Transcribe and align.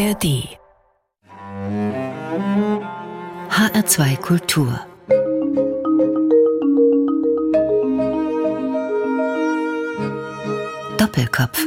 ARD 0.00 0.48
HR2 3.50 4.16
Kultur 4.16 4.80
Doppelkopf 10.96 11.66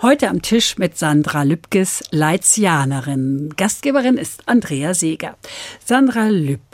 Heute 0.00 0.30
am 0.30 0.40
Tisch 0.40 0.78
mit 0.78 0.96
Sandra 0.96 1.42
Lübkes, 1.42 2.04
Leitzianerin. 2.10 3.52
Gastgeberin 3.58 4.16
ist 4.16 4.44
Andrea 4.46 4.94
Seeger. 4.94 5.36
Sandra 5.84 6.28
Lübkes, 6.28 6.69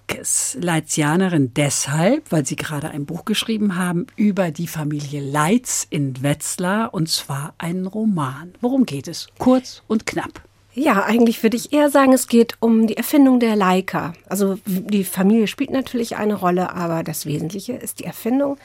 Leitzianerin 0.61 1.53
deshalb, 1.55 2.31
weil 2.31 2.47
Sie 2.47 2.57
gerade 2.57 2.91
ein 2.91 3.07
Buch 3.07 3.25
geschrieben 3.25 3.77
haben 3.77 4.07
über 4.17 4.51
die 4.51 4.67
Familie 4.67 5.21
Leitz 5.21 5.87
in 5.89 6.23
Wetzlar 6.23 6.95
und 6.95 7.09
zwar 7.09 7.55
einen 7.59 7.87
Roman. 7.87 8.53
Worum 8.61 8.87
geht 8.87 9.09
es? 9.09 9.29
Kurz 9.39 9.83
und 9.87 10.07
knapp. 10.07 10.43
Ja, 10.75 11.05
eigentlich 11.05 11.43
würde 11.43 11.57
ich 11.57 11.73
eher 11.73 11.91
sagen, 11.91 12.13
es 12.13 12.29
geht 12.29 12.57
um 12.61 12.87
die 12.87 12.99
Erfindung 12.99 13.41
der 13.41 13.57
Leica. 13.57 14.13
Also 14.29 14.59
die 14.67 15.05
Familie 15.05 15.47
spielt 15.47 15.71
natürlich 15.71 16.17
eine 16.17 16.35
Rolle, 16.35 16.75
aber 16.75 17.03
das 17.03 17.25
Wesentliche 17.25 17.73
ist 17.73 18.01
die 18.01 18.05
Erfindung 18.05 18.59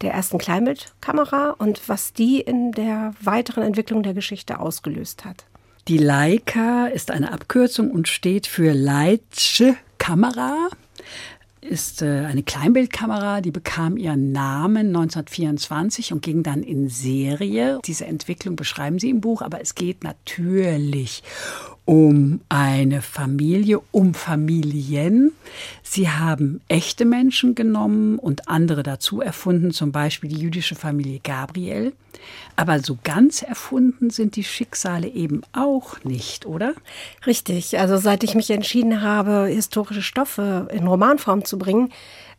der 0.00 0.12
ersten 0.12 0.38
Kleinbildkamera 0.38 1.50
und 1.58 1.88
was 1.88 2.12
die 2.12 2.40
in 2.40 2.72
der 2.72 3.14
weiteren 3.20 3.62
Entwicklung 3.62 4.02
der 4.02 4.14
Geschichte 4.14 4.58
ausgelöst 4.58 5.24
hat. 5.24 5.44
Die 5.86 5.98
Leica 5.98 6.86
ist 6.86 7.12
eine 7.12 7.32
Abkürzung 7.32 7.92
und 7.92 8.08
steht 8.08 8.48
für 8.48 8.72
Leitsche 8.72 9.76
Kamera 9.98 10.68
ist 11.62 12.02
äh, 12.02 12.26
eine 12.26 12.42
Kleinbildkamera, 12.42 13.40
die 13.40 13.50
bekam 13.50 13.96
ihren 13.96 14.32
Namen 14.32 14.88
1924 14.88 16.12
und 16.12 16.22
ging 16.22 16.42
dann 16.42 16.62
in 16.62 16.88
Serie. 16.88 17.78
Diese 17.84 18.06
Entwicklung 18.06 18.56
beschreiben 18.56 18.98
Sie 18.98 19.10
im 19.10 19.20
Buch, 19.20 19.42
aber 19.42 19.60
es 19.60 19.74
geht 19.74 20.04
natürlich 20.04 21.22
um 21.84 22.40
eine 22.48 23.02
Familie, 23.02 23.80
um 23.90 24.14
Familien. 24.14 25.32
Sie 25.82 26.08
haben 26.08 26.60
echte 26.68 27.04
Menschen 27.04 27.54
genommen 27.54 28.18
und 28.18 28.48
andere 28.48 28.82
dazu 28.82 29.20
erfunden, 29.20 29.72
zum 29.72 29.90
Beispiel 29.90 30.30
die 30.30 30.40
jüdische 30.40 30.74
Familie 30.74 31.20
Gabriel. 31.22 31.92
Aber 32.54 32.78
so 32.80 32.98
ganz 33.02 33.42
erfunden 33.42 34.10
sind 34.10 34.36
die 34.36 34.44
Schicksale 34.44 35.08
eben 35.08 35.42
auch 35.52 36.04
nicht, 36.04 36.46
oder? 36.46 36.74
Richtig. 37.26 37.78
Also 37.78 37.96
seit 37.96 38.22
ich 38.22 38.34
mich 38.34 38.50
entschieden 38.50 39.02
habe, 39.02 39.46
historische 39.46 40.02
Stoffe 40.02 40.68
in 40.72 40.86
Romanform 40.86 41.44
zu 41.44 41.58
bringen, 41.58 41.90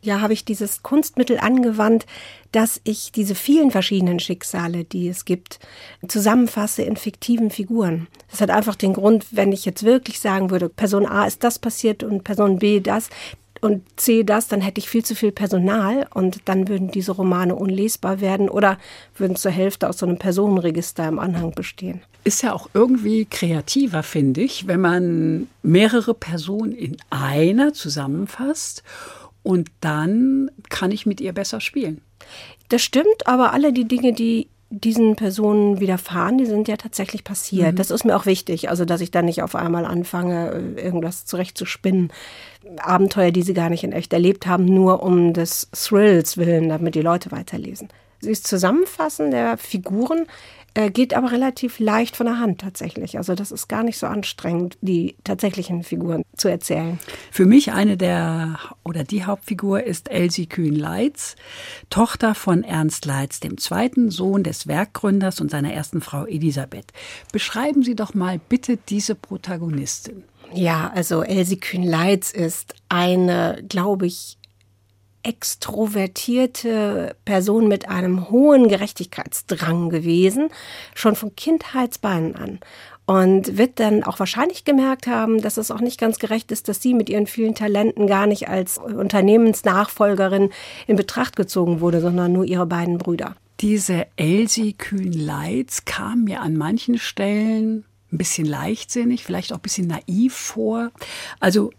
ja, 0.04 0.22
habe 0.22 0.34
ich 0.34 0.46
dieses 0.46 0.84
Kunstmittel 0.84 1.40
angewandt, 1.40 2.06
dass 2.52 2.80
ich 2.84 3.12
diese 3.12 3.36
vielen 3.36 3.72
verschiedenen 3.72 4.20
Schicksale, 4.20 4.84
die 4.84 5.08
es 5.08 5.26
gibt, 5.26 5.60
zusammenfasse 6.08 6.84
in 6.84 6.98
fiktiven 6.98 7.50
Figuren. 7.50 8.08
Das 8.30 8.42
hat 8.42 8.52
einfach 8.52 8.76
den 8.76 8.94
Grund, 8.94 9.26
wenn 9.32 9.52
ich 9.52 9.66
jetzt 9.66 9.84
wirklich 9.84 10.20
sagen 10.20 10.52
würde, 10.52 10.70
Person 10.70 11.06
A 11.06 11.26
ist 11.26 11.44
das 11.44 11.58
passiert 11.58 12.04
und 12.04 12.24
Person 12.24 12.60
B 12.60 12.80
das, 12.80 13.10
und 13.64 13.84
C 13.96 14.24
das, 14.24 14.50
dann 14.50 14.60
hätte 14.60 14.80
ich 14.80 14.90
viel 14.90 15.06
zu 15.06 15.16
viel 15.16 15.32
Personal 15.32 16.06
und 16.14 16.42
dann 16.46 16.68
würden 16.68 16.92
diese 16.92 17.14
Romane 17.14 17.56
unlesbar 17.56 18.20
werden 18.20 18.50
oder 18.50 18.78
würden 19.16 19.38
zur 19.38 19.52
Hälfte 19.52 19.88
aus 19.88 20.00
so 20.00 20.06
einem 20.06 20.18
Personenregister 20.18 21.08
im 21.08 21.18
Anhang 21.18 21.52
bestehen. 21.56 22.02
Ist 22.26 22.44
ja 22.44 22.54
auch 22.54 22.70
irgendwie 22.74 23.26
kreativer, 23.26 24.04
finde 24.04 24.42
ich, 24.42 24.68
wenn 24.68 24.82
man 24.82 25.48
mehrere 25.62 26.14
Personen 26.14 26.74
in 26.74 26.98
einer 27.10 27.74
zusammenfasst 27.74 28.84
und 29.44 29.70
dann 29.82 30.50
kann 30.70 30.92
ich 30.92 31.06
mit 31.06 31.22
ihr 31.22 31.34
besser 31.34 31.62
spielen. 31.62 32.02
Das 32.70 32.82
stimmt, 32.82 33.28
aber 33.28 33.54
alle 33.54 33.74
die 33.74 33.88
Dinge, 33.88 34.14
die 34.14 34.48
diesen 34.70 35.16
Personen 35.16 35.80
widerfahren, 35.80 36.40
die 36.40 36.48
sind 36.48 36.68
ja 36.68 36.78
tatsächlich 36.78 37.24
passiert. 37.24 37.74
Mhm. 37.74 37.76
Das 37.76 37.92
ist 37.92 38.06
mir 38.06 38.16
auch 38.16 38.26
wichtig, 38.26 38.70
also 38.70 38.86
dass 38.86 39.02
ich 39.02 39.12
dann 39.12 39.26
nicht 39.26 39.44
auf 39.44 39.54
einmal 39.54 39.86
anfange, 39.86 40.74
irgendwas 40.78 41.26
zurechtzuspinnen. 41.26 42.12
Abenteuer, 42.78 43.30
die 43.30 43.44
sie 43.44 43.54
gar 43.54 43.70
nicht 43.70 43.84
in 43.84 43.92
echt 43.92 44.14
erlebt 44.14 44.48
haben, 44.48 44.66
nur 44.66 45.04
um 45.04 45.34
des 45.34 45.70
Thrills 45.74 46.38
willen, 46.38 46.70
damit 46.70 46.96
die 46.96 47.02
Leute 47.02 47.32
weiterlesen. 47.32 47.90
Das 48.24 48.42
Zusammenfassen 48.42 49.30
der 49.30 49.58
Figuren 49.58 50.26
äh, 50.74 50.90
geht 50.90 51.14
aber 51.14 51.32
relativ 51.32 51.80
leicht 51.80 52.16
von 52.16 52.26
der 52.26 52.40
Hand 52.40 52.62
tatsächlich. 52.62 53.18
Also 53.18 53.36
das 53.36 53.52
ist 53.52 53.68
gar 53.68 53.84
nicht 53.84 53.98
so 53.98 54.08
anstrengend, 54.08 54.78
die 54.82 55.16
tatsächlichen 55.24 55.84
Figuren 55.84 56.24
zu 56.36 56.50
erzählen. 56.50 57.00
Für 57.32 57.46
mich 57.46 57.72
eine 57.72 57.98
der 57.98 58.60
oder 58.84 59.04
die 59.04 59.24
Hauptfigur 59.26 59.84
ist 59.84 60.10
Elsie 60.10 60.48
Kühn-Leitz, 60.48 61.36
Tochter 61.90 62.36
von 62.36 62.64
Ernst 62.64 63.06
Leitz, 63.06 63.40
dem 63.40 63.58
zweiten 63.58 64.10
Sohn 64.10 64.44
des 64.44 64.68
Werkgründers 64.68 65.42
und 65.42 65.52
seiner 65.52 65.74
ersten 65.74 66.02
Frau 66.02 66.26
Elisabeth. 66.26 66.88
Beschreiben 67.32 67.84
Sie 67.84 67.96
doch 67.96 68.14
mal 68.14 68.40
bitte 68.50 68.78
diese 68.90 69.16
Protagonistin. 69.16 70.24
Ja, 70.54 70.92
also 70.94 71.24
Elsie 71.24 71.58
Kühn-Leitz 71.58 72.32
ist 72.32 72.76
eine, 72.90 73.64
glaube 73.68 74.06
ich, 74.06 74.38
extrovertierte 75.24 77.16
Person 77.26 77.68
mit 77.68 77.90
einem 77.90 78.30
hohen 78.30 78.68
Gerechtigkeitsdrang 78.68 79.90
gewesen, 79.90 80.50
schon 80.94 81.16
von 81.16 81.36
Kindheitsbeinen 81.36 82.36
an. 82.36 82.60
Und 83.06 83.58
wird 83.58 83.82
dann 83.82 84.04
auch 84.04 84.20
wahrscheinlich 84.20 84.64
gemerkt 84.64 85.08
haben, 85.08 85.42
dass 85.42 85.58
es 85.58 85.72
auch 85.72 85.82
nicht 85.82 86.00
ganz 86.00 86.20
gerecht 86.20 86.54
ist, 86.54 86.70
dass 86.70 86.82
sie 86.82 86.94
mit 86.94 87.10
ihren 87.10 87.28
vielen 87.28 87.54
Talenten 87.54 88.08
gar 88.08 88.28
nicht 88.28 88.48
als 88.48 88.78
Unternehmensnachfolgerin 88.78 90.52
in 90.88 90.96
Betracht 90.96 91.36
gezogen 91.36 91.82
wurde, 91.82 92.00
sondern 92.00 92.32
nur 92.32 92.46
ihre 92.46 92.66
beiden 92.66 92.98
Brüder. 92.98 93.36
Diese 93.60 94.08
Elsie 94.16 94.74
Kühn-Leitz 94.74 95.84
kam 95.84 96.24
mir 96.24 96.42
an 96.42 96.56
manchen 96.56 96.98
Stellen 96.98 97.84
ein 98.14 98.18
bisschen 98.18 98.46
leichtsinnig, 98.46 99.24
vielleicht 99.24 99.52
auch 99.52 99.58
ein 99.58 99.64
bisschen 99.64 99.88
naiv 99.88 100.34
vor. 100.34 100.92
Also 101.40 101.72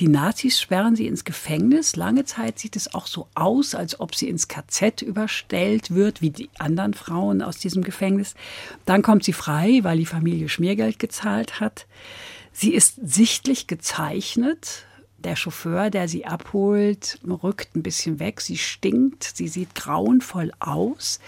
die 0.00 0.08
Nazis 0.08 0.58
sperren 0.58 0.96
sie 0.96 1.06
ins 1.06 1.26
Gefängnis. 1.26 1.94
Lange 1.94 2.24
Zeit 2.24 2.58
sieht 2.58 2.74
es 2.74 2.94
auch 2.94 3.06
so 3.06 3.28
aus, 3.34 3.74
als 3.74 4.00
ob 4.00 4.14
sie 4.14 4.30
ins 4.30 4.48
KZ 4.48 5.02
überstellt 5.02 5.94
wird, 5.94 6.22
wie 6.22 6.30
die 6.30 6.48
anderen 6.58 6.94
Frauen 6.94 7.42
aus 7.42 7.58
diesem 7.58 7.84
Gefängnis. 7.84 8.34
Dann 8.86 9.02
kommt 9.02 9.24
sie 9.24 9.34
frei, 9.34 9.80
weil 9.82 9.98
die 9.98 10.06
Familie 10.06 10.48
Schmiergeld 10.48 10.98
gezahlt 10.98 11.60
hat. 11.60 11.86
Sie 12.50 12.72
ist 12.72 12.98
sichtlich 13.02 13.66
gezeichnet. 13.66 14.86
Der 15.18 15.36
Chauffeur, 15.36 15.90
der 15.90 16.08
sie 16.08 16.24
abholt, 16.24 17.20
rückt 17.22 17.76
ein 17.76 17.82
bisschen 17.82 18.18
weg. 18.20 18.40
Sie 18.40 18.56
stinkt. 18.56 19.24
Sie 19.34 19.48
sieht 19.48 19.74
grauenvoll 19.74 20.50
aus. 20.60 21.20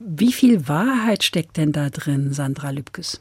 Wie 0.00 0.32
viel 0.32 0.66
Wahrheit 0.66 1.22
steckt 1.22 1.56
denn 1.56 1.70
da 1.70 1.88
drin, 1.88 2.32
Sandra 2.32 2.70
Lübkes? 2.70 3.20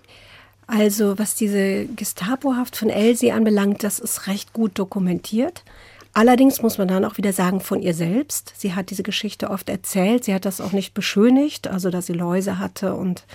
Also 0.71 1.19
was 1.19 1.35
diese 1.35 1.85
Gestapohaft 1.85 2.77
von 2.77 2.89
Elsie 2.89 3.33
anbelangt, 3.33 3.83
das 3.83 3.99
ist 3.99 4.27
recht 4.27 4.53
gut 4.53 4.79
dokumentiert. 4.79 5.65
Allerdings 6.13 6.61
muss 6.61 6.77
man 6.77 6.87
dann 6.87 7.03
auch 7.03 7.17
wieder 7.17 7.33
sagen 7.33 7.59
von 7.59 7.81
ihr 7.81 7.93
selbst. 7.93 8.53
Sie 8.55 8.73
hat 8.73 8.89
diese 8.89 9.03
Geschichte 9.03 9.49
oft 9.49 9.67
erzählt. 9.67 10.23
Sie 10.23 10.33
hat 10.33 10.45
das 10.45 10.61
auch 10.61 10.71
nicht 10.71 10.93
beschönigt, 10.93 11.67
also 11.67 11.89
dass 11.89 12.05
sie 12.05 12.13
Läuse 12.13 12.57
hatte 12.57 12.95
und 12.95 13.25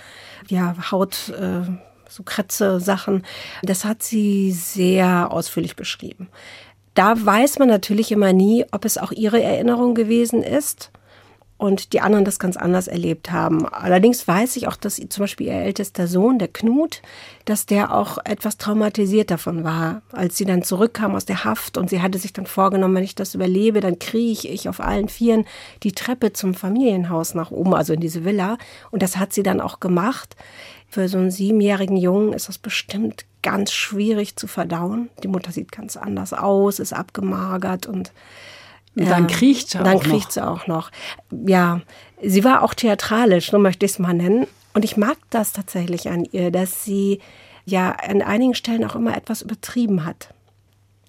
ja 0.47 0.75
Haut, 0.91 1.29
äh, 1.29 1.61
so 2.09 2.23
Kratze 2.23 2.79
Sachen. 2.79 3.23
Das 3.61 3.85
hat 3.85 4.01
sie 4.01 4.51
sehr 4.51 5.31
ausführlich 5.31 5.75
beschrieben. 5.75 6.29
Da 6.95 7.23
weiß 7.23 7.59
man 7.59 7.67
natürlich 7.67 8.11
immer 8.11 8.33
nie, 8.33 8.65
ob 8.71 8.83
es 8.83 8.97
auch 8.97 9.11
ihre 9.11 9.43
Erinnerung 9.43 9.93
gewesen 9.93 10.41
ist 10.41 10.89
und 11.57 11.93
die 11.93 12.01
anderen 12.01 12.23
das 12.23 12.37
ganz 12.39 12.55
anders 12.55 12.87
erlebt 12.87 13.31
haben. 13.31 13.67
Allerdings 13.67 14.27
weiß 14.27 14.55
ich 14.57 14.67
auch, 14.67 14.75
dass 14.75 14.95
zum 14.95 15.23
Beispiel 15.23 15.47
ihr 15.47 15.53
ältester 15.53 16.07
Sohn, 16.07 16.37
der 16.37 16.47
Knut, 16.47 17.01
dass 17.45 17.65
der 17.65 17.93
auch 17.93 18.19
etwas 18.25 18.57
traumatisiert 18.57 19.31
davon 19.31 19.63
war, 19.63 20.03
als 20.11 20.37
sie 20.37 20.45
dann 20.45 20.63
zurückkam 20.63 21.15
aus 21.15 21.25
der 21.25 21.43
Haft 21.43 21.77
und 21.77 21.89
sie 21.89 22.01
hatte 22.01 22.19
sich 22.19 22.33
dann 22.33 22.45
vorgenommen, 22.45 22.95
wenn 22.95 23.03
ich 23.03 23.15
das 23.15 23.33
überlebe, 23.33 23.79
dann 23.79 23.97
krieche 23.97 24.47
ich 24.47 24.69
auf 24.69 24.79
allen 24.79 25.09
Vieren 25.09 25.45
die 25.83 25.93
Treppe 25.93 26.33
zum 26.33 26.53
Familienhaus 26.53 27.33
nach 27.33 27.49
oben, 27.49 27.73
also 27.73 27.93
in 27.93 28.01
diese 28.01 28.23
Villa. 28.23 28.57
Und 28.91 29.01
das 29.01 29.17
hat 29.17 29.33
sie 29.33 29.43
dann 29.43 29.61
auch 29.61 29.79
gemacht. 29.79 30.35
Für 30.89 31.09
so 31.09 31.17
einen 31.17 31.31
siebenjährigen 31.31 31.97
Jungen 31.97 32.33
ist 32.33 32.47
das 32.47 32.57
bestimmt 32.57 33.25
ganz 33.41 33.71
schwierig 33.71 34.35
zu 34.35 34.47
verdauen. 34.47 35.09
Die 35.23 35.27
Mutter 35.27 35.51
sieht 35.51 35.71
ganz 35.71 35.97
anders 35.97 36.33
aus, 36.33 36.79
ist 36.79 36.93
abgemagert 36.93 37.87
und 37.87 38.11
und 38.97 39.09
dann 39.09 39.27
kriecht 39.27 39.69
sie 39.69 39.79
auch 39.79 39.83
dann 39.83 39.93
noch. 39.93 40.03
Dann 40.03 40.11
kriecht 40.11 40.31
sie 40.31 40.45
auch 40.45 40.67
noch. 40.67 40.91
Ja, 41.31 41.81
sie 42.21 42.43
war 42.43 42.63
auch 42.63 42.73
theatralisch, 42.73 43.51
so 43.51 43.59
möchte 43.59 43.85
ich 43.85 43.93
es 43.93 43.99
mal 43.99 44.13
nennen. 44.13 44.47
Und 44.73 44.85
ich 44.85 44.97
mag 44.97 45.17
das 45.29 45.53
tatsächlich 45.53 46.09
an 46.09 46.25
ihr, 46.25 46.51
dass 46.51 46.83
sie 46.83 47.19
ja 47.65 47.91
an 47.91 48.21
einigen 48.21 48.55
Stellen 48.55 48.85
auch 48.85 48.95
immer 48.95 49.15
etwas 49.15 49.41
übertrieben 49.41 50.05
hat. 50.05 50.33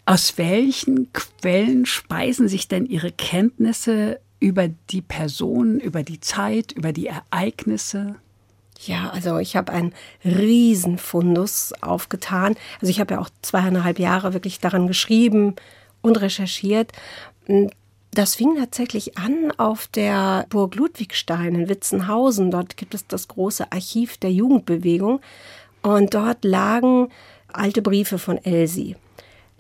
Aus 0.07 0.39
welchen 0.39 1.13
Quellen 1.13 1.85
speisen 1.85 2.49
sich 2.49 2.69
denn 2.69 2.87
Ihre 2.87 3.13
Kenntnisse 3.13 4.21
über 4.41 4.69
die 4.69 5.03
Person, 5.03 5.81
über 5.81 6.03
die 6.03 6.21
Zeit, 6.21 6.73
über 6.73 6.93
die 6.93 7.09
Ereignisse? 7.09 8.17
Ja, 8.81 9.11
also 9.11 9.39
ich 9.39 9.57
habe 9.57 9.73
einen 9.73 9.93
Riesenfundus 10.25 11.75
aufgetan. 11.81 12.55
Also 12.81 12.91
ich 12.91 13.01
habe 13.01 13.15
ja 13.15 13.21
auch 13.21 13.31
zweieinhalb 13.43 13.99
Jahre 13.99 14.33
wirklich 14.33 14.61
daran 14.61 14.87
geschrieben 14.87 15.57
und 16.01 16.21
recherchiert. 16.21 16.93
Das 18.13 18.35
fing 18.35 18.57
tatsächlich 18.57 19.19
an 19.19 19.53
auf 19.59 19.87
der 19.87 20.47
Burg 20.49 20.75
Ludwigstein 20.75 21.55
in 21.55 21.69
Witzenhausen. 21.69 22.51
Dort 22.51 22.77
gibt 22.77 22.95
es 22.95 23.07
das 23.07 23.29
große 23.29 23.71
Archiv 23.71 24.17
der 24.17 24.33
Jugendbewegung. 24.33 25.21
Und 25.83 26.15
dort 26.15 26.45
lagen 26.45 27.09
alte 27.53 27.83
Briefe 27.83 28.19
von 28.19 28.39
Elsie, 28.39 28.97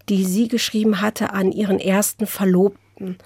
die 0.08 0.24
sie 0.24 0.48
geschrieben 0.48 1.00
hatte 1.00 1.32
an 1.32 1.52
ihren 1.52 1.78
ersten 1.78 2.26
Verlobten, 2.26 3.18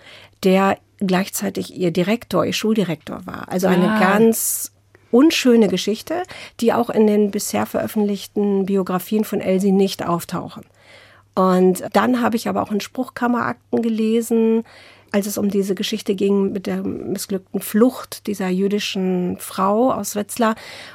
der 0.42 0.78
gleichzeitig 0.98 1.76
ihr 1.76 1.90
Direktor, 1.90 2.44
ihr 2.44 2.52
Schuldirektor 2.52 3.26
war. 3.26 3.48
Also 3.48 3.66
eine 3.68 3.92
ah. 3.92 4.00
ganz 4.00 4.72
unschöne 5.10 5.68
Geschichte, 5.68 6.22
die 6.60 6.72
auch 6.72 6.90
in 6.90 7.06
den 7.06 7.30
bisher 7.30 7.66
veröffentlichten 7.66 8.66
Biografien 8.66 9.24
von 9.24 9.40
Elsie 9.40 9.72
nicht 9.72 10.04
auftauchen. 10.04 10.64
Und 11.34 11.84
dann 11.92 12.20
habe 12.20 12.36
ich 12.36 12.48
aber 12.48 12.62
auch 12.62 12.70
in 12.70 12.80
Spruchkammerakten 12.80 13.82
gelesen, 13.82 14.64
als 15.12 15.26
es 15.26 15.38
um 15.38 15.50
diese 15.50 15.74
Geschichte 15.74 16.14
ging 16.14 16.52
mit 16.52 16.66
der 16.66 16.82
missglückten 16.82 17.60
Flucht 17.60 18.26
dieser 18.26 18.48
jüdischen 18.48 19.36
Frau 19.38 19.92
aus 19.92 20.16
Wetzlar. 20.16 20.54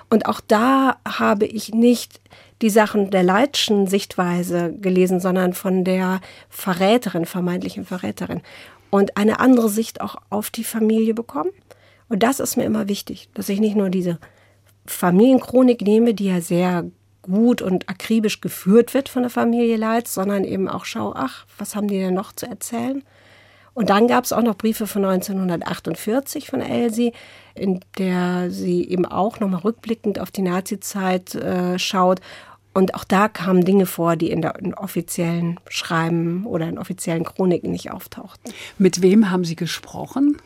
Und 0.09 0.25
auch 0.25 0.41
da 0.41 0.97
habe 1.07 1.45
ich 1.45 1.73
nicht 1.73 2.19
die 2.63 2.71
Sachen 2.71 3.11
der 3.11 3.21
Leitschen 3.21 3.85
Sichtweise 3.85 4.73
gelesen, 4.73 5.19
sondern 5.19 5.53
von 5.53 5.83
der 5.83 6.19
Verräterin, 6.49 7.25
vermeintlichen 7.25 7.85
Verräterin. 7.85 8.41
Und 8.89 9.17
eine 9.17 9.39
andere 9.39 9.69
Sicht 9.69 10.01
auch 10.01 10.15
auf 10.29 10.49
die 10.49 10.63
Familie 10.63 11.13
bekommen. 11.13 11.51
Und 12.09 12.23
das 12.23 12.39
ist 12.39 12.57
mir 12.57 12.63
immer 12.63 12.87
wichtig, 12.87 13.29
dass 13.35 13.49
ich 13.49 13.59
nicht 13.59 13.75
nur 13.75 13.89
diese 13.89 14.17
Familienchronik 14.87 15.81
nehme, 15.81 16.13
die 16.13 16.25
ja 16.25 16.41
sehr 16.41 16.85
gut 17.27 17.61
und 17.61 17.89
akribisch 17.89 18.41
geführt 18.41 18.93
wird 18.93 19.09
von 19.09 19.23
der 19.23 19.29
Familie 19.29 19.77
Leitz, 19.77 20.13
sondern 20.13 20.43
eben 20.43 20.67
auch 20.67 20.85
schaue, 20.85 21.15
ach, 21.15 21.45
was 21.57 21.75
haben 21.75 21.87
die 21.87 21.99
denn 21.99 22.13
noch 22.13 22.33
zu 22.33 22.47
erzählen? 22.47 23.03
Und 23.77 23.91
dann 23.91 24.07
gab 24.07 24.23
es 24.23 24.33
auch 24.33 24.41
noch 24.41 24.55
Briefe 24.55 24.87
von 24.87 25.05
1948 25.05 26.47
von 26.47 26.61
Elsie, 26.61 27.13
in 27.53 27.81
der 27.99 28.49
sie 28.49 28.89
eben 28.89 29.05
auch 29.05 29.39
nochmal 29.39 29.61
rückblickend 29.61 30.19
auf 30.19 30.31
die 30.31 30.41
Nazizeit 30.41 31.35
äh, 31.35 31.77
schaut. 31.77 32.19
Und 32.73 32.95
auch 32.95 33.03
da 33.03 33.27
kamen 33.27 33.65
Dinge 33.65 33.85
vor, 33.85 34.15
die 34.15 34.31
in, 34.31 34.41
der, 34.41 34.57
in 34.57 34.73
offiziellen 34.73 35.59
Schreiben 35.69 36.47
oder 36.47 36.67
in 36.67 36.79
offiziellen 36.79 37.23
Chroniken 37.23 37.71
nicht 37.71 37.91
auftauchten. 37.91 38.51
Mit 38.79 39.03
wem 39.03 39.29
haben 39.29 39.45
Sie 39.45 39.55
gesprochen? 39.55 40.37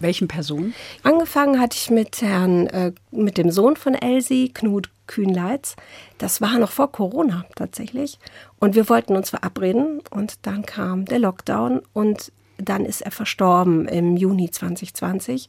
Welchen 0.00 0.26
Personen? 0.26 0.74
Angefangen 1.04 1.60
hatte 1.60 1.76
ich 1.76 1.90
mit 1.90 2.20
Herrn, 2.20 2.66
äh, 2.66 2.92
mit 3.12 3.38
dem 3.38 3.52
Sohn 3.52 3.76
von 3.76 3.94
Elsie, 3.94 4.48
Knut 4.52 4.90
Kühnleitz. 5.06 5.76
Das 6.18 6.40
war 6.40 6.58
noch 6.58 6.70
vor 6.70 6.92
Corona 6.92 7.44
tatsächlich. 7.54 8.18
Und 8.58 8.74
wir 8.74 8.88
wollten 8.88 9.16
uns 9.16 9.30
verabreden 9.30 10.00
und 10.10 10.46
dann 10.46 10.64
kam 10.64 11.04
der 11.04 11.18
Lockdown 11.18 11.82
und 11.92 12.32
dann 12.58 12.84
ist 12.84 13.02
er 13.02 13.10
verstorben 13.10 13.86
im 13.88 14.16
Juni 14.16 14.50
2020 14.50 15.48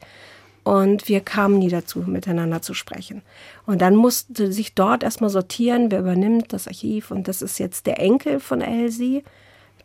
und 0.67 1.07
wir 1.07 1.21
kamen 1.21 1.59
nie 1.59 1.69
dazu, 1.69 1.99
miteinander 1.99 2.61
zu 2.61 2.73
sprechen. 2.73 3.21
Und 3.65 3.81
dann 3.81 3.95
musste 3.95 4.51
sich 4.51 4.75
dort 4.75 5.01
erstmal 5.01 5.29
sortieren, 5.29 5.91
wer 5.91 5.99
übernimmt 5.99 6.51
das 6.51 6.67
Archiv 6.67 7.09
und 7.09 7.29
das 7.29 7.41
ist 7.41 7.57
jetzt 7.57 7.85
der 7.85 8.01
Enkel 8.01 8.41
von 8.41 8.59
Elsie. 8.59 9.23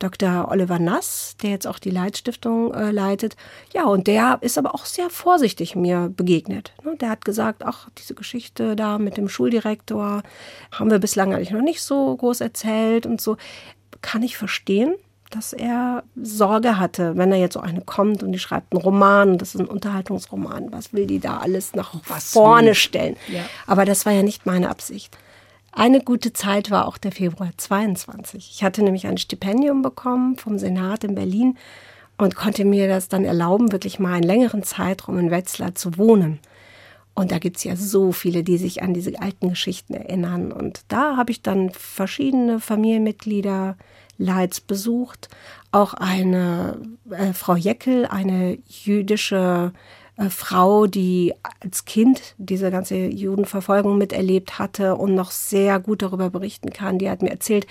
Dr. 0.02 0.48
Oliver 0.50 0.78
Nass, 0.78 1.36
der 1.42 1.50
jetzt 1.50 1.66
auch 1.66 1.78
die 1.78 1.90
Leitstiftung 1.90 2.74
äh, 2.74 2.90
leitet. 2.90 3.36
Ja, 3.72 3.84
und 3.84 4.06
der 4.06 4.38
ist 4.40 4.58
aber 4.58 4.74
auch 4.74 4.84
sehr 4.84 5.10
vorsichtig 5.10 5.76
mir 5.76 6.12
begegnet. 6.14 6.72
Ne? 6.84 6.96
Der 6.96 7.10
hat 7.10 7.24
gesagt, 7.24 7.62
ach, 7.64 7.88
diese 7.98 8.14
Geschichte 8.14 8.74
da 8.76 8.98
mit 8.98 9.16
dem 9.16 9.28
Schuldirektor 9.28 10.22
haben 10.72 10.90
wir 10.90 10.98
bislang 10.98 11.34
eigentlich 11.34 11.50
noch 11.50 11.62
nicht 11.62 11.82
so 11.82 12.16
groß 12.16 12.40
erzählt 12.40 13.06
und 13.06 13.20
so. 13.20 13.36
Kann 14.00 14.22
ich 14.22 14.36
verstehen 14.36 14.94
dass 15.34 15.52
er 15.52 16.04
Sorge 16.14 16.78
hatte, 16.78 17.16
wenn 17.16 17.32
er 17.32 17.38
jetzt 17.38 17.54
so 17.54 17.60
eine 17.60 17.80
kommt 17.80 18.22
und 18.22 18.32
die 18.32 18.38
schreibt 18.38 18.72
einen 18.72 18.82
Roman, 18.82 19.38
das 19.38 19.54
ist 19.54 19.60
ein 19.60 19.66
Unterhaltungsroman, 19.66 20.70
was 20.72 20.92
will 20.92 21.06
die 21.06 21.20
da 21.20 21.38
alles 21.38 21.74
nach 21.74 21.94
was 22.06 22.32
vorne 22.32 22.68
will? 22.68 22.74
stellen? 22.74 23.16
Ja. 23.28 23.40
Aber 23.66 23.84
das 23.84 24.04
war 24.06 24.12
ja 24.12 24.22
nicht 24.22 24.46
meine 24.46 24.68
Absicht. 24.68 25.16
Eine 25.74 26.02
gute 26.02 26.34
Zeit 26.34 26.70
war 26.70 26.86
auch 26.86 26.98
der 26.98 27.12
Februar 27.12 27.50
22. 27.56 28.50
Ich 28.52 28.62
hatte 28.62 28.82
nämlich 28.82 29.06
ein 29.06 29.16
Stipendium 29.16 29.80
bekommen 29.80 30.36
vom 30.36 30.58
Senat 30.58 31.02
in 31.02 31.14
Berlin 31.14 31.56
und 32.18 32.36
konnte 32.36 32.66
mir 32.66 32.88
das 32.88 33.08
dann 33.08 33.24
erlauben, 33.24 33.72
wirklich 33.72 33.98
mal 33.98 34.12
einen 34.12 34.22
längeren 34.22 34.62
Zeitraum 34.62 35.18
in 35.18 35.30
Wetzlar 35.30 35.74
zu 35.74 35.96
wohnen. 35.96 36.40
Und 37.14 37.32
da 37.32 37.38
gibt 37.38 37.56
es 37.56 37.64
ja 37.64 37.74
so 37.74 38.12
viele, 38.12 38.44
die 38.44 38.58
sich 38.58 38.82
an 38.82 38.92
diese 38.92 39.18
alten 39.20 39.48
Geschichten 39.48 39.94
erinnern. 39.94 40.52
Und 40.52 40.82
da 40.88 41.16
habe 41.16 41.30
ich 41.30 41.42
dann 41.42 41.70
verschiedene 41.70 42.60
Familienmitglieder 42.60 43.76
Leitz 44.18 44.60
besucht. 44.60 45.30
Auch 45.72 45.94
eine 45.94 46.80
äh, 47.10 47.32
Frau 47.32 47.56
Jeckel, 47.56 48.06
eine 48.06 48.58
jüdische 48.66 49.72
äh, 50.16 50.28
Frau, 50.28 50.86
die 50.86 51.34
als 51.60 51.84
Kind 51.84 52.34
diese 52.38 52.70
ganze 52.70 52.96
Judenverfolgung 52.96 53.96
miterlebt 53.96 54.58
hatte 54.58 54.96
und 54.96 55.14
noch 55.14 55.30
sehr 55.30 55.80
gut 55.80 56.02
darüber 56.02 56.30
berichten 56.30 56.70
kann. 56.70 56.98
Die 56.98 57.08
hat 57.08 57.22
mir 57.22 57.30
erzählt, 57.30 57.66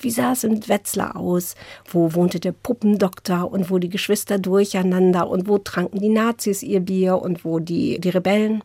wie 0.00 0.10
sah 0.10 0.32
es 0.32 0.44
in 0.44 0.68
Wetzlar 0.68 1.16
aus, 1.16 1.54
wo 1.90 2.12
wohnte 2.14 2.38
der 2.38 2.52
Puppendoktor 2.52 3.50
und 3.50 3.70
wo 3.70 3.78
die 3.78 3.88
Geschwister 3.88 4.38
durcheinander 4.38 5.28
und 5.28 5.48
wo 5.48 5.58
tranken 5.58 6.00
die 6.00 6.10
Nazis 6.10 6.62
ihr 6.62 6.80
Bier 6.80 7.16
und 7.16 7.44
wo 7.44 7.60
die, 7.60 7.98
die 7.98 8.10
Rebellen. 8.10 8.62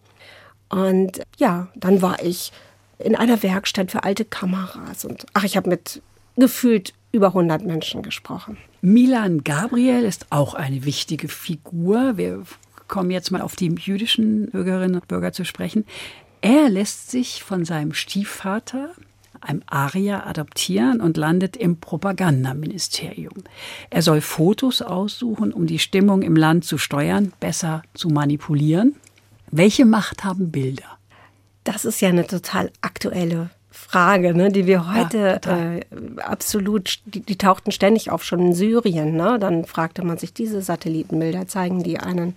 Und 0.70 1.22
ja, 1.38 1.68
dann 1.76 2.02
war 2.02 2.24
ich 2.24 2.52
in 3.00 3.16
einer 3.16 3.42
Werkstatt 3.44 3.92
für 3.92 4.04
alte 4.04 4.26
Kameras 4.26 5.06
und 5.06 5.26
ach, 5.34 5.44
ich 5.44 5.58
habe 5.58 5.70
mit 5.70 6.02
gefühlt 6.38 6.94
über 7.12 7.28
100 7.28 7.64
Menschen 7.64 8.04
gesprochen. 8.04 8.58
Milan 8.82 9.44
Gabriel 9.44 10.04
ist 10.04 10.28
auch 10.30 10.54
eine 10.54 10.86
wichtige 10.86 11.28
Figur. 11.28 12.18
Wir 12.18 12.44
kommen 12.92 13.10
jetzt 13.10 13.32
mal 13.32 13.42
auf 13.42 13.56
die 13.56 13.74
jüdischen 13.74 14.52
Bürgerinnen 14.52 14.96
und 14.96 15.08
Bürger 15.08 15.32
zu 15.32 15.46
sprechen. 15.46 15.86
Er 16.42 16.70
lässt 16.70 17.10
sich 17.10 17.42
von 17.42 17.66
seinem 17.66 17.94
Stiefvater, 17.94 18.92
einem 19.40 19.64
Arier, 19.66 20.28
adoptieren 20.28 21.02
und 21.02 21.18
landet 21.18 21.58
im 21.58 21.80
Propagandaministerium. 21.80 23.44
Er 23.90 24.04
soll 24.04 24.22
Fotos 24.22 24.84
aussuchen, 24.84 25.54
um 25.54 25.66
die 25.66 25.80
Stimmung 25.80 26.22
im 26.22 26.36
Land 26.36 26.66
zu 26.66 26.78
steuern, 26.78 27.34
besser 27.40 27.82
zu 27.96 28.10
manipulieren. 28.10 28.96
Welche 29.50 29.86
Macht 29.86 30.24
haben 30.24 30.52
Bilder? 30.52 30.98
Das 31.64 31.86
ist 31.86 32.02
ja 32.02 32.10
eine 32.10 32.28
total 32.28 32.72
aktuelle 32.82 33.50
Frage, 33.72 34.34
ne, 34.34 34.52
die 34.52 34.68
wir 34.68 34.94
heute 34.94 35.40
ja, 35.46 35.76
äh, 35.76 35.82
absolut, 36.18 37.00
die, 37.06 37.22
die, 37.22 37.38
tauchten 37.38 37.72
ständig 37.72 38.12
auf, 38.12 38.24
schon 38.24 38.40
in 38.40 38.54
Syrien. 38.54 39.16
Ne? 39.16 39.38
Dann 39.40 39.64
fragte 39.66 40.04
man 40.04 40.18
sich, 40.18 40.34
diese 40.34 40.62
Satellitenbilder 40.62 41.48
zeigen 41.48 41.84
die 41.84 42.00
einen 42.00 42.36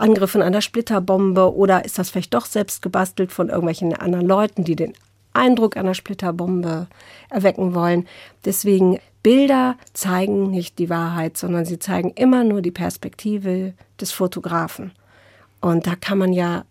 Angriff 0.00 0.34
in 0.34 0.42
einer 0.42 0.60
Splitterbombe 0.60 1.54
oder 1.54 1.84
ist 1.84 1.98
das 1.98 2.10
vielleicht 2.10 2.34
doch 2.34 2.46
selbst 2.46 2.82
gebastelt 2.82 3.32
von 3.32 3.48
irgendwelchen 3.48 3.94
anderen 3.94 4.26
Leuten, 4.26 4.64
die 4.64 4.76
den 4.76 4.94
Eindruck 5.32 5.76
einer 5.76 5.94
Splitterbombe 5.94 6.86
erwecken 7.28 7.74
wollen. 7.74 8.06
Deswegen 8.44 8.98
Bilder 9.22 9.76
zeigen 9.92 10.50
nicht 10.50 10.78
die 10.78 10.90
Wahrheit, 10.90 11.36
sondern 11.36 11.64
sie 11.64 11.78
zeigen 11.78 12.10
immer 12.10 12.42
nur 12.42 12.62
die 12.62 12.70
Perspektive 12.70 13.74
des 14.00 14.12
Fotografen. 14.12 14.92
Und 15.60 15.86
da 15.86 15.94
kann 15.94 16.18
man 16.18 16.32
ja 16.32 16.64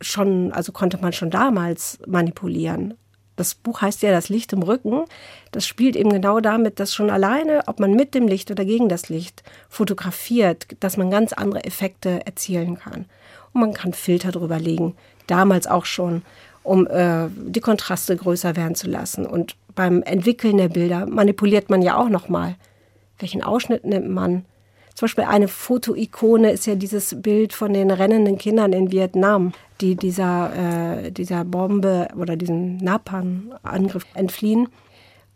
schon, 0.00 0.52
also 0.52 0.72
konnte 0.72 0.98
man 0.98 1.12
schon 1.12 1.30
damals 1.30 1.98
manipulieren 2.06 2.94
das 3.36 3.54
Buch 3.54 3.82
heißt 3.82 4.02
ja 4.02 4.10
Das 4.10 4.28
Licht 4.28 4.52
im 4.52 4.62
Rücken. 4.62 5.04
Das 5.52 5.66
spielt 5.66 5.94
eben 5.94 6.10
genau 6.10 6.40
damit, 6.40 6.80
dass 6.80 6.94
schon 6.94 7.10
alleine, 7.10 7.62
ob 7.66 7.78
man 7.78 7.94
mit 7.94 8.14
dem 8.14 8.26
Licht 8.26 8.50
oder 8.50 8.64
gegen 8.64 8.88
das 8.88 9.08
Licht 9.08 9.42
fotografiert, 9.68 10.66
dass 10.80 10.96
man 10.96 11.10
ganz 11.10 11.32
andere 11.32 11.64
Effekte 11.64 12.26
erzielen 12.26 12.78
kann. 12.78 13.04
Und 13.52 13.60
man 13.60 13.72
kann 13.74 13.92
Filter 13.92 14.32
drüber 14.32 14.58
legen, 14.58 14.96
damals 15.26 15.66
auch 15.66 15.84
schon, 15.84 16.22
um 16.62 16.86
äh, 16.86 17.28
die 17.30 17.60
Kontraste 17.60 18.16
größer 18.16 18.56
werden 18.56 18.74
zu 18.74 18.88
lassen. 18.88 19.26
Und 19.26 19.56
beim 19.74 20.02
Entwickeln 20.02 20.56
der 20.56 20.68
Bilder 20.68 21.06
manipuliert 21.06 21.70
man 21.70 21.82
ja 21.82 21.96
auch 21.96 22.08
nochmal. 22.08 22.56
Welchen 23.18 23.42
Ausschnitt 23.42 23.84
nimmt 23.84 24.08
man? 24.08 24.44
Zum 24.96 25.06
Beispiel 25.06 25.24
eine 25.24 25.46
Fotoikone 25.46 26.52
ist 26.52 26.66
ja 26.66 26.74
dieses 26.74 27.20
Bild 27.20 27.52
von 27.52 27.74
den 27.74 27.90
rennenden 27.90 28.38
Kindern 28.38 28.72
in 28.72 28.90
Vietnam, 28.90 29.52
die 29.82 29.94
dieser, 29.94 31.04
äh, 31.04 31.12
dieser 31.12 31.44
Bombe 31.44 32.08
oder 32.16 32.34
diesem 32.34 32.78
Napalm-Angriff 32.78 34.06
entfliehen. 34.14 34.68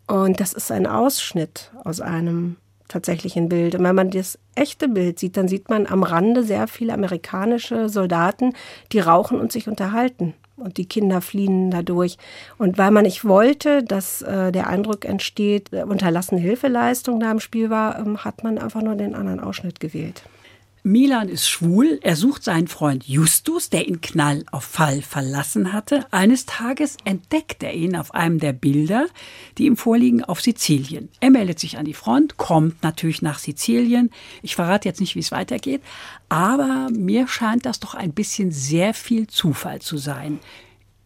Und 0.07 0.39
das 0.39 0.53
ist 0.53 0.71
ein 0.71 0.87
Ausschnitt 0.87 1.71
aus 1.83 2.01
einem 2.01 2.55
tatsächlichen 2.87 3.49
Bild. 3.49 3.75
Und 3.75 3.83
wenn 3.83 3.93
man 3.93 4.09
das 4.09 4.39
echte 4.55 4.87
Bild 4.87 5.19
sieht, 5.19 5.37
dann 5.37 5.47
sieht 5.47 5.69
man 5.69 5.85
am 5.85 6.01
Rande 6.01 6.43
sehr 6.43 6.67
viele 6.67 6.93
amerikanische 6.93 7.87
Soldaten, 7.87 8.53
die 8.91 8.99
rauchen 8.99 9.39
und 9.39 9.51
sich 9.51 9.67
unterhalten 9.67 10.33
und 10.61 10.77
die 10.77 10.85
Kinder 10.85 11.21
fliehen 11.21 11.71
dadurch. 11.71 12.17
Und 12.57 12.77
weil 12.77 12.91
man 12.91 13.03
nicht 13.03 13.25
wollte, 13.25 13.83
dass 13.83 14.21
äh, 14.21 14.51
der 14.51 14.67
Eindruck 14.67 15.05
entsteht, 15.05 15.73
äh, 15.73 15.83
unterlassene 15.83 16.39
Hilfeleistung 16.39 17.19
da 17.19 17.31
im 17.31 17.39
Spiel 17.39 17.69
war, 17.69 17.99
ähm, 17.99 18.23
hat 18.23 18.43
man 18.43 18.57
einfach 18.57 18.81
nur 18.81 18.95
den 18.95 19.15
anderen 19.15 19.39
Ausschnitt 19.39 19.79
gewählt. 19.79 20.23
Milan 20.83 21.29
ist 21.29 21.47
schwul. 21.47 21.99
Er 22.01 22.15
sucht 22.15 22.43
seinen 22.43 22.67
Freund 22.67 23.07
Justus, 23.07 23.69
der 23.69 23.87
ihn 23.87 24.01
Knall 24.01 24.43
auf 24.51 24.63
Fall 24.63 25.03
verlassen 25.03 25.73
hatte. 25.73 26.07
Eines 26.09 26.47
Tages 26.47 26.97
entdeckt 27.03 27.61
er 27.61 27.73
ihn 27.73 27.95
auf 27.95 28.15
einem 28.15 28.39
der 28.39 28.53
Bilder, 28.53 29.05
die 29.59 29.67
ihm 29.67 29.77
vorliegen, 29.77 30.23
auf 30.23 30.41
Sizilien. 30.41 31.09
Er 31.19 31.29
meldet 31.29 31.59
sich 31.59 31.77
an 31.77 31.85
die 31.85 31.93
Front, 31.93 32.37
kommt 32.37 32.81
natürlich 32.81 33.21
nach 33.21 33.37
Sizilien. 33.37 34.09
Ich 34.41 34.55
verrate 34.55 34.89
jetzt 34.89 34.99
nicht, 34.99 35.15
wie 35.15 35.19
es 35.19 35.31
weitergeht, 35.31 35.81
aber 36.29 36.89
mir 36.91 37.27
scheint 37.27 37.67
das 37.67 37.79
doch 37.79 37.93
ein 37.93 38.13
bisschen 38.13 38.51
sehr 38.51 38.95
viel 38.95 39.27
Zufall 39.27 39.81
zu 39.81 39.97
sein. 39.97 40.39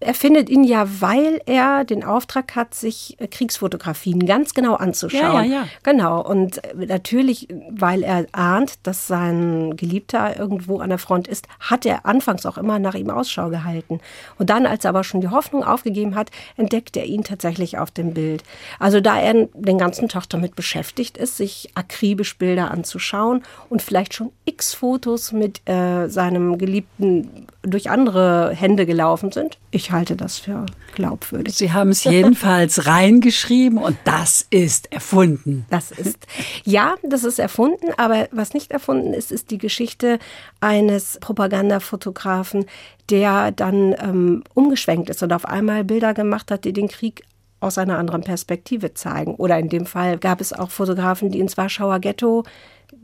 Er 0.02 0.14
findet 0.14 0.50
ihn 0.50 0.66
ja, 0.66 0.88
weil 1.00 1.42
er 1.46 1.86
den 1.86 2.04
Auftrag 2.04 2.56
hat, 2.56 2.76
sich 2.76 3.16
äh, 3.20 3.28
Kriegsfotografien 3.28 4.26
ganz 4.26 4.54
genau 4.54 4.76
anzuschauen. 4.76 5.22
Ja, 5.22 5.44
ja, 5.44 5.54
ja. 5.62 5.68
Genau. 5.84 6.22
Und 6.22 6.64
äh, 6.64 6.86
natürlich, 6.86 7.48
weil 7.70 8.04
er 8.04 8.26
ahnt, 8.34 8.74
dass 8.84 9.08
sein 9.08 9.78
Geliebter 9.78 10.38
irgendwo 10.38 10.80
an 10.80 10.90
der 10.90 10.98
Front 10.98 11.30
ist, 11.30 11.48
hat 11.62 11.86
er 11.86 12.06
anfangs 12.06 12.46
auch 12.46 12.58
immer 12.58 12.78
nach 12.78 12.94
ihm 12.94 13.10
Ausschau 13.10 13.50
gehalten. 13.50 14.02
Und 14.38 14.50
dann, 14.50 14.66
als 14.66 14.84
er 14.84 14.90
aber 14.90 15.06
schon 15.06 15.22
die 15.22 15.30
Hoffnung 15.30 15.64
aufgegeben 15.64 16.16
hat, 16.16 16.30
entdeckt 16.58 16.98
er 16.98 17.06
ihn 17.06 17.24
tatsächlich 17.24 17.78
auf 17.78 17.90
dem 17.90 18.14
Bild. 18.14 18.44
Also 18.80 19.00
da 19.00 19.18
er 19.18 19.48
den 19.54 19.78
ganzen 19.78 20.10
Tag 20.10 20.28
damit 20.28 20.58
beschäftigt 20.58 21.18
ist, 21.18 21.38
sich 21.38 21.70
akribisch 21.74 22.38
Bilder 22.38 22.70
anzuschauen 22.70 23.44
und 23.70 23.82
vielleicht 23.82 24.14
schon 24.14 24.32
x 24.44 24.74
Fotos 24.74 25.32
mit 25.32 25.68
äh, 25.70 26.10
seinem 26.10 26.58
Geliebten 26.58 27.48
durch 27.62 27.90
andere 27.90 28.52
Hände 28.54 28.86
gelaufen 28.86 29.32
sind. 29.32 29.58
Ich 29.72 29.85
halte 29.92 30.16
das 30.16 30.38
für 30.38 30.66
glaubwürdig. 30.94 31.56
Sie 31.56 31.74
haben 31.74 31.90
es 31.90 32.04
jedenfalls 32.04 32.86
reingeschrieben 32.88 33.78
und 33.78 33.98
das 34.04 34.46
ist 34.50 34.92
erfunden. 34.92 35.66
Das 35.70 35.92
ist, 35.92 36.26
ja, 36.64 36.96
das 37.04 37.24
ist 37.24 37.40
erfunden, 37.40 37.88
aber 37.98 38.28
was 38.32 38.54
nicht 38.54 38.72
erfunden 38.72 39.14
ist, 39.14 39.32
ist 39.32 39.52
die 39.52 39.58
Geschichte 39.58 40.20
eines 40.62 41.18
Propagandafotografen, 41.20 42.66
der 43.10 43.52
dann 43.52 43.96
ähm, 44.00 44.44
umgeschwenkt 44.54 45.10
ist 45.10 45.22
und 45.22 45.34
auf 45.34 45.46
einmal 45.46 45.84
Bilder 45.84 46.14
gemacht 46.14 46.52
hat, 46.52 46.66
die 46.66 46.74
den 46.74 46.88
Krieg 46.88 47.24
aus 47.60 47.78
einer 47.78 47.98
anderen 47.98 48.22
Perspektive 48.22 48.94
zeigen. 48.94 49.36
Oder 49.36 49.60
in 49.60 49.70
dem 49.70 49.86
Fall 49.86 50.18
gab 50.18 50.42
es 50.42 50.54
auch 50.54 50.70
Fotografen, 50.70 51.32
die 51.32 51.40
ins 51.40 51.58
Warschauer 51.58 52.00
Ghetto 52.00 52.44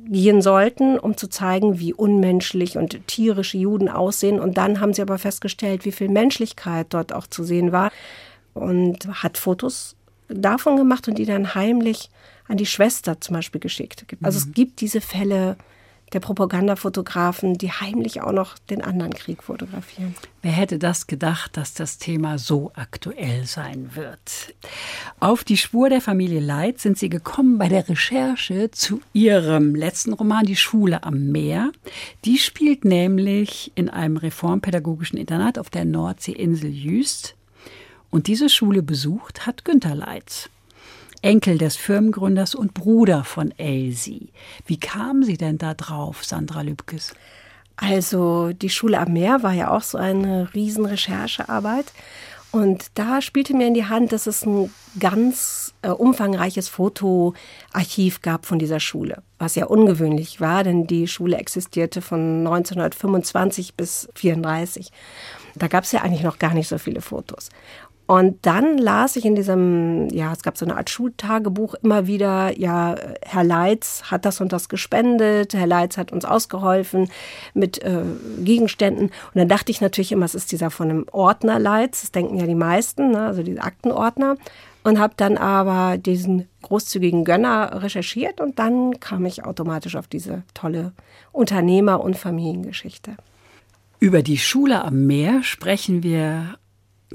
gehen 0.06 0.42
sollten, 0.42 0.98
um 0.98 1.18
zu 1.18 1.28
zeigen, 1.28 1.80
wie 1.80 1.94
unmenschlich 1.94 2.78
und 2.78 3.08
tierische 3.08 3.58
Juden 3.58 3.90
aussehen. 3.90 4.40
Und 4.40 4.58
dann 4.58 4.80
haben 4.80 4.94
sie 4.94 5.02
aber 5.02 5.18
festgestellt, 5.18 5.86
wie 5.86 5.92
viel 5.92 6.10
Menschlichkeit 6.10 6.88
dort 6.90 7.14
auch 7.14 7.28
zu 7.28 7.44
sehen 7.44 7.72
war 7.72 7.92
und 8.54 9.08
hat 9.24 9.38
Fotos 9.38 9.96
davon 10.28 10.78
gemacht 10.78 11.08
und 11.08 11.18
die 11.18 11.26
dann 11.26 11.56
heimlich 11.56 12.10
an 12.48 12.58
die 12.58 12.66
Schwester 12.66 13.22
zum 13.22 13.36
Beispiel 13.36 13.62
geschickt. 13.62 14.06
Also 14.22 14.40
mhm. 14.40 14.50
es 14.50 14.54
gibt 14.54 14.82
diese 14.82 15.02
Fälle 15.02 15.58
der 16.14 16.20
Propagandafotografen, 16.20 17.58
die 17.58 17.72
heimlich 17.72 18.22
auch 18.22 18.32
noch 18.32 18.58
den 18.58 18.84
anderen 18.84 19.14
Krieg 19.14 19.44
fotografieren. 19.44 20.16
Wer 20.42 20.52
hätte 20.52 20.80
das 20.80 21.08
gedacht, 21.08 21.56
dass 21.56 21.74
das 21.74 21.98
Thema 21.98 22.38
so 22.38 22.72
aktuell 22.76 23.46
sein 23.46 23.96
wird? 23.96 24.54
Auf 25.20 25.44
die 25.44 25.58
Spur 25.58 25.90
der 25.90 26.02
Familie 26.02 26.40
Leid 26.40 26.80
sind 26.80 26.98
Sie 26.98 27.10
gekommen 27.10 27.58
bei 27.58 27.70
der 27.70 27.88
Recherche 27.88 28.72
zu 28.72 29.02
Ihrem 29.14 29.76
letzten 29.76 30.14
Roman 30.14 30.46
Die 30.46 30.56
Schule 30.56 31.04
am 31.04 31.32
Meer. 31.32 31.72
Die 32.26 32.38
spielt 32.38 32.86
nämlich 32.86 33.72
in 33.76 33.90
einem 33.90 34.18
reformpädagogischen 34.18 35.18
Internat 35.18 35.58
auf 35.58 35.70
der 35.70 35.86
Nordseeinsel 35.86 36.70
Jüst. 36.70 37.36
Und 38.10 38.28
diese 38.28 38.50
Schule 38.50 38.84
besucht 38.84 39.46
hat 39.46 39.64
Günter 39.64 39.96
Leitz. 39.96 40.50
Enkel 41.22 41.58
des 41.58 41.76
Firmengründers 41.76 42.56
und 42.56 42.74
Bruder 42.74 43.24
von 43.24 43.52
Elsie. 43.58 44.30
Wie 44.66 44.80
kam 44.80 45.24
sie 45.24 45.38
denn 45.38 45.58
da 45.58 45.74
drauf, 45.74 46.24
Sandra 46.24 46.62
Lübkes? 46.62 47.14
Also 47.76 48.54
die 48.54 48.70
Schule 48.70 49.00
am 49.00 49.14
Meer 49.14 49.44
war 49.44 49.54
ja 49.54 49.72
auch 49.72 49.82
so 49.82 49.98
eine 49.98 50.54
riesen 50.54 50.86
Recherchearbeit. 50.86 51.92
Und 52.52 52.88
da 52.96 53.22
spielte 53.22 53.56
mir 53.56 53.68
in 53.68 53.74
die 53.74 53.86
Hand, 53.86 54.12
dass 54.12 54.28
es 54.28 54.46
ein 54.46 54.74
ganz 55.00 55.74
äh, 55.84 55.90
umfangreiches 55.90 56.68
Fotoarchiv 56.68 58.22
gab 58.22 58.46
von 58.46 58.60
dieser 58.60 58.82
Schule, 58.82 59.24
was 59.40 59.56
ja 59.56 59.68
ungewöhnlich 59.68 60.42
war, 60.42 60.66
denn 60.66 60.86
die 60.86 61.08
Schule 61.08 61.38
existierte 61.38 62.02
von 62.02 62.46
1925 62.46 63.76
bis 63.76 64.08
1934. 64.10 64.92
Da 65.56 65.68
gab 65.68 65.86
es 65.86 65.94
ja 65.94 66.02
eigentlich 66.02 66.24
noch 66.24 66.40
gar 66.40 66.54
nicht 66.54 66.68
so 66.68 66.78
viele 66.78 67.00
Fotos. 67.00 67.50
Und 68.12 68.46
dann 68.46 68.78
las 68.78 69.16
ich 69.16 69.24
in 69.24 69.36
diesem, 69.36 70.10
ja, 70.10 70.34
es 70.34 70.44
gab 70.44 70.58
so 70.58 70.66
eine 70.66 70.76
Art 70.76 70.90
Schultagebuch 70.90 71.76
immer 71.76 72.08
wieder, 72.08 72.60
ja, 72.60 72.96
Herr 73.22 73.46
Leitz 73.46 74.04
hat 74.12 74.26
das 74.26 74.42
und 74.42 74.52
das 74.52 74.68
gespendet, 74.68 75.54
Herr 75.54 75.66
Leitz 75.66 75.98
hat 75.98 76.12
uns 76.12 76.26
ausgeholfen 76.26 77.10
mit 77.54 77.82
äh, 77.82 78.04
Gegenständen. 78.44 79.06
Und 79.06 79.36
dann 79.36 79.48
dachte 79.48 79.72
ich 79.72 79.80
natürlich 79.80 80.12
immer, 80.12 80.26
es 80.26 80.36
ist 80.36 80.52
dieser 80.52 80.72
von 80.72 80.90
einem 80.90 81.06
Ordner 81.14 81.58
Leitz, 81.58 82.02
das 82.02 82.12
denken 82.12 82.36
ja 82.36 82.46
die 82.46 82.54
meisten, 82.54 83.12
ne, 83.12 83.22
also 83.22 83.44
diese 83.44 83.62
Aktenordner. 83.62 84.36
Und 84.84 85.00
habe 85.00 85.14
dann 85.16 85.38
aber 85.38 85.98
diesen 85.98 86.50
großzügigen 86.64 87.24
Gönner 87.24 87.82
recherchiert 87.82 88.42
und 88.42 88.60
dann 88.60 89.00
kam 89.00 89.26
ich 89.26 89.46
automatisch 89.46 89.96
auf 89.96 90.08
diese 90.08 90.44
tolle 90.54 90.92
Unternehmer- 91.32 92.02
und 92.02 92.18
Familiengeschichte. 92.18 93.16
Über 94.02 94.22
die 94.22 94.40
Schule 94.40 94.84
am 94.84 95.06
Meer 95.06 95.44
sprechen 95.44 96.04
wir 96.04 96.58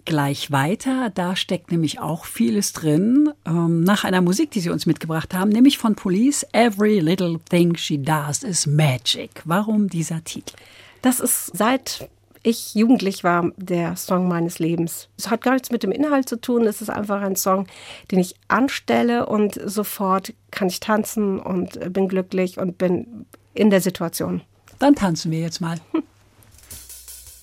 gleich 0.04 0.50
weiter. 0.50 1.10
Da 1.14 1.36
steckt 1.36 1.70
nämlich 1.70 2.00
auch 2.00 2.24
vieles 2.24 2.72
drin. 2.72 3.30
Ähm, 3.44 3.82
nach 3.82 4.04
einer 4.04 4.20
Musik, 4.20 4.50
die 4.50 4.60
Sie 4.60 4.70
uns 4.70 4.86
mitgebracht 4.86 5.34
haben, 5.34 5.50
nämlich 5.50 5.78
von 5.78 5.94
Police, 5.94 6.46
Every 6.52 7.00
Little 7.00 7.38
Thing 7.48 7.76
She 7.76 7.98
Does 7.98 8.42
is 8.42 8.66
Magic. 8.66 9.30
Warum 9.44 9.88
dieser 9.88 10.22
Titel? 10.24 10.54
Das 11.02 11.20
ist 11.20 11.56
seit 11.56 12.08
ich 12.42 12.76
jugendlich 12.76 13.24
war 13.24 13.50
der 13.56 13.96
Song 13.96 14.28
meines 14.28 14.60
Lebens. 14.60 15.08
Es 15.18 15.30
hat 15.30 15.42
gar 15.42 15.54
nichts 15.54 15.72
mit 15.72 15.82
dem 15.82 15.90
Inhalt 15.90 16.28
zu 16.28 16.40
tun. 16.40 16.64
Es 16.64 16.80
ist 16.80 16.90
einfach 16.90 17.20
ein 17.20 17.34
Song, 17.34 17.66
den 18.12 18.20
ich 18.20 18.36
anstelle 18.46 19.26
und 19.26 19.58
sofort 19.64 20.32
kann 20.52 20.68
ich 20.68 20.78
tanzen 20.78 21.40
und 21.40 21.92
bin 21.92 22.06
glücklich 22.06 22.58
und 22.58 22.78
bin 22.78 23.26
in 23.52 23.70
der 23.70 23.80
Situation. 23.80 24.42
Dann 24.78 24.94
tanzen 24.94 25.32
wir 25.32 25.40
jetzt 25.40 25.60
mal. 25.60 25.80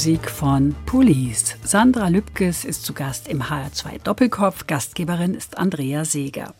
Musik 0.01 0.31
von 0.31 0.75
Police. 0.87 1.57
Sandra 1.63 2.07
Lübkes 2.07 2.65
ist 2.65 2.83
zu 2.85 2.93
Gast 2.93 3.27
im 3.27 3.43
HR2 3.43 4.01
Doppelkopf. 4.03 4.65
Gastgeberin 4.65 5.35
ist 5.35 5.59
Andrea 5.59 6.05
Seeger. 6.05 6.55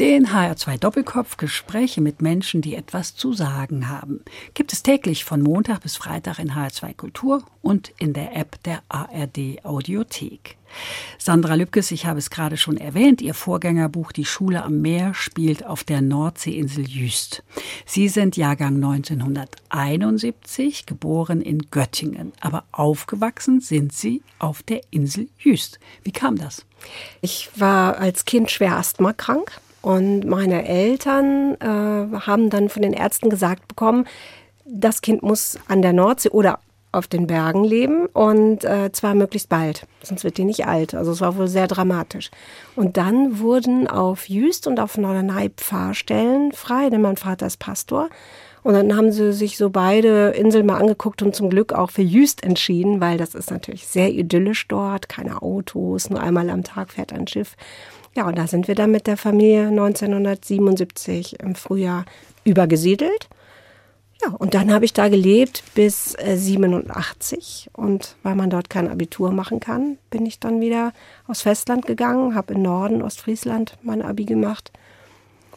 Den 0.00 0.28
HR2 0.28 0.78
Doppelkopf 0.78 1.36
Gespräche 1.36 2.00
mit 2.00 2.22
Menschen, 2.22 2.62
die 2.62 2.74
etwas 2.74 3.14
zu 3.14 3.34
sagen 3.34 3.90
haben, 3.90 4.24
gibt 4.54 4.72
es 4.72 4.82
täglich 4.82 5.26
von 5.26 5.42
Montag 5.42 5.82
bis 5.82 5.96
Freitag 5.96 6.38
in 6.38 6.52
HR2 6.52 6.96
Kultur 6.96 7.44
und 7.60 7.92
in 7.98 8.14
der 8.14 8.34
App 8.34 8.62
der 8.62 8.82
ARD 8.88 9.62
Audiothek. 9.62 10.56
Sandra 11.18 11.54
Lübkes, 11.54 11.90
ich 11.90 12.06
habe 12.06 12.18
es 12.18 12.30
gerade 12.30 12.56
schon 12.56 12.76
erwähnt, 12.76 13.20
ihr 13.20 13.34
Vorgängerbuch 13.34 14.12
Die 14.12 14.24
Schule 14.24 14.62
am 14.62 14.80
Meer 14.80 15.14
spielt 15.14 15.66
auf 15.66 15.84
der 15.84 16.00
Nordseeinsel 16.00 16.88
Jüst. 16.88 17.42
Sie 17.84 18.08
sind 18.08 18.36
Jahrgang 18.36 18.76
1971, 18.76 20.86
geboren 20.86 21.40
in 21.40 21.70
Göttingen, 21.70 22.32
aber 22.40 22.64
aufgewachsen 22.72 23.60
sind 23.60 23.92
Sie 23.92 24.22
auf 24.38 24.62
der 24.62 24.80
Insel 24.90 25.28
Jüst. 25.38 25.78
Wie 26.02 26.12
kam 26.12 26.36
das? 26.36 26.64
Ich 27.20 27.50
war 27.56 27.98
als 27.98 28.24
Kind 28.24 28.50
schwer 28.50 28.76
asthmakrank 28.76 29.60
und 29.82 30.26
meine 30.26 30.66
Eltern 30.66 31.54
äh, 31.60 32.20
haben 32.20 32.50
dann 32.50 32.68
von 32.68 32.82
den 32.82 32.92
Ärzten 32.92 33.30
gesagt 33.30 33.68
bekommen, 33.68 34.06
das 34.64 35.00
Kind 35.00 35.22
muss 35.22 35.58
an 35.68 35.80
der 35.80 35.92
Nordsee 35.92 36.30
oder 36.30 36.58
auf 36.96 37.06
den 37.06 37.26
Bergen 37.26 37.64
leben 37.64 38.06
und 38.06 38.64
äh, 38.64 38.90
zwar 38.92 39.14
möglichst 39.14 39.48
bald, 39.48 39.86
sonst 40.02 40.24
wird 40.24 40.38
die 40.38 40.44
nicht 40.44 40.66
alt. 40.66 40.94
Also 40.94 41.12
es 41.12 41.20
war 41.20 41.36
wohl 41.36 41.48
sehr 41.48 41.68
dramatisch. 41.68 42.30
Und 42.74 42.96
dann 42.96 43.38
wurden 43.38 43.86
auf 43.86 44.28
Jüst 44.28 44.66
und 44.66 44.80
auf 44.80 44.98
Norderney 44.98 45.50
Pfarrstellen 45.56 46.52
frei, 46.52 46.90
denn 46.90 47.02
mein 47.02 47.16
Vater 47.16 47.46
ist 47.46 47.58
Pastor. 47.58 48.08
Und 48.62 48.74
dann 48.74 48.96
haben 48.96 49.12
sie 49.12 49.32
sich 49.32 49.58
so 49.58 49.70
beide 49.70 50.30
Inseln 50.30 50.66
mal 50.66 50.80
angeguckt 50.80 51.22
und 51.22 51.36
zum 51.36 51.50
Glück 51.50 51.72
auch 51.72 51.90
für 51.90 52.02
Jüst 52.02 52.42
entschieden, 52.42 53.00
weil 53.00 53.16
das 53.16 53.36
ist 53.36 53.52
natürlich 53.52 53.86
sehr 53.86 54.10
idyllisch 54.10 54.66
dort, 54.66 55.08
keine 55.08 55.40
Autos, 55.40 56.10
nur 56.10 56.20
einmal 56.20 56.50
am 56.50 56.64
Tag 56.64 56.90
fährt 56.90 57.12
ein 57.12 57.28
Schiff. 57.28 57.54
Ja, 58.16 58.26
und 58.26 58.36
da 58.36 58.48
sind 58.48 58.66
wir 58.66 58.74
dann 58.74 58.90
mit 58.90 59.06
der 59.06 59.16
Familie 59.16 59.68
1977 59.68 61.38
im 61.38 61.54
Frühjahr 61.54 62.06
übergesiedelt. 62.42 63.28
Ja, 64.26 64.32
und 64.36 64.54
dann 64.54 64.72
habe 64.72 64.84
ich 64.84 64.92
da 64.92 65.08
gelebt 65.08 65.62
bis 65.74 66.14
äh, 66.18 66.36
87 66.36 67.70
und 67.72 68.16
weil 68.22 68.34
man 68.34 68.50
dort 68.50 68.70
kein 68.70 68.88
Abitur 68.88 69.30
machen 69.32 69.60
kann, 69.60 69.98
bin 70.10 70.26
ich 70.26 70.38
dann 70.40 70.60
wieder 70.60 70.92
aufs 71.26 71.42
Festland 71.42 71.86
gegangen, 71.86 72.34
habe 72.34 72.54
in 72.54 72.62
Norden, 72.62 73.02
Ostfriesland 73.02 73.76
mein 73.82 74.02
Abi 74.02 74.24
gemacht, 74.24 74.72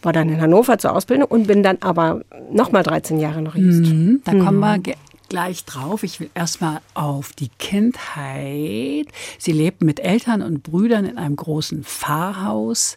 war 0.02 0.14
dann 0.14 0.30
in 0.30 0.40
Hannover 0.42 0.78
zur 0.78 0.94
Ausbildung 0.96 1.28
und 1.28 1.48
bin 1.48 1.64
dann 1.64 1.78
aber 1.82 2.22
nochmal 2.52 2.84
13 2.84 3.20
Jahre 3.20 3.42
nach 3.42 3.56
Jüst. 3.56 3.92
Mhm, 3.92 4.22
da 4.24 4.32
kommen 4.32 4.60
wir 4.60 4.80
ge- 4.80 4.96
gleich 5.28 5.66
drauf. 5.66 6.04
Ich 6.04 6.20
will 6.20 6.30
erstmal 6.34 6.80
auf 6.94 7.34
die 7.34 7.50
Kindheit. 7.60 9.08
Sie 9.38 9.52
lebten 9.52 9.86
mit 9.86 10.00
Eltern 10.00 10.42
und 10.42 10.64
Brüdern 10.64 11.06
in 11.06 11.18
einem 11.18 11.36
großen 11.36 11.84
Pfarrhaus. 11.84 12.96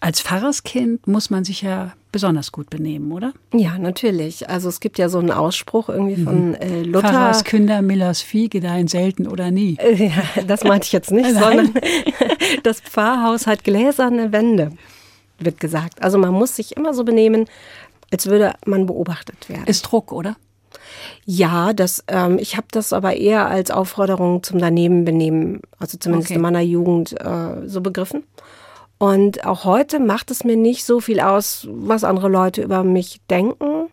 Als 0.00 0.20
Pfarrerskind 0.20 1.06
muss 1.06 1.30
man 1.30 1.44
sich 1.44 1.62
ja 1.62 1.92
besonders 2.12 2.52
gut 2.52 2.70
benehmen, 2.70 3.12
oder? 3.12 3.32
Ja, 3.54 3.78
natürlich. 3.78 4.48
Also 4.48 4.68
es 4.68 4.80
gibt 4.80 4.98
ja 4.98 5.08
so 5.08 5.18
einen 5.18 5.30
Ausspruch 5.30 5.88
irgendwie 5.88 6.22
von 6.22 6.54
äh, 6.54 6.82
Luther. 6.82 7.08
Pfarrerskinder, 7.08 7.82
Millers 7.82 8.20
Vieh 8.22 8.48
gedeihen 8.48 8.88
selten 8.88 9.26
oder 9.26 9.50
nie. 9.50 9.76
Äh, 9.80 10.06
Ja, 10.08 10.42
das 10.46 10.64
meinte 10.64 10.86
ich 10.86 10.92
jetzt 10.92 11.10
nicht, 11.12 11.30
sondern 11.30 11.72
das 12.62 12.80
Pfarrhaus 12.80 13.46
hat 13.46 13.64
gläserne 13.64 14.32
Wände, 14.32 14.72
wird 15.38 15.60
gesagt. 15.60 16.02
Also 16.02 16.18
man 16.18 16.32
muss 16.32 16.56
sich 16.56 16.76
immer 16.76 16.94
so 16.94 17.04
benehmen, 17.04 17.46
als 18.12 18.26
würde 18.26 18.54
man 18.66 18.86
beobachtet 18.86 19.48
werden. 19.48 19.64
Ist 19.66 19.82
Druck, 19.82 20.12
oder? 20.12 20.36
Ja, 21.24 21.72
das, 21.72 22.02
ähm, 22.08 22.38
ich 22.40 22.56
habe 22.56 22.66
das 22.72 22.92
aber 22.92 23.14
eher 23.16 23.46
als 23.46 23.70
Aufforderung 23.70 24.42
zum 24.42 24.58
Danebenbenehmen, 24.58 25.60
also 25.78 25.96
zumindest 25.98 26.30
Okay. 26.30 26.36
in 26.36 26.42
meiner 26.42 26.60
Jugend 26.60 27.18
äh, 27.20 27.66
so 27.68 27.80
begriffen. 27.80 28.24
Und 29.00 29.46
auch 29.46 29.64
heute 29.64 29.98
macht 29.98 30.30
es 30.30 30.44
mir 30.44 30.58
nicht 30.58 30.84
so 30.84 31.00
viel 31.00 31.20
aus, 31.20 31.66
was 31.70 32.04
andere 32.04 32.28
Leute 32.28 32.60
über 32.60 32.84
mich 32.84 33.22
denken. 33.30 33.88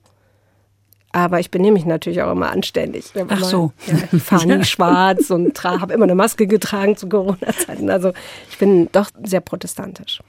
Aber 1.13 1.39
ich 1.39 1.49
benehme 1.49 1.75
mich 1.75 1.85
natürlich 1.85 2.21
auch 2.21 2.31
immer 2.33 2.51
anständig. 2.51 3.05
Ach 3.15 3.21
immer, 3.21 3.43
so. 3.45 3.71
Ja, 3.85 3.93
ich 4.11 4.21
fahre 4.21 4.45
nie 4.45 4.65
schwarz 4.65 5.29
und 5.29 5.63
habe 5.63 5.93
immer 5.93 6.03
eine 6.03 6.13
Maske 6.13 6.45
getragen 6.45 6.97
zu 6.97 7.07
Corona-Zeiten. 7.07 7.89
Also 7.89 8.11
ich 8.49 8.57
bin 8.57 8.89
doch 8.91 9.09
sehr 9.23 9.39
protestantisch. 9.39 10.19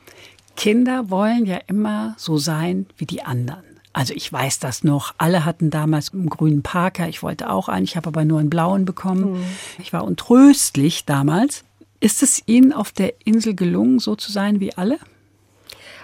Kinder 0.54 1.10
wollen 1.10 1.44
ja 1.44 1.58
immer 1.66 2.14
so 2.16 2.38
sein 2.38 2.86
wie 2.96 3.06
die 3.06 3.24
anderen. 3.24 3.64
Also 3.92 4.14
ich 4.14 4.32
weiß 4.32 4.60
das 4.60 4.84
noch. 4.84 5.12
Alle 5.18 5.44
hatten 5.44 5.70
damals 5.70 6.14
einen 6.14 6.28
grünen 6.28 6.62
Parker. 6.62 7.08
Ich 7.08 7.24
wollte 7.24 7.50
auch 7.50 7.68
einen. 7.68 7.82
Ich 7.82 7.96
habe 7.96 8.06
aber 8.06 8.24
nur 8.24 8.38
einen 8.38 8.48
blauen 8.48 8.84
bekommen. 8.84 9.44
Ich 9.80 9.92
war 9.92 10.04
untröstlich 10.04 11.04
damals. 11.04 11.64
Ist 12.00 12.22
es 12.22 12.42
Ihnen 12.46 12.72
auf 12.72 12.92
der 12.92 13.14
Insel 13.24 13.54
gelungen, 13.54 13.98
so 13.98 14.14
zu 14.14 14.30
sein 14.30 14.60
wie 14.60 14.74
alle? 14.74 14.98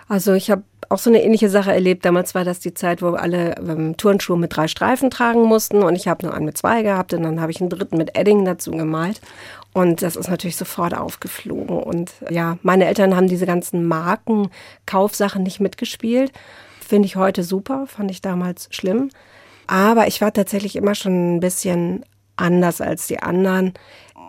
Also 0.08 0.32
ich 0.32 0.50
habe 0.50 0.64
auch 0.88 0.98
so 0.98 1.08
eine 1.08 1.22
ähnliche 1.22 1.48
Sache 1.48 1.72
erlebt. 1.72 2.04
Damals 2.04 2.34
war 2.34 2.44
das 2.44 2.60
die 2.60 2.74
Zeit, 2.74 3.00
wo 3.00 3.10
alle 3.10 3.56
ähm, 3.56 3.96
Turnschuhe 3.96 4.36
mit 4.36 4.54
drei 4.54 4.68
Streifen 4.68 5.10
tragen 5.10 5.42
mussten 5.44 5.82
und 5.82 5.94
ich 5.94 6.08
habe 6.08 6.26
nur 6.26 6.34
einen 6.34 6.44
mit 6.44 6.58
zwei 6.58 6.82
gehabt 6.82 7.14
und 7.14 7.22
dann 7.22 7.40
habe 7.40 7.52
ich 7.52 7.60
einen 7.60 7.70
dritten 7.70 7.96
mit 7.96 8.16
Edding 8.16 8.44
dazu 8.44 8.70
gemalt. 8.72 9.20
Und 9.72 10.02
das 10.02 10.16
ist 10.16 10.28
natürlich 10.28 10.56
sofort 10.56 10.94
aufgeflogen. 10.94 11.78
Und 11.78 12.12
ja, 12.30 12.58
meine 12.62 12.86
Eltern 12.86 13.16
haben 13.16 13.28
diese 13.28 13.46
ganzen 13.46 13.86
Marken-Kaufsachen 13.86 15.42
nicht 15.42 15.60
mitgespielt. 15.60 16.32
Finde 16.80 17.06
ich 17.06 17.16
heute 17.16 17.42
super, 17.42 17.86
fand 17.86 18.10
ich 18.10 18.20
damals 18.20 18.68
schlimm. 18.70 19.10
Aber 19.66 20.06
ich 20.06 20.20
war 20.20 20.32
tatsächlich 20.32 20.76
immer 20.76 20.94
schon 20.94 21.36
ein 21.36 21.40
bisschen 21.40 22.04
anders 22.36 22.80
als 22.80 23.06
die 23.06 23.20
anderen 23.20 23.72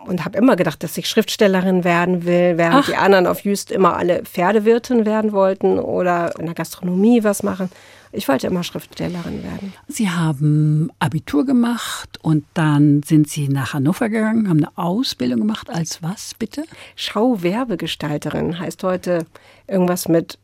und 0.08 0.26
habe 0.26 0.38
immer 0.38 0.56
gedacht, 0.56 0.84
dass 0.84 0.98
ich 0.98 1.08
Schriftstellerin 1.08 1.84
werden 1.84 2.26
will, 2.26 2.58
während 2.58 2.76
Ach. 2.76 2.86
die 2.86 2.96
anderen 2.96 3.28
auf 3.28 3.42
Jüst 3.42 3.72
immer 3.72 3.98
alle 3.98 4.24
Pferdewirtin 4.24 5.06
werden 5.06 5.32
wollten 5.32 5.80
oder 5.80 6.38
in 6.40 6.46
der 6.46 6.56
Gastronomie 6.56 7.24
was 7.24 7.44
machen. 7.44 7.70
Ich 8.12 8.30
wollte 8.30 8.48
immer 8.48 8.64
Schriftstellerin 8.64 9.44
werden. 9.44 9.74
Sie 9.88 10.10
haben 10.10 10.90
Abitur 11.00 11.46
gemacht 11.46 12.18
und 12.22 12.46
dann 12.54 13.04
sind 13.04 13.30
Sie 13.30 13.50
nach 13.50 13.74
Hannover 13.74 14.08
gegangen, 14.10 14.48
haben 14.48 14.64
eine 14.64 14.78
Ausbildung 14.78 15.40
gemacht. 15.40 15.70
Als 15.70 16.02
was, 16.02 16.34
bitte? 16.34 16.64
Schauwerbegestalterin 16.96 18.58
heißt 18.58 18.84
heute 18.84 19.26
irgendwas 19.68 20.08
mit 20.08 20.40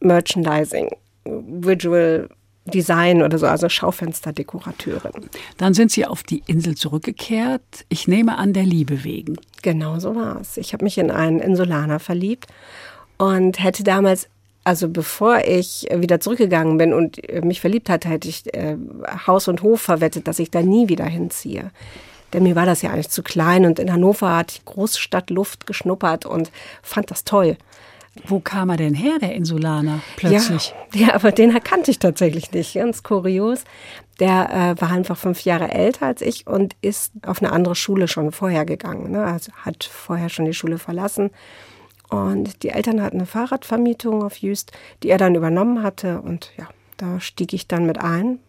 Merchandising, 0.00 0.88
Visual 1.24 2.28
Design 2.66 3.22
oder 3.22 3.38
so, 3.38 3.46
also 3.46 3.68
Schaufensterdekorateurin. 3.68 5.30
Dann 5.56 5.74
sind 5.74 5.90
Sie 5.90 6.06
auf 6.06 6.22
die 6.22 6.42
Insel 6.46 6.76
zurückgekehrt. 6.76 7.62
Ich 7.88 8.06
nehme 8.06 8.38
an, 8.38 8.52
der 8.52 8.64
Liebe 8.64 9.04
wegen. 9.04 9.36
Genau 9.62 9.98
so 9.98 10.14
war 10.14 10.40
es. 10.40 10.56
Ich 10.56 10.72
habe 10.72 10.84
mich 10.84 10.98
in 10.98 11.10
einen 11.10 11.40
Insulaner 11.40 12.00
verliebt 12.00 12.46
und 13.18 13.62
hätte 13.62 13.82
damals, 13.82 14.28
also 14.64 14.88
bevor 14.88 15.44
ich 15.44 15.86
wieder 15.94 16.20
zurückgegangen 16.20 16.78
bin 16.78 16.92
und 16.92 17.28
äh, 17.28 17.40
mich 17.42 17.60
verliebt 17.60 17.88
hatte, 17.88 18.08
hätte 18.08 18.28
ich 18.28 18.52
äh, 18.54 18.76
Haus 19.26 19.48
und 19.48 19.62
Hof 19.62 19.80
verwettet, 19.80 20.28
dass 20.28 20.38
ich 20.38 20.50
da 20.50 20.62
nie 20.62 20.88
wieder 20.88 21.06
hinziehe. 21.06 21.70
Denn 22.32 22.44
mir 22.44 22.54
war 22.54 22.66
das 22.66 22.82
ja 22.82 22.90
eigentlich 22.90 23.08
zu 23.08 23.22
klein 23.22 23.64
und 23.64 23.78
in 23.78 23.92
Hannover 23.92 24.36
hatte 24.36 24.56
ich 24.56 24.64
Großstadtluft 24.64 25.66
geschnuppert 25.66 26.26
und 26.26 26.52
fand 26.82 27.10
das 27.10 27.24
toll. 27.24 27.56
Wo 28.26 28.40
kam 28.40 28.70
er 28.70 28.76
denn 28.76 28.94
her, 28.94 29.18
der 29.20 29.34
Insulaner, 29.34 30.00
plötzlich? 30.16 30.74
Ja, 30.92 31.08
ja, 31.08 31.14
aber 31.14 31.30
den 31.30 31.54
erkannte 31.54 31.90
ich 31.90 32.00
tatsächlich 32.00 32.50
nicht. 32.52 32.74
Ganz 32.74 33.02
kurios. 33.02 33.64
Der 34.18 34.50
äh, 34.76 34.80
war 34.80 34.90
einfach 34.90 35.16
fünf 35.16 35.44
Jahre 35.44 35.70
älter 35.70 36.06
als 36.06 36.20
ich 36.20 36.46
und 36.46 36.74
ist 36.82 37.12
auf 37.24 37.40
eine 37.40 37.52
andere 37.52 37.74
Schule 37.74 38.08
schon 38.08 38.32
vorher 38.32 38.64
gegangen. 38.64 39.12
Ne? 39.12 39.24
Also 39.24 39.52
hat 39.52 39.84
vorher 39.84 40.28
schon 40.28 40.44
die 40.44 40.54
Schule 40.54 40.78
verlassen. 40.78 41.30
Und 42.10 42.64
die 42.64 42.70
Eltern 42.70 43.00
hatten 43.00 43.18
eine 43.18 43.26
Fahrradvermietung 43.26 44.24
auf 44.24 44.36
Jüst, 44.38 44.72
die 45.02 45.10
er 45.10 45.18
dann 45.18 45.36
übernommen 45.36 45.82
hatte. 45.82 46.20
Und 46.20 46.50
ja, 46.58 46.68
da 46.96 47.20
stieg 47.20 47.52
ich 47.52 47.68
dann 47.68 47.86
mit 47.86 47.98
ein. 47.98 48.40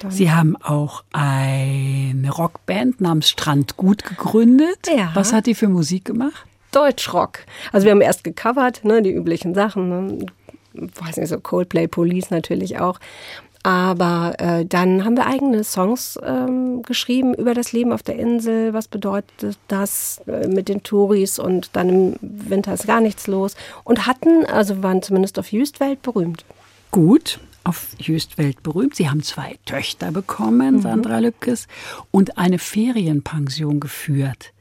Dann 0.00 0.10
Sie 0.10 0.30
haben 0.30 0.56
auch 0.56 1.04
eine 1.12 2.30
Rockband 2.30 3.00
namens 3.00 3.28
Strandgut 3.28 4.04
gegründet. 4.04 4.88
Ja. 4.96 5.10
Was 5.14 5.32
hat 5.32 5.46
die 5.46 5.54
für 5.54 5.68
Musik 5.68 6.04
gemacht? 6.04 6.46
Deutschrock. 6.72 7.40
Also 7.72 7.84
wir 7.84 7.92
haben 7.92 8.00
erst 8.00 8.24
gecovert, 8.24 8.84
ne, 8.84 9.02
die 9.02 9.12
üblichen 9.12 9.54
Sachen. 9.54 9.88
Ne, 9.88 10.26
weiß 10.72 11.16
nicht, 11.16 11.28
so 11.28 11.40
Coldplay, 11.40 11.88
Police 11.88 12.30
natürlich 12.30 12.78
auch. 12.78 12.98
Aber 13.64 14.34
äh, 14.38 14.64
dann 14.64 15.04
haben 15.04 15.16
wir 15.16 15.26
eigene 15.26 15.64
Songs 15.64 16.18
ähm, 16.24 16.82
geschrieben 16.82 17.34
über 17.34 17.54
das 17.54 17.72
Leben 17.72 17.92
auf 17.92 18.02
der 18.02 18.16
Insel. 18.16 18.72
Was 18.72 18.86
bedeutet 18.88 19.58
das 19.66 20.22
äh, 20.26 20.46
mit 20.46 20.68
den 20.68 20.82
Touris? 20.84 21.38
Und 21.38 21.70
dann 21.74 21.88
im 21.88 22.16
Winter 22.20 22.72
ist 22.74 22.86
gar 22.86 23.00
nichts 23.00 23.26
los. 23.26 23.56
Und 23.84 24.06
hatten, 24.06 24.46
also 24.46 24.82
waren 24.82 25.02
zumindest 25.02 25.38
auf 25.38 25.50
Jüst 25.52 25.80
weltberühmt. 25.80 26.44
Gut, 26.92 27.40
auf 27.64 27.88
Jüst 27.98 28.38
weltberühmt. 28.38 28.94
Sie 28.94 29.10
haben 29.10 29.22
zwei 29.22 29.56
Töchter 29.66 30.12
bekommen, 30.12 30.80
Sandra 30.80 31.18
Lübkes, 31.18 31.66
und 32.10 32.38
eine 32.38 32.58
Ferienpension 32.58 33.80
geführt. 33.80 34.52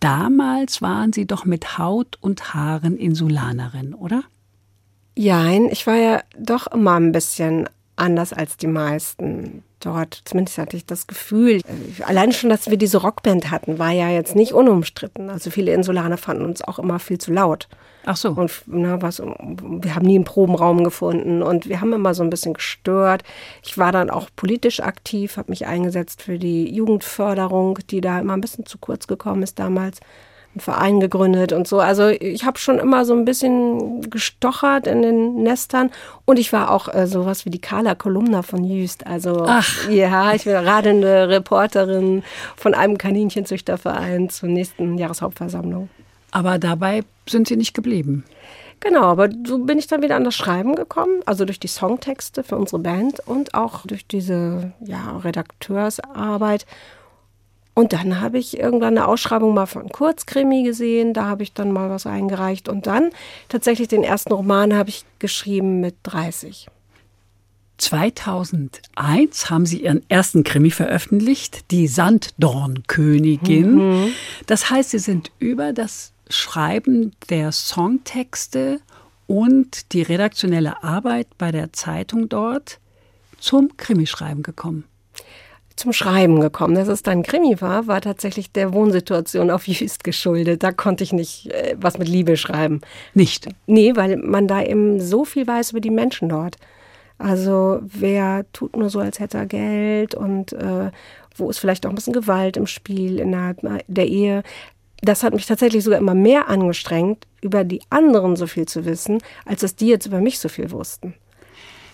Damals 0.00 0.82
waren 0.82 1.12
Sie 1.12 1.26
doch 1.26 1.44
mit 1.44 1.78
Haut 1.78 2.18
und 2.20 2.54
Haaren 2.54 2.96
Insulanerin, 2.96 3.94
oder? 3.94 4.22
Jein, 5.16 5.66
ich 5.70 5.86
war 5.86 5.96
ja 5.96 6.22
doch 6.38 6.66
immer 6.66 6.96
ein 7.00 7.12
bisschen 7.12 7.68
anders 7.96 8.32
als 8.32 8.56
die 8.56 8.66
meisten. 8.66 9.62
Dort. 9.86 10.20
Zumindest 10.24 10.58
hatte 10.58 10.76
ich 10.76 10.84
das 10.84 11.06
Gefühl. 11.06 11.62
Allein 12.04 12.32
schon, 12.32 12.50
dass 12.50 12.68
wir 12.68 12.76
diese 12.76 12.98
Rockband 12.98 13.50
hatten, 13.50 13.78
war 13.78 13.92
ja 13.92 14.10
jetzt 14.10 14.34
nicht 14.34 14.52
unumstritten. 14.52 15.30
Also 15.30 15.50
viele 15.50 15.72
Insulaner 15.72 16.16
fanden 16.16 16.44
uns 16.44 16.62
auch 16.62 16.78
immer 16.78 16.98
viel 16.98 17.18
zu 17.18 17.32
laut. 17.32 17.68
Ach 18.04 18.16
so. 18.16 18.30
Und 18.30 18.52
na, 18.66 19.02
was, 19.02 19.20
wir 19.20 19.94
haben 19.94 20.06
nie 20.06 20.14
einen 20.14 20.24
Probenraum 20.24 20.84
gefunden 20.84 21.42
und 21.42 21.68
wir 21.68 21.80
haben 21.80 21.92
immer 21.92 22.14
so 22.14 22.22
ein 22.22 22.30
bisschen 22.30 22.54
gestört. 22.54 23.22
Ich 23.64 23.78
war 23.78 23.92
dann 23.92 24.10
auch 24.10 24.28
politisch 24.36 24.80
aktiv, 24.80 25.36
habe 25.36 25.50
mich 25.50 25.66
eingesetzt 25.66 26.22
für 26.22 26.38
die 26.38 26.72
Jugendförderung, 26.72 27.78
die 27.90 28.00
da 28.00 28.20
immer 28.20 28.34
ein 28.34 28.40
bisschen 28.40 28.66
zu 28.66 28.78
kurz 28.78 29.06
gekommen 29.06 29.42
ist 29.42 29.58
damals 29.58 30.00
einen 30.56 30.60
Verein 30.60 31.00
gegründet 31.00 31.52
und 31.52 31.68
so. 31.68 31.80
Also 31.80 32.08
ich 32.08 32.44
habe 32.44 32.58
schon 32.58 32.78
immer 32.78 33.04
so 33.04 33.14
ein 33.14 33.24
bisschen 33.24 34.08
gestochert 34.10 34.86
in 34.86 35.02
den 35.02 35.42
Nestern 35.42 35.90
und 36.24 36.38
ich 36.38 36.52
war 36.52 36.70
auch 36.70 36.92
äh, 36.92 37.06
sowas 37.06 37.44
wie 37.44 37.50
die 37.50 37.60
Carla 37.60 37.94
Kolumna 37.94 38.42
von 38.42 38.64
Jüst. 38.64 39.06
Also 39.06 39.44
Ach. 39.46 39.88
ja, 39.90 40.32
ich 40.32 40.44
bin 40.44 40.56
radende 40.56 41.28
Reporterin 41.28 42.22
von 42.56 42.74
einem 42.74 42.96
Kaninchenzüchterverein 42.98 44.30
zur 44.30 44.48
nächsten 44.48 44.98
Jahreshauptversammlung. 44.98 45.90
Aber 46.30 46.58
dabei 46.58 47.02
sind 47.28 47.48
Sie 47.48 47.56
nicht 47.56 47.74
geblieben. 47.74 48.24
Genau, 48.80 49.04
aber 49.04 49.30
so 49.46 49.58
bin 49.58 49.78
ich 49.78 49.86
dann 49.86 50.02
wieder 50.02 50.16
an 50.16 50.24
das 50.24 50.34
Schreiben 50.34 50.74
gekommen, 50.74 51.22
also 51.24 51.44
durch 51.46 51.58
die 51.58 51.66
Songtexte 51.66 52.42
für 52.42 52.56
unsere 52.56 52.78
Band 52.78 53.20
und 53.24 53.54
auch 53.54 53.86
durch 53.86 54.06
diese 54.06 54.72
ja, 54.80 55.16
Redakteursarbeit. 55.18 56.66
Und 57.78 57.92
dann 57.92 58.22
habe 58.22 58.38
ich 58.38 58.58
irgendwann 58.58 58.96
eine 58.96 59.06
Ausschreibung 59.06 59.52
mal 59.52 59.66
von 59.66 59.90
Kurzkrimi 59.90 60.62
gesehen, 60.62 61.12
da 61.12 61.26
habe 61.26 61.42
ich 61.42 61.52
dann 61.52 61.72
mal 61.72 61.90
was 61.90 62.06
eingereicht 62.06 62.70
und 62.70 62.86
dann 62.86 63.10
tatsächlich 63.50 63.86
den 63.86 64.02
ersten 64.02 64.32
Roman 64.32 64.74
habe 64.74 64.88
ich 64.88 65.04
geschrieben 65.18 65.80
mit 65.80 65.94
30. 66.04 66.68
2001 67.76 69.50
haben 69.50 69.66
Sie 69.66 69.82
Ihren 69.82 70.00
ersten 70.08 70.42
Krimi 70.42 70.70
veröffentlicht, 70.70 71.70
die 71.70 71.86
Sanddornkönigin. 71.86 73.74
Mhm. 73.74 74.12
Das 74.46 74.70
heißt, 74.70 74.92
Sie 74.92 74.98
sind 74.98 75.30
über 75.38 75.74
das 75.74 76.14
Schreiben 76.30 77.12
der 77.28 77.52
Songtexte 77.52 78.80
und 79.26 79.92
die 79.92 80.00
redaktionelle 80.00 80.82
Arbeit 80.82 81.26
bei 81.36 81.52
der 81.52 81.74
Zeitung 81.74 82.30
dort 82.30 82.78
zum 83.38 83.76
Krimischreiben 83.76 84.42
gekommen 84.42 84.84
zum 85.76 85.92
Schreiben 85.92 86.40
gekommen. 86.40 86.74
Dass 86.74 86.88
es 86.88 87.02
dann 87.02 87.22
Krimi 87.22 87.60
war, 87.60 87.86
war 87.86 88.00
tatsächlich 88.00 88.50
der 88.50 88.72
Wohnsituation 88.72 89.50
auf 89.50 89.68
Jüst 89.68 90.04
geschuldet. 90.04 90.62
Da 90.62 90.72
konnte 90.72 91.04
ich 91.04 91.12
nicht 91.12 91.52
äh, 91.52 91.76
was 91.78 91.98
mit 91.98 92.08
Liebe 92.08 92.36
schreiben. 92.36 92.80
Nicht? 93.14 93.48
Nee, 93.66 93.94
weil 93.94 94.16
man 94.16 94.48
da 94.48 94.62
eben 94.62 95.00
so 95.00 95.24
viel 95.24 95.46
weiß 95.46 95.70
über 95.70 95.80
die 95.80 95.90
Menschen 95.90 96.28
dort. 96.28 96.56
Also 97.18 97.80
wer 97.82 98.44
tut 98.52 98.76
nur 98.76 98.90
so, 98.90 98.98
als 99.00 99.20
hätte 99.20 99.38
er 99.38 99.46
Geld 99.46 100.14
und 100.14 100.52
äh, 100.52 100.90
wo 101.34 101.50
ist 101.50 101.58
vielleicht 101.58 101.86
auch 101.86 101.90
ein 101.90 101.94
bisschen 101.94 102.12
Gewalt 102.12 102.56
im 102.56 102.66
Spiel 102.66 103.18
innerhalb 103.18 103.60
der 103.86 104.06
Ehe. 104.06 104.42
Das 105.02 105.22
hat 105.22 105.34
mich 105.34 105.46
tatsächlich 105.46 105.84
sogar 105.84 105.98
immer 105.98 106.14
mehr 106.14 106.48
angestrengt, 106.48 107.26
über 107.40 107.64
die 107.64 107.82
anderen 107.90 108.36
so 108.36 108.46
viel 108.46 108.66
zu 108.66 108.84
wissen, 108.84 109.18
als 109.44 109.60
dass 109.60 109.76
die 109.76 109.88
jetzt 109.88 110.06
über 110.06 110.20
mich 110.20 110.38
so 110.38 110.48
viel 110.48 110.70
wussten. 110.70 111.14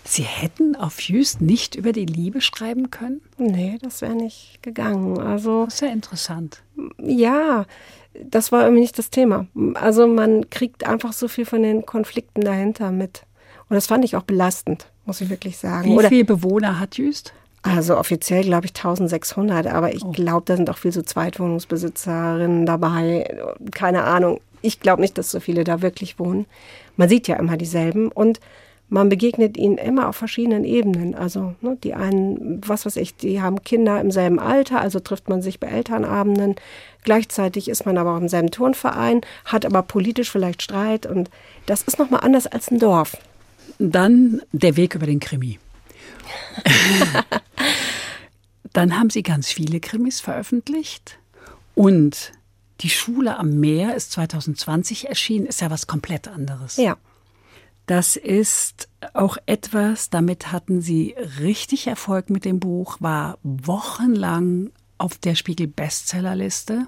Sie 0.05 0.23
hätten 0.23 0.75
auf 0.75 0.99
Jüst 1.01 1.41
nicht 1.41 1.75
über 1.75 1.93
die 1.93 2.05
Liebe 2.05 2.41
schreiben 2.41 2.91
können? 2.91 3.21
Nee, 3.37 3.77
das 3.81 4.01
wäre 4.01 4.15
nicht 4.15 4.59
gegangen. 4.61 5.17
Also, 5.19 5.65
das 5.65 5.75
ist 5.75 5.81
ja 5.81 5.87
interessant. 5.87 6.61
Ja, 6.97 7.65
das 8.21 8.51
war 8.51 8.63
irgendwie 8.63 8.81
nicht 8.81 8.97
das 8.97 9.09
Thema. 9.09 9.47
Also 9.75 10.07
man 10.07 10.49
kriegt 10.49 10.85
einfach 10.85 11.13
so 11.13 11.27
viel 11.27 11.45
von 11.45 11.63
den 11.63 11.85
Konflikten 11.85 12.41
dahinter 12.41 12.91
mit. 12.91 13.23
Und 13.69 13.75
das 13.75 13.87
fand 13.87 14.05
ich 14.05 14.15
auch 14.15 14.23
belastend, 14.23 14.87
muss 15.05 15.21
ich 15.21 15.29
wirklich 15.29 15.57
sagen. 15.57 15.97
Wie 15.97 16.07
viele 16.07 16.25
Bewohner 16.25 16.79
hat 16.79 16.97
Jüst? 16.97 17.33
Also 17.63 17.97
offiziell 17.97 18.43
glaube 18.43 18.65
ich 18.65 18.71
1600, 18.71 19.67
aber 19.67 19.95
ich 19.95 20.03
oh. 20.03 20.11
glaube, 20.11 20.43
da 20.45 20.57
sind 20.57 20.69
auch 20.69 20.77
viel 20.77 20.91
so 20.91 21.01
Zweitwohnungsbesitzerinnen 21.01 22.65
dabei. 22.65 23.25
Keine 23.71 24.03
Ahnung. 24.03 24.41
Ich 24.61 24.79
glaube 24.79 25.01
nicht, 25.01 25.17
dass 25.17 25.31
so 25.31 25.39
viele 25.39 25.63
da 25.63 25.81
wirklich 25.81 26.19
wohnen. 26.19 26.45
Man 26.97 27.09
sieht 27.09 27.27
ja 27.27 27.37
immer 27.37 27.57
dieselben. 27.57 28.11
Und 28.11 28.39
man 28.89 29.09
begegnet 29.09 29.57
ihnen 29.57 29.77
immer 29.77 30.07
auf 30.07 30.15
verschiedenen 30.15 30.65
Ebenen. 30.65 31.15
Also 31.15 31.55
ne, 31.61 31.77
die 31.83 31.93
einen, 31.93 32.61
was 32.65 32.85
weiß 32.85 32.97
ich, 32.97 33.15
die 33.15 33.41
haben 33.41 33.63
Kinder 33.63 33.99
im 33.99 34.11
selben 34.11 34.39
Alter, 34.39 34.81
also 34.81 34.99
trifft 34.99 35.29
man 35.29 35.41
sich 35.41 35.59
bei 35.59 35.67
Elternabenden. 35.67 36.55
Gleichzeitig 37.03 37.69
ist 37.69 37.85
man 37.85 37.97
aber 37.97 38.13
auch 38.13 38.21
im 38.21 38.29
selben 38.29 38.51
Turnverein, 38.51 39.21
hat 39.45 39.65
aber 39.65 39.81
politisch 39.81 40.29
vielleicht 40.31 40.61
Streit 40.61 41.05
und 41.05 41.29
das 41.65 41.81
ist 41.81 41.99
nochmal 41.99 42.21
anders 42.21 42.47
als 42.47 42.69
ein 42.69 42.79
Dorf. 42.79 43.17
Dann 43.79 44.41
der 44.51 44.77
Weg 44.77 44.95
über 44.95 45.05
den 45.05 45.19
Krimi. 45.19 45.59
Dann 48.73 48.97
haben 48.97 49.09
Sie 49.09 49.23
ganz 49.23 49.51
viele 49.51 49.79
Krimis 49.79 50.19
veröffentlicht 50.19 51.17
und 51.75 52.31
die 52.81 52.89
Schule 52.89 53.37
am 53.37 53.59
Meer 53.59 53.95
ist 53.95 54.11
2020 54.13 55.09
erschienen, 55.09 55.45
ist 55.45 55.61
ja 55.61 55.69
was 55.69 55.87
komplett 55.87 56.27
anderes. 56.27 56.77
Ja. 56.77 56.97
Das 57.85 58.15
ist 58.15 58.87
auch 59.13 59.37
etwas, 59.45 60.09
damit 60.09 60.51
hatten 60.51 60.81
sie 60.81 61.15
richtig 61.39 61.87
Erfolg 61.87 62.29
mit 62.29 62.45
dem 62.45 62.59
Buch, 62.59 62.97
war 63.01 63.37
wochenlang 63.43 64.71
auf 64.97 65.17
der 65.17 65.35
Spiegel 65.35 65.67
Bestsellerliste. 65.67 66.87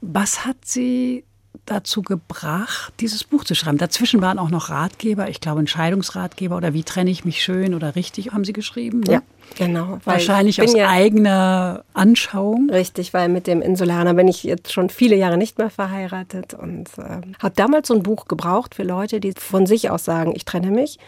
Was 0.00 0.44
hat 0.44 0.64
sie 0.64 1.24
dazu 1.66 2.02
gebracht, 2.02 2.92
dieses 3.00 3.24
Buch 3.24 3.44
zu 3.44 3.54
schreiben? 3.54 3.78
Dazwischen 3.78 4.20
waren 4.20 4.38
auch 4.38 4.50
noch 4.50 4.70
Ratgeber, 4.70 5.28
ich 5.28 5.40
glaube 5.40 5.60
Entscheidungsratgeber 5.60 6.56
oder 6.56 6.74
wie 6.74 6.82
trenne 6.82 7.10
ich 7.10 7.24
mich 7.24 7.42
schön 7.42 7.74
oder 7.74 7.94
richtig, 7.94 8.32
haben 8.32 8.44
Sie 8.44 8.52
geschrieben? 8.52 9.00
Ne? 9.00 9.12
Ja, 9.12 9.22
genau. 9.56 9.98
Wahrscheinlich 10.04 10.60
aus 10.60 10.74
ja 10.74 10.88
eigener 10.88 11.84
Anschauung. 11.94 12.70
Richtig, 12.70 13.14
weil 13.14 13.28
mit 13.28 13.46
dem 13.46 13.62
Insulaner 13.62 14.14
bin 14.14 14.28
ich 14.28 14.42
jetzt 14.42 14.72
schon 14.72 14.90
viele 14.90 15.16
Jahre 15.16 15.38
nicht 15.38 15.58
mehr 15.58 15.70
verheiratet 15.70 16.54
und 16.54 16.88
äh, 16.98 17.20
habe 17.38 17.54
damals 17.54 17.88
so 17.88 17.94
ein 17.94 18.02
Buch 18.02 18.26
gebraucht 18.26 18.74
für 18.74 18.84
Leute, 18.84 19.20
die 19.20 19.32
von 19.36 19.66
sich 19.66 19.90
aus 19.90 20.04
sagen, 20.04 20.32
ich 20.34 20.44
trenne 20.44 20.70
mich. 20.70 20.98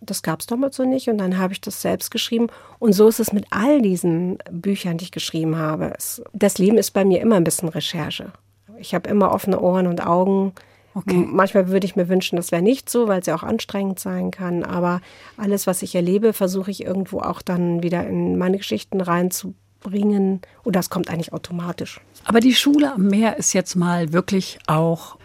Das 0.00 0.22
gab 0.22 0.40
es 0.40 0.46
damals 0.46 0.76
so 0.76 0.84
nicht 0.84 1.08
und 1.08 1.18
dann 1.18 1.38
habe 1.38 1.52
ich 1.52 1.60
das 1.60 1.80
selbst 1.80 2.10
geschrieben. 2.10 2.48
Und 2.78 2.92
so 2.92 3.08
ist 3.08 3.18
es 3.18 3.32
mit 3.32 3.46
all 3.50 3.80
diesen 3.80 4.38
Büchern, 4.50 4.98
die 4.98 5.04
ich 5.06 5.10
geschrieben 5.10 5.56
habe. 5.56 5.94
Das 6.32 6.58
Leben 6.58 6.78
ist 6.78 6.92
bei 6.92 7.04
mir 7.04 7.20
immer 7.20 7.36
ein 7.36 7.44
bisschen 7.44 7.68
Recherche. 7.68 8.32
Ich 8.78 8.94
habe 8.94 9.08
immer 9.08 9.32
offene 9.32 9.60
Ohren 9.60 9.86
und 9.86 10.04
Augen. 10.06 10.52
Okay. 10.94 11.26
Manchmal 11.28 11.68
würde 11.68 11.84
ich 11.84 11.94
mir 11.94 12.08
wünschen, 12.08 12.36
das 12.36 12.52
wäre 12.52 12.62
nicht 12.62 12.88
so, 12.88 13.06
weil 13.06 13.20
es 13.20 13.26
ja 13.26 13.34
auch 13.34 13.42
anstrengend 13.42 14.00
sein 14.00 14.30
kann. 14.30 14.64
Aber 14.64 15.02
alles, 15.36 15.66
was 15.66 15.82
ich 15.82 15.94
erlebe, 15.94 16.32
versuche 16.32 16.70
ich 16.70 16.84
irgendwo 16.84 17.20
auch 17.20 17.42
dann 17.42 17.82
wieder 17.82 18.06
in 18.06 18.38
meine 18.38 18.56
Geschichten 18.56 19.02
reinzubringen. 19.02 20.40
Und 20.64 20.74
das 20.74 20.88
kommt 20.88 21.10
eigentlich 21.10 21.34
automatisch. 21.34 22.00
Aber 22.24 22.40
die 22.40 22.54
Schule 22.54 22.94
am 22.94 23.08
Meer 23.08 23.36
ist 23.36 23.52
jetzt 23.52 23.76
mal 23.76 24.14
wirklich 24.14 24.58
auch 24.66 25.18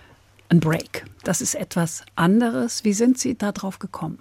ein 0.49 0.59
Break. 0.59 1.05
Das 1.23 1.39
ist 1.39 1.55
etwas 1.55 2.03
anderes. 2.15 2.83
Wie 2.83 2.93
sind 2.93 3.17
Sie 3.17 3.37
da 3.37 3.53
drauf 3.53 3.79
gekommen? 3.79 4.19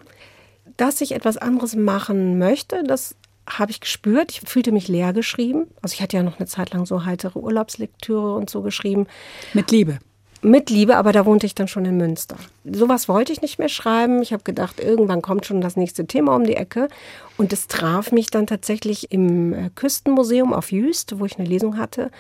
Dass 0.76 1.00
ich 1.00 1.12
etwas 1.12 1.36
anderes 1.36 1.74
machen 1.74 2.38
möchte, 2.38 2.84
das 2.84 3.16
habe 3.58 3.70
ich 3.70 3.80
gespürt. 3.80 4.32
Ich 4.32 4.40
fühlte 4.40 4.72
mich 4.72 4.88
leer 4.88 5.12
geschrieben. 5.12 5.66
Also 5.82 5.94
ich 5.94 6.02
hatte 6.02 6.16
ja 6.16 6.22
noch 6.22 6.38
eine 6.38 6.46
Zeit 6.46 6.72
lang 6.72 6.86
so 6.86 7.04
heitere 7.04 7.38
Urlaubslektüre 7.38 8.34
und 8.34 8.50
so 8.50 8.62
geschrieben. 8.62 9.06
Mit 9.54 9.70
Liebe. 9.70 9.98
Mit 10.42 10.70
Liebe, 10.70 10.96
aber 10.96 11.12
da 11.12 11.26
wohnte 11.26 11.44
ich 11.44 11.54
dann 11.54 11.68
schon 11.68 11.84
in 11.84 11.98
Münster. 11.98 12.36
Sowas 12.64 13.08
wollte 13.08 13.30
ich 13.30 13.42
nicht 13.42 13.58
mehr 13.58 13.68
schreiben. 13.68 14.22
Ich 14.22 14.32
habe 14.32 14.42
gedacht, 14.42 14.80
irgendwann 14.80 15.20
kommt 15.20 15.44
schon 15.44 15.60
das 15.60 15.76
nächste 15.76 16.06
Thema 16.06 16.34
um 16.34 16.44
die 16.44 16.56
Ecke. 16.56 16.88
Und 17.36 17.52
es 17.52 17.66
traf 17.66 18.10
mich 18.10 18.30
dann 18.30 18.46
tatsächlich 18.46 19.12
im 19.12 19.52
äh, 19.52 19.70
Küstenmuseum 19.74 20.54
auf 20.54 20.72
Jüst, 20.72 21.18
wo 21.18 21.26
ich 21.26 21.38
eine 21.38 21.46
Lesung 21.46 21.76
hatte, 21.76 22.10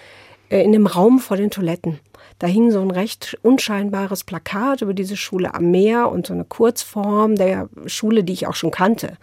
äh, 0.50 0.62
in 0.62 0.72
dem 0.72 0.86
Raum 0.86 1.18
vor 1.18 1.38
den 1.38 1.50
Toiletten. 1.50 1.98
Da 2.38 2.46
hing 2.46 2.70
so 2.70 2.80
ein 2.80 2.90
recht 2.90 3.38
unscheinbares 3.42 4.24
Plakat 4.24 4.82
über 4.82 4.92
diese 4.92 5.16
Schule 5.16 5.54
am 5.54 5.70
Meer 5.70 6.10
und 6.10 6.26
so 6.26 6.34
eine 6.34 6.44
Kurzform 6.44 7.36
der 7.36 7.70
Schule, 7.86 8.22
die 8.22 8.34
ich 8.34 8.46
auch 8.46 8.54
schon 8.54 8.70
kannte. 8.70 9.16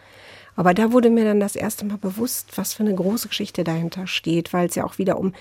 Aber 0.57 0.73
da 0.73 0.91
wurde 0.91 1.09
mir 1.11 1.23
dann 1.23 1.39
das 1.39 1.55
erste 1.55 1.85
Mal 1.85 1.99
bewusst, 1.99 2.57
was 2.57 2.73
für 2.73 2.83
eine 2.83 2.95
große 2.95 3.29
Geschichte 3.29 3.63
dahinter 3.63 4.07
steht, 4.07 4.51
weil 4.51 4.67
es 4.67 4.75
ja 4.75 4.83
auch 4.83 4.97
wieder 4.97 5.17
um 5.19 5.33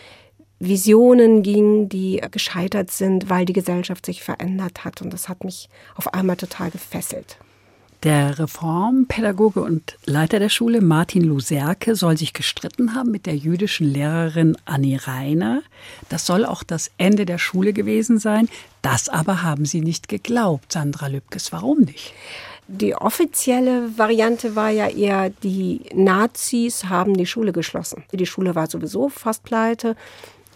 Visionen 0.58 1.42
ging, 1.42 1.88
die 1.88 2.22
gescheitert 2.30 2.90
sind, 2.90 3.28
weil 3.28 3.46
die 3.46 3.52
Gesellschaft 3.54 4.06
sich 4.06 4.22
verändert 4.22 4.84
hat. 4.84 5.02
Und 5.02 5.12
das 5.12 5.28
hat 5.28 5.42
mich 5.42 5.68
auf 5.96 6.14
einmal 6.14 6.36
total 6.36 6.70
gefesselt. 6.70 7.38
Der 8.02 8.38
Reformpädagoge 8.38 9.62
und 9.62 9.96
Leiter 10.04 10.38
der 10.38 10.50
Schule, 10.50 10.82
Martin 10.82 11.24
Luserke, 11.24 11.96
soll 11.96 12.18
sich 12.18 12.34
gestritten 12.34 12.94
haben 12.94 13.10
mit 13.10 13.24
der 13.24 13.36
jüdischen 13.36 13.90
Lehrerin 13.90 14.56
Annie 14.66 15.00
Reiner. 15.06 15.62
Das 16.10 16.26
soll 16.26 16.44
auch 16.44 16.62
das 16.62 16.90
Ende 16.98 17.24
der 17.24 17.38
Schule 17.38 17.72
gewesen 17.72 18.18
sein. 18.18 18.48
Das 18.82 19.08
aber 19.08 19.42
haben 19.42 19.64
Sie 19.64 19.80
nicht 19.80 20.08
geglaubt, 20.08 20.72
Sandra 20.72 21.06
Lübkes. 21.06 21.52
Warum 21.52 21.80
nicht? 21.80 22.12
Die 22.68 22.96
offizielle 22.96 23.96
Variante 23.96 24.56
war 24.56 24.70
ja 24.70 24.88
eher, 24.88 25.30
die 25.30 25.82
Nazis 25.94 26.86
haben 26.86 27.16
die 27.16 27.26
Schule 27.26 27.52
geschlossen. 27.52 28.04
Die 28.12 28.26
Schule 28.26 28.54
war 28.56 28.66
sowieso 28.66 29.08
fast 29.08 29.44
pleite 29.44 29.94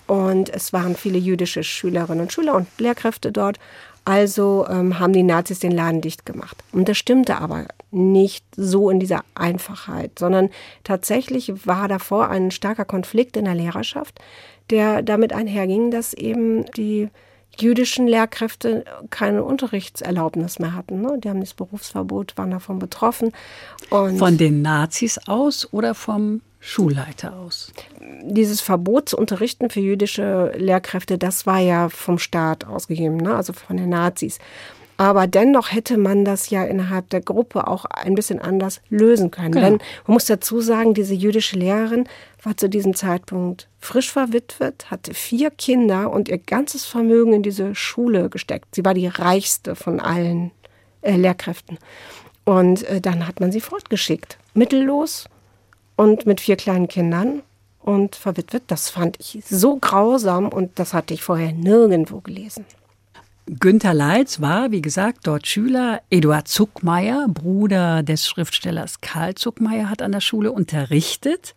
und 0.08 0.48
es 0.48 0.72
waren 0.72 0.96
viele 0.96 1.18
jüdische 1.18 1.62
Schülerinnen 1.62 2.22
und 2.22 2.32
Schüler 2.32 2.56
und 2.56 2.66
Lehrkräfte 2.78 3.30
dort. 3.30 3.60
Also 4.04 4.66
ähm, 4.68 4.98
haben 4.98 5.12
die 5.12 5.22
Nazis 5.22 5.60
den 5.60 5.70
Laden 5.70 6.00
dicht 6.00 6.26
gemacht. 6.26 6.56
Und 6.72 6.88
das 6.88 6.98
stimmte 6.98 7.36
aber 7.36 7.66
nicht 7.92 8.44
so 8.56 8.90
in 8.90 8.98
dieser 8.98 9.22
Einfachheit, 9.36 10.18
sondern 10.18 10.50
tatsächlich 10.82 11.66
war 11.66 11.86
davor 11.86 12.28
ein 12.28 12.50
starker 12.50 12.86
Konflikt 12.86 13.36
in 13.36 13.44
der 13.44 13.54
Lehrerschaft, 13.54 14.18
der 14.70 15.02
damit 15.02 15.32
einherging, 15.32 15.92
dass 15.92 16.14
eben 16.14 16.64
die 16.72 17.08
jüdischen 17.58 18.06
Lehrkräfte 18.06 18.84
keine 19.10 19.44
Unterrichtserlaubnis 19.44 20.58
mehr 20.58 20.74
hatten. 20.74 21.00
Ne? 21.00 21.18
Die 21.18 21.28
haben 21.28 21.40
das 21.40 21.54
Berufsverbot, 21.54 22.36
waren 22.36 22.50
davon 22.50 22.78
betroffen. 22.78 23.32
Und 23.90 24.18
von 24.18 24.38
den 24.38 24.62
Nazis 24.62 25.18
aus 25.26 25.72
oder 25.72 25.94
vom 25.94 26.40
Schulleiter 26.60 27.36
aus? 27.36 27.72
Dieses 28.22 28.60
Verbot 28.60 29.08
zu 29.08 29.16
unterrichten 29.16 29.70
für 29.70 29.80
jüdische 29.80 30.52
Lehrkräfte, 30.56 31.16
das 31.16 31.46
war 31.46 31.58
ja 31.58 31.88
vom 31.88 32.18
Staat 32.18 32.66
ausgegeben, 32.66 33.16
ne? 33.16 33.34
also 33.34 33.54
von 33.54 33.78
den 33.78 33.88
Nazis. 33.88 34.38
Aber 35.00 35.26
dennoch 35.26 35.72
hätte 35.72 35.96
man 35.96 36.26
das 36.26 36.50
ja 36.50 36.62
innerhalb 36.62 37.08
der 37.08 37.22
Gruppe 37.22 37.66
auch 37.66 37.86
ein 37.86 38.14
bisschen 38.14 38.38
anders 38.38 38.82
lösen 38.90 39.30
können. 39.30 39.52
Genau. 39.52 39.64
Denn 39.64 39.78
man 40.06 40.12
muss 40.12 40.26
dazu 40.26 40.60
sagen, 40.60 40.92
diese 40.92 41.14
jüdische 41.14 41.58
Lehrerin 41.58 42.06
war 42.42 42.58
zu 42.58 42.68
diesem 42.68 42.94
Zeitpunkt 42.94 43.66
frisch 43.78 44.12
verwitwet, 44.12 44.90
hatte 44.90 45.14
vier 45.14 45.50
Kinder 45.52 46.10
und 46.10 46.28
ihr 46.28 46.36
ganzes 46.36 46.84
Vermögen 46.84 47.32
in 47.32 47.42
diese 47.42 47.74
Schule 47.74 48.28
gesteckt. 48.28 48.74
Sie 48.74 48.84
war 48.84 48.92
die 48.92 49.06
reichste 49.06 49.74
von 49.74 50.00
allen 50.00 50.50
äh, 51.00 51.16
Lehrkräften. 51.16 51.78
Und 52.44 52.82
äh, 52.82 53.00
dann 53.00 53.26
hat 53.26 53.40
man 53.40 53.52
sie 53.52 53.62
fortgeschickt. 53.62 54.36
Mittellos 54.52 55.30
und 55.96 56.26
mit 56.26 56.42
vier 56.42 56.56
kleinen 56.56 56.88
Kindern 56.88 57.40
und 57.80 58.16
verwitwet. 58.16 58.64
Das 58.66 58.90
fand 58.90 59.18
ich 59.18 59.42
so 59.48 59.76
grausam 59.76 60.50
und 60.50 60.78
das 60.78 60.92
hatte 60.92 61.14
ich 61.14 61.22
vorher 61.22 61.52
nirgendwo 61.52 62.20
gelesen. 62.20 62.66
Günter 63.58 63.94
Leitz 63.94 64.40
war, 64.40 64.70
wie 64.70 64.80
gesagt, 64.80 65.26
dort 65.26 65.44
Schüler. 65.44 66.02
Eduard 66.08 66.46
Zuckmeier, 66.46 67.26
Bruder 67.26 68.04
des 68.04 68.28
Schriftstellers 68.28 69.00
Karl 69.00 69.34
Zuckmeier, 69.34 69.90
hat 69.90 70.02
an 70.02 70.12
der 70.12 70.20
Schule 70.20 70.52
unterrichtet. 70.52 71.56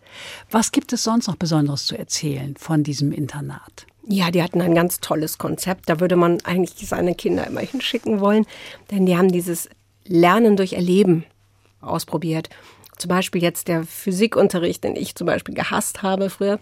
Was 0.50 0.72
gibt 0.72 0.92
es 0.92 1.04
sonst 1.04 1.28
noch 1.28 1.36
Besonderes 1.36 1.86
zu 1.86 1.96
erzählen 1.96 2.56
von 2.58 2.82
diesem 2.82 3.12
Internat? 3.12 3.86
Ja, 4.08 4.32
die 4.32 4.42
hatten 4.42 4.60
ein 4.62 4.74
ganz 4.74 5.02
tolles 5.02 5.38
Konzept. 5.38 5.88
Da 5.88 6.00
würde 6.00 6.16
man 6.16 6.42
eigentlich 6.46 6.74
seine 6.88 7.14
Kinder 7.14 7.46
immer 7.46 7.62
hinschicken 7.62 8.20
wollen, 8.20 8.48
denn 8.90 9.06
die 9.06 9.16
haben 9.16 9.32
dieses 9.32 9.70
Lernen 10.04 10.58
durch 10.58 10.74
Erleben 10.74 11.26
ausprobiert. 11.80 12.50
Zum 12.98 13.10
Beispiel 13.10 13.44
jetzt 13.44 13.68
der 13.68 13.84
Physikunterricht, 13.84 14.84
den 14.84 14.96
ich 14.96 15.14
zum 15.14 15.28
Beispiel 15.28 15.54
gehasst 15.54 16.02
habe 16.02 16.32
früher, 16.32 16.60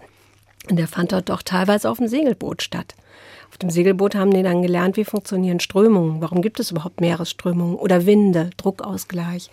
der 0.69 0.89
fand 0.89 1.13
dort 1.13 1.29
doch 1.29 1.41
teilweise 1.41 1.89
auf 1.89 1.99
dem 1.99 2.09
Segelboot 2.09 2.61
statt. 2.61 2.95
Auf 3.51 3.57
dem 3.57 3.69
Segelboot 3.69 4.15
haben 4.15 4.31
die 4.31 4.43
dann 4.43 4.61
gelernt, 4.61 4.95
wie 4.95 5.03
funktionieren 5.03 5.59
Strömungen, 5.59 6.21
warum 6.21 6.41
gibt 6.41 6.61
es 6.61 6.71
überhaupt 6.71 7.01
Meeresströmungen 7.01 7.75
oder 7.75 8.05
Winde, 8.05 8.49
Druckausgleich. 8.55 9.49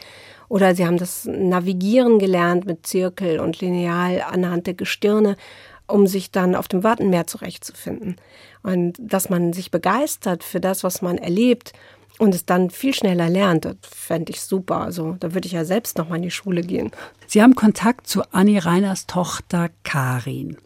Oder 0.48 0.76
sie 0.76 0.86
haben 0.86 0.98
das 0.98 1.24
Navigieren 1.26 2.20
gelernt 2.20 2.64
mit 2.64 2.86
Zirkel 2.86 3.40
und 3.40 3.60
Lineal 3.60 4.22
anhand 4.22 4.68
der 4.68 4.74
Gestirne, 4.74 5.36
um 5.88 6.06
sich 6.06 6.30
dann 6.30 6.54
auf 6.54 6.68
dem 6.68 6.84
Wattenmeer 6.84 7.26
zurechtzufinden. 7.26 8.16
Und 8.62 8.94
dass 9.00 9.30
man 9.30 9.52
sich 9.52 9.72
begeistert 9.72 10.44
für 10.44 10.60
das, 10.60 10.84
was 10.84 11.02
man 11.02 11.18
erlebt 11.18 11.72
und 12.20 12.36
es 12.36 12.46
dann 12.46 12.70
viel 12.70 12.94
schneller 12.94 13.28
lernt, 13.28 13.64
das 13.64 13.76
fände 13.82 14.30
ich 14.30 14.40
super. 14.42 14.80
Also 14.80 15.16
da 15.18 15.34
würde 15.34 15.46
ich 15.46 15.52
ja 15.52 15.64
selbst 15.64 15.98
noch 15.98 16.08
mal 16.08 16.16
in 16.16 16.22
die 16.22 16.30
Schule 16.30 16.62
gehen. 16.62 16.92
Sie 17.26 17.42
haben 17.42 17.56
Kontakt 17.56 18.06
zu 18.06 18.22
Anni 18.30 18.58
Reiners 18.58 19.08
Tochter 19.08 19.70
Karin. 19.82 20.56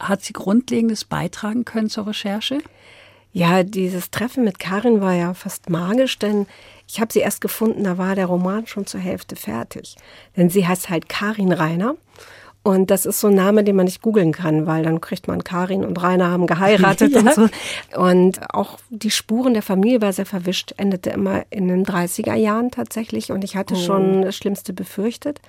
Hat 0.00 0.22
sie 0.22 0.32
Grundlegendes 0.32 1.04
beitragen 1.04 1.64
können 1.64 1.90
zur 1.90 2.06
Recherche? 2.06 2.58
Ja, 3.32 3.64
dieses 3.64 4.10
Treffen 4.10 4.44
mit 4.44 4.60
Karin 4.60 5.00
war 5.00 5.14
ja 5.14 5.34
fast 5.34 5.68
magisch, 5.68 6.18
denn 6.20 6.46
ich 6.86 7.00
habe 7.00 7.12
sie 7.12 7.18
erst 7.18 7.40
gefunden, 7.40 7.82
da 7.82 7.98
war 7.98 8.14
der 8.14 8.26
Roman 8.26 8.66
schon 8.66 8.86
zur 8.86 9.00
Hälfte 9.00 9.34
fertig. 9.34 9.96
Denn 10.36 10.50
sie 10.50 10.66
heißt 10.66 10.88
halt 10.88 11.08
Karin 11.08 11.52
Rainer. 11.52 11.96
Und 12.62 12.90
das 12.90 13.04
ist 13.04 13.20
so 13.20 13.26
ein 13.26 13.34
Name, 13.34 13.62
den 13.62 13.76
man 13.76 13.84
nicht 13.84 14.00
googeln 14.00 14.32
kann, 14.32 14.66
weil 14.66 14.84
dann 14.84 15.02
kriegt 15.02 15.28
man 15.28 15.44
Karin 15.44 15.84
und 15.84 16.02
Rainer 16.02 16.30
haben 16.30 16.46
geheiratet 16.46 17.12
ja. 17.14 17.20
und 17.20 17.34
so. 17.34 17.48
Und 18.00 18.54
auch 18.54 18.78
die 18.88 19.10
Spuren 19.10 19.52
der 19.52 19.62
Familie 19.62 20.00
war 20.00 20.14
sehr 20.14 20.24
verwischt, 20.24 20.72
endete 20.78 21.10
immer 21.10 21.42
in 21.50 21.68
den 21.68 21.84
30er 21.84 22.34
Jahren 22.34 22.70
tatsächlich. 22.70 23.32
Und 23.32 23.44
ich 23.44 23.56
hatte 23.56 23.74
oh. 23.74 23.78
schon 23.78 24.22
das 24.22 24.36
Schlimmste 24.36 24.72
befürchtet. 24.72 25.40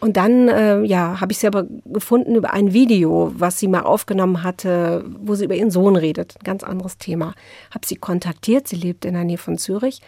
Und 0.00 0.16
dann, 0.16 0.48
äh, 0.48 0.82
ja, 0.82 1.20
habe 1.20 1.32
ich 1.32 1.38
sie 1.38 1.46
aber 1.46 1.66
gefunden 1.84 2.34
über 2.34 2.52
ein 2.52 2.72
Video, 2.72 3.32
was 3.36 3.58
sie 3.58 3.68
mal 3.68 3.82
aufgenommen 3.82 4.42
hatte, 4.42 5.04
wo 5.18 5.34
sie 5.34 5.44
über 5.44 5.54
ihren 5.54 5.70
Sohn 5.70 5.96
redet. 5.96 6.36
Ein 6.40 6.44
ganz 6.44 6.64
anderes 6.64 6.96
Thema. 6.96 7.34
Habe 7.70 7.86
sie 7.86 7.96
kontaktiert. 7.96 8.66
Sie 8.66 8.76
lebt 8.76 9.04
in 9.04 9.14
der 9.14 9.24
Nähe 9.24 9.38
von 9.38 9.58
Zürich. 9.58 10.00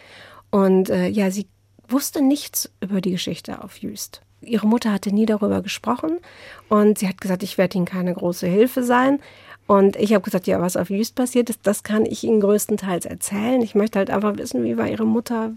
Und 0.49 0.89
äh, 0.89 1.07
ja, 1.07 1.29
sie 1.29 1.47
wusste 1.87 2.21
nichts 2.21 2.71
über 2.81 3.01
die 3.01 3.11
Geschichte 3.11 3.63
auf 3.63 3.77
Jüst. 3.77 4.21
Ihre 4.41 4.67
Mutter 4.67 4.91
hatte 4.91 5.13
nie 5.13 5.25
darüber 5.25 5.61
gesprochen 5.61 6.19
und 6.69 6.97
sie 6.99 7.07
hat 7.07 7.21
gesagt, 7.21 7.43
ich 7.43 7.57
werde 7.57 7.77
Ihnen 7.77 7.85
keine 7.85 8.13
große 8.13 8.47
Hilfe 8.47 8.83
sein. 8.83 9.19
Und 9.65 9.95
ich 9.95 10.13
habe 10.13 10.23
gesagt, 10.23 10.47
ja, 10.47 10.59
was 10.59 10.75
auf 10.75 10.89
Jüst 10.89 11.15
passiert 11.15 11.49
ist, 11.49 11.61
das 11.63 11.83
kann 11.83 12.05
ich 12.05 12.23
Ihnen 12.23 12.41
größtenteils 12.41 13.05
erzählen. 13.05 13.61
Ich 13.61 13.75
möchte 13.75 13.99
halt 13.99 14.09
einfach 14.09 14.37
wissen, 14.37 14.63
wie 14.65 14.77
war 14.77 14.89
Ihre 14.89 15.05
Mutter, 15.05 15.53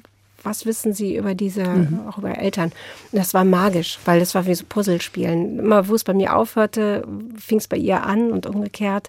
was 0.46 0.64
wissen 0.64 0.92
Sie 0.92 1.16
über 1.16 1.35
diese, 1.35 1.64
mhm. 1.64 2.06
auch 2.09 2.18
über 2.18 2.38
Eltern? 2.38 2.72
Und 3.12 3.18
das 3.18 3.35
war 3.35 3.44
magisch, 3.44 3.98
weil 4.04 4.20
das 4.20 4.35
war 4.35 4.46
wie 4.46 4.54
so 4.54 4.64
Puzzlespielen. 4.66 5.59
Immer 5.59 5.88
wo 5.88 5.94
es 5.94 6.04
bei 6.04 6.14
mir 6.14 6.37
aufhörte, 6.37 7.06
fing 7.38 7.59
es 7.59 7.68
bei 7.68 7.76
ihr 7.76 8.04
an 8.04 8.32
und 8.32 8.46
umgekehrt. 8.46 9.09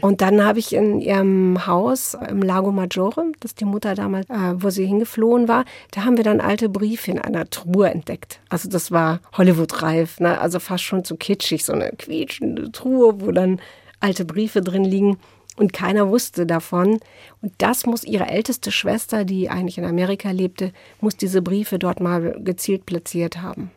Und 0.00 0.22
dann 0.22 0.42
habe 0.42 0.58
ich 0.58 0.72
in 0.72 1.00
ihrem 1.00 1.66
Haus 1.66 2.16
im 2.28 2.42
Lago 2.42 2.72
Maggiore, 2.72 3.32
das 3.40 3.54
die 3.54 3.66
Mutter 3.66 3.94
damals, 3.94 4.28
äh, 4.30 4.54
wo 4.54 4.70
sie 4.70 4.86
hingeflohen 4.86 5.46
war, 5.46 5.64
da 5.90 6.04
haben 6.04 6.16
wir 6.16 6.24
dann 6.24 6.40
alte 6.40 6.68
Briefe 6.70 7.10
in 7.10 7.18
einer 7.18 7.50
Truhe 7.50 7.90
entdeckt. 7.90 8.40
Also 8.48 8.68
das 8.68 8.90
war 8.90 9.20
Hollywood-reif, 9.36 10.20
ne? 10.20 10.40
also 10.40 10.58
fast 10.58 10.84
schon 10.84 11.04
zu 11.04 11.16
kitschig, 11.16 11.64
so 11.64 11.74
eine 11.74 11.90
quietschende 11.90 12.72
Truhe, 12.72 13.20
wo 13.20 13.30
dann 13.30 13.60
alte 14.00 14.24
Briefe 14.24 14.62
drin 14.62 14.84
liegen 14.84 15.18
und 15.60 15.74
keiner 15.74 16.08
wusste 16.08 16.46
davon. 16.46 17.00
Und 17.42 17.52
das 17.58 17.84
muss 17.84 18.02
ihre 18.02 18.26
älteste 18.26 18.72
Schwester, 18.72 19.26
die 19.26 19.50
eigentlich 19.50 19.76
in 19.76 19.84
Amerika 19.84 20.30
lebte, 20.30 20.72
muss 21.02 21.18
diese 21.18 21.42
Briefe 21.42 21.78
dort 21.78 22.00
mal 22.00 22.40
gezielt 22.42 22.86
platziert 22.86 23.42
haben. 23.42 23.70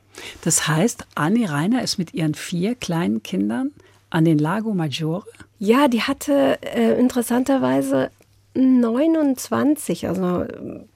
Das 0.43 0.67
heißt, 0.67 1.05
Annie 1.15 1.49
Reiner 1.49 1.83
ist 1.83 1.97
mit 1.97 2.13
ihren 2.13 2.35
vier 2.35 2.75
kleinen 2.75 3.21
Kindern 3.21 3.71
an 4.09 4.23
den 4.23 4.37
Lago 4.37 4.73
Maggiore? 4.73 5.25
Ja, 5.59 5.89
die 5.89 6.03
hatte 6.03 6.57
äh, 6.61 6.97
interessanterweise 6.97 8.11
29, 8.53 10.07
also 10.07 10.45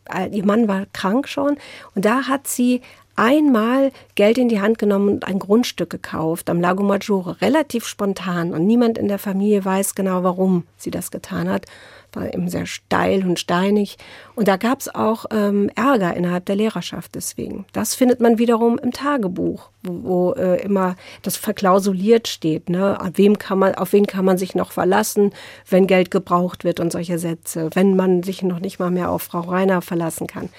äh, 0.05 0.29
ihr 0.31 0.45
Mann 0.45 0.69
war 0.69 0.85
krank 0.93 1.27
schon 1.27 1.57
und 1.95 2.05
da 2.05 2.27
hat 2.27 2.47
sie 2.47 2.81
einmal 3.17 3.91
Geld 4.15 4.37
in 4.37 4.47
die 4.47 4.61
Hand 4.61 4.77
genommen 4.77 5.09
und 5.09 5.27
ein 5.27 5.39
Grundstück 5.39 5.89
gekauft 5.89 6.49
am 6.49 6.61
Lago 6.61 6.83
Maggiore, 6.83 7.41
relativ 7.41 7.85
spontan. 7.85 8.53
Und 8.53 8.65
niemand 8.65 8.97
in 8.97 9.09
der 9.09 9.19
Familie 9.19 9.65
weiß 9.65 9.95
genau, 9.95 10.23
warum 10.23 10.63
sie 10.77 10.91
das 10.91 11.11
getan 11.11 11.49
hat. 11.49 11.65
War 12.13 12.33
eben 12.33 12.49
sehr 12.49 12.65
steil 12.65 13.25
und 13.25 13.37
steinig. 13.37 13.97
Und 14.35 14.47
da 14.47 14.55
gab 14.55 14.79
es 14.79 14.93
auch 14.93 15.25
ähm, 15.29 15.69
Ärger 15.75 16.15
innerhalb 16.15 16.45
der 16.45 16.55
Lehrerschaft 16.55 17.15
deswegen. 17.15 17.65
Das 17.73 17.95
findet 17.95 18.21
man 18.21 18.37
wiederum 18.37 18.79
im 18.79 18.91
Tagebuch, 18.91 19.69
wo, 19.83 20.03
wo 20.03 20.33
äh, 20.33 20.61
immer 20.61 20.95
das 21.21 21.35
verklausuliert 21.35 22.27
steht. 22.27 22.69
Ne? 22.69 22.99
Auf, 22.99 23.11
wem 23.15 23.37
kann 23.37 23.59
man, 23.59 23.75
auf 23.75 23.91
wen 23.93 24.07
kann 24.07 24.23
man 24.23 24.37
sich 24.37 24.55
noch 24.55 24.71
verlassen, 24.71 25.33
wenn 25.69 25.85
Geld 25.85 26.09
gebraucht 26.09 26.63
wird 26.63 26.79
und 26.79 26.91
solche 26.91 27.19
Sätze. 27.19 27.69
Wenn 27.73 27.95
man 27.95 28.23
sich 28.23 28.41
noch 28.41 28.59
nicht 28.59 28.79
mal 28.79 28.91
mehr 28.91 29.11
auf 29.11 29.23
Frau 29.23 29.41
Reiner 29.41 29.81
verlassen 29.81 30.27
kann. 30.27 30.49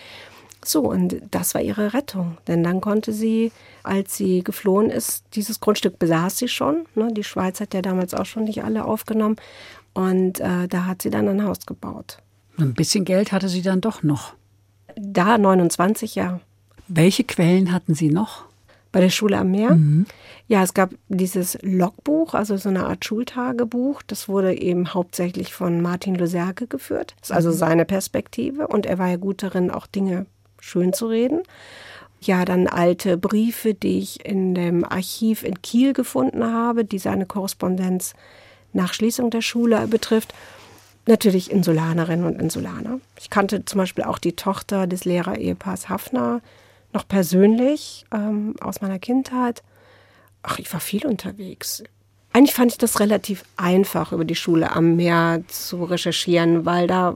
So, 0.65 0.83
und 0.83 1.23
das 1.31 1.55
war 1.55 1.63
ihre 1.63 1.95
Rettung. 1.95 2.39
Denn 2.47 2.65
dann 2.65 2.81
konnte 2.81 3.13
sie, 3.13 3.53
als 3.83 4.17
sie 4.17 4.43
geflohen 4.43 4.91
ist, 4.91 5.25
dieses 5.35 5.61
Grundstück 5.61 5.99
besaß 5.99 6.39
sie 6.39 6.49
schon. 6.49 6.85
Ne? 6.95 7.09
Die 7.13 7.25
Schweiz 7.25 7.61
hat 7.61 7.75
ja 7.75 7.83
damals 7.83 8.15
auch 8.15 8.27
schon 8.27 8.45
nicht 8.45 8.65
alle 8.65 8.85
aufgenommen. 8.85 9.37
Und 9.95 10.41
äh, 10.41 10.69
da 10.69 10.87
hat 10.87 11.03
sie 11.03 11.11
dann 11.11 11.29
ein 11.29 11.45
Haus 11.45 11.67
gebaut. 11.67 12.19
Ein 12.59 12.75
bisschen 12.75 13.05
Geld 13.05 13.33
hatte 13.33 13.49
sie 13.49 13.63
dann 13.63 13.81
doch 13.81 14.03
noch. 14.03 14.35
Da 14.97 15.39
29, 15.39 16.17
ja. 16.17 16.41
Welche 16.89 17.25
Quellen 17.25 17.73
hatten 17.73 17.95
Sie 17.95 18.11
noch? 18.11 18.45
Bei 18.91 19.01
der 19.01 19.11
Schule 19.11 19.39
am 19.39 19.51
Meer? 19.51 19.75
Mhm. 19.75 20.07
Ja, 20.49 20.63
es 20.63 20.73
gab 20.73 20.91
dieses 21.09 21.59
Logbuch, 21.63 22.33
also 22.35 22.57
so 22.57 22.71
eine 22.71 22.87
Art 22.87 23.05
Schultagebuch. 23.05 24.03
Das 24.07 24.29
wurde 24.29 24.59
eben 24.59 24.95
hauptsächlich 24.95 25.53
von 25.53 25.83
Martin 25.83 26.15
Luserke 26.15 26.67
geführt. 26.67 27.15
Das 27.21 27.31
ist 27.31 27.37
also 27.37 27.51
mhm. 27.51 27.55
seine 27.55 27.85
Perspektive. 27.85 28.67
Und 28.67 28.87
er 28.87 28.99
war 28.99 29.09
ja 29.09 29.17
gut 29.17 29.43
darin, 29.43 29.71
auch 29.71 29.87
Dinge 29.87 30.27
schön 30.69 30.93
zu 30.93 31.07
reden. 31.07 31.43
Ja, 32.21 32.45
dann 32.45 32.67
alte 32.67 33.17
Briefe, 33.17 33.75
die 33.75 33.99
ich 34.01 34.25
in 34.25 34.55
dem 34.55 34.85
Archiv 34.85 35.45
in 35.45 35.63
Kiel 35.63 35.93
gefunden 35.93 36.45
habe, 36.45 36.85
die 36.85 36.99
seine 36.99 37.27
Korrespondenz 37.27 38.15
nach 38.73 38.93
Schließung 38.93 39.31
der 39.31 39.43
Schule 39.43 39.87
betrifft. 39.87 40.35
Natürlich 41.07 41.51
Insulanerinnen 41.51 42.27
und 42.27 42.41
Insulaner. 42.41 43.01
Ich 43.19 43.31
kannte 43.31 43.65
zum 43.65 43.79
Beispiel 43.79 44.05
auch 44.05 44.19
die 44.19 44.35
Tochter 44.35 44.87
des 44.87 45.05
Lehrer-Ehepaars 45.05 45.89
Hafner 45.89 46.43
noch 46.93 47.07
persönlich 47.07 48.05
ähm, 48.13 48.57
aus 48.61 48.81
meiner 48.81 48.99
Kindheit. 48.99 49.63
Ach, 50.43 50.59
ich 50.59 50.73
war 50.73 50.81
viel 50.81 51.07
unterwegs. 51.07 51.83
eigentlich 52.33 52.55
fand 52.55 52.73
ich 52.73 52.79
das 52.79 53.01
relativ 53.01 53.45
einfach, 53.57 54.13
über 54.13 54.25
die 54.25 54.35
Schule 54.35 54.73
am 54.73 54.97
Meer 54.97 55.43
zu 55.49 55.85
recherchieren, 55.85 56.67
weil 56.67 56.87
da 56.87 57.15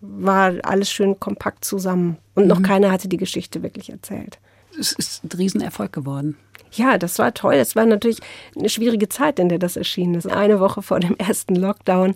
war 0.00 0.54
alles 0.62 0.90
schön 0.90 1.18
kompakt 1.20 1.64
zusammen 1.64 2.16
und 2.36 2.46
noch 2.46 2.60
mhm. 2.60 2.64
keiner 2.64 2.92
hatte 2.92 3.08
die 3.08 3.16
Geschichte 3.16 3.64
wirklich 3.64 3.90
erzählt. 3.90 4.38
Es 4.78 4.92
ist 4.92 5.24
ein 5.24 5.30
Riesenerfolg 5.36 5.92
geworden. 5.92 6.36
Ja, 6.72 6.98
das 6.98 7.18
war 7.18 7.32
toll. 7.32 7.54
Es 7.54 7.74
war 7.74 7.86
natürlich 7.86 8.20
eine 8.56 8.68
schwierige 8.68 9.08
Zeit, 9.08 9.38
in 9.38 9.48
der 9.48 9.58
das 9.58 9.76
erschienen 9.76 10.14
ist. 10.14 10.30
Eine 10.30 10.60
Woche 10.60 10.82
vor 10.82 11.00
dem 11.00 11.16
ersten 11.16 11.56
Lockdown. 11.56 12.10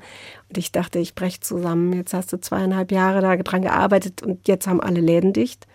Und 0.48 0.58
ich 0.58 0.70
dachte, 0.70 0.98
ich 0.98 1.14
breche 1.14 1.40
zusammen. 1.40 1.94
Jetzt 1.94 2.12
hast 2.12 2.32
du 2.32 2.40
zweieinhalb 2.40 2.92
Jahre 2.92 3.22
daran 3.22 3.62
gearbeitet 3.62 4.22
und 4.22 4.46
jetzt 4.46 4.66
haben 4.66 4.80
alle 4.80 5.00
Läden 5.00 5.32
dicht. 5.32 5.66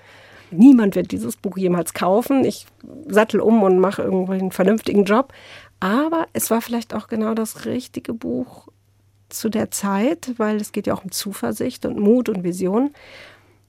Niemand 0.51 0.95
wird 0.95 1.11
dieses 1.11 1.37
Buch 1.37 1.57
jemals 1.57 1.93
kaufen. 1.93 2.45
Ich 2.45 2.67
sattel 3.07 3.39
um 3.39 3.63
und 3.63 3.79
mache 3.79 4.03
irgendwie 4.03 4.33
einen 4.33 4.51
vernünftigen 4.51 5.05
Job. 5.05 5.33
Aber 5.79 6.27
es 6.33 6.51
war 6.51 6.61
vielleicht 6.61 6.93
auch 6.93 7.07
genau 7.07 7.33
das 7.33 7.65
richtige 7.65 8.13
Buch 8.13 8.67
zu 9.29 9.49
der 9.49 9.71
Zeit, 9.71 10.33
weil 10.37 10.57
es 10.57 10.71
geht 10.71 10.87
ja 10.87 10.93
auch 10.93 11.03
um 11.03 11.11
Zuversicht 11.11 11.85
und 11.85 11.99
Mut 11.99 12.29
und 12.29 12.43
Vision. 12.43 12.91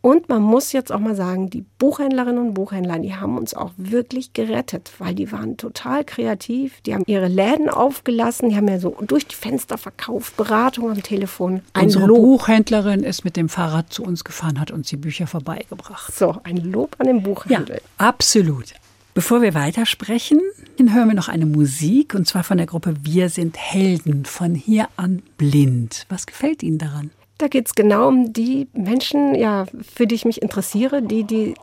Und 0.00 0.28
man 0.28 0.40
muss 0.40 0.72
jetzt 0.72 0.92
auch 0.92 1.00
mal 1.00 1.16
sagen, 1.16 1.50
die 1.50 1.64
Buchhändlerinnen 1.78 2.38
und 2.48 2.54
Buchhändler, 2.54 2.98
die 3.00 3.16
haben 3.16 3.36
uns 3.36 3.54
auch 3.54 3.72
wirklich 3.76 4.32
gerettet, 4.34 4.92
weil 4.98 5.14
die 5.14 5.32
waren 5.32 5.56
total 5.56 6.04
kreativ. 6.04 6.80
Die 6.82 6.94
haben 6.94 7.02
ihre 7.06 7.26
Läden 7.26 7.68
aufgelassen, 7.68 8.50
die 8.50 8.56
haben 8.56 8.68
ja 8.68 8.78
so 8.78 8.96
durch 9.00 9.26
die 9.26 9.34
Fenster 9.34 9.78
verkauft, 9.78 10.36
Beratung 10.36 10.90
am 10.90 11.02
Telefon. 11.02 11.62
Ein 11.72 11.86
Unsere 11.86 12.06
Lob. 12.06 12.18
Buchhändlerin 12.18 13.02
ist 13.02 13.24
mit 13.24 13.36
dem 13.36 13.48
Fahrrad 13.48 13.92
zu 13.92 14.04
uns 14.04 14.22
gefahren, 14.22 14.60
hat 14.60 14.70
uns 14.70 14.88
die 14.88 14.96
Bücher 14.96 15.26
vorbeigebracht. 15.26 16.14
So, 16.14 16.36
ein 16.44 16.56
Lob 16.58 16.94
an 16.98 17.06
den 17.08 17.22
Buchhandel. 17.22 17.76
Ja, 17.76 18.06
absolut. 18.06 18.74
Bevor 19.16 19.40
wir 19.40 19.54
weitersprechen, 19.54 20.40
hören 20.78 21.08
wir 21.08 21.14
noch 21.14 21.28
eine 21.28 21.46
Musik 21.46 22.14
und 22.14 22.28
zwar 22.28 22.44
von 22.44 22.58
der 22.58 22.66
Gruppe 22.66 22.94
Wir 23.02 23.28
sind 23.28 23.56
Helden 23.56 24.24
von 24.24 24.54
hier 24.54 24.88
an 24.96 25.22
blind. 25.38 26.04
Was 26.08 26.26
gefällt 26.26 26.62
Ihnen 26.62 26.78
daran? 26.78 27.10
Da 27.38 27.48
geht 27.48 27.66
es 27.66 27.74
genau 27.74 28.08
um 28.08 28.32
die 28.32 28.68
Menschen, 28.72 29.34
ja, 29.34 29.66
für 29.82 30.06
die 30.06 30.14
ich 30.14 30.24
mich 30.24 30.40
interessiere, 30.40 31.02
die, 31.02 31.24
die 31.24 31.54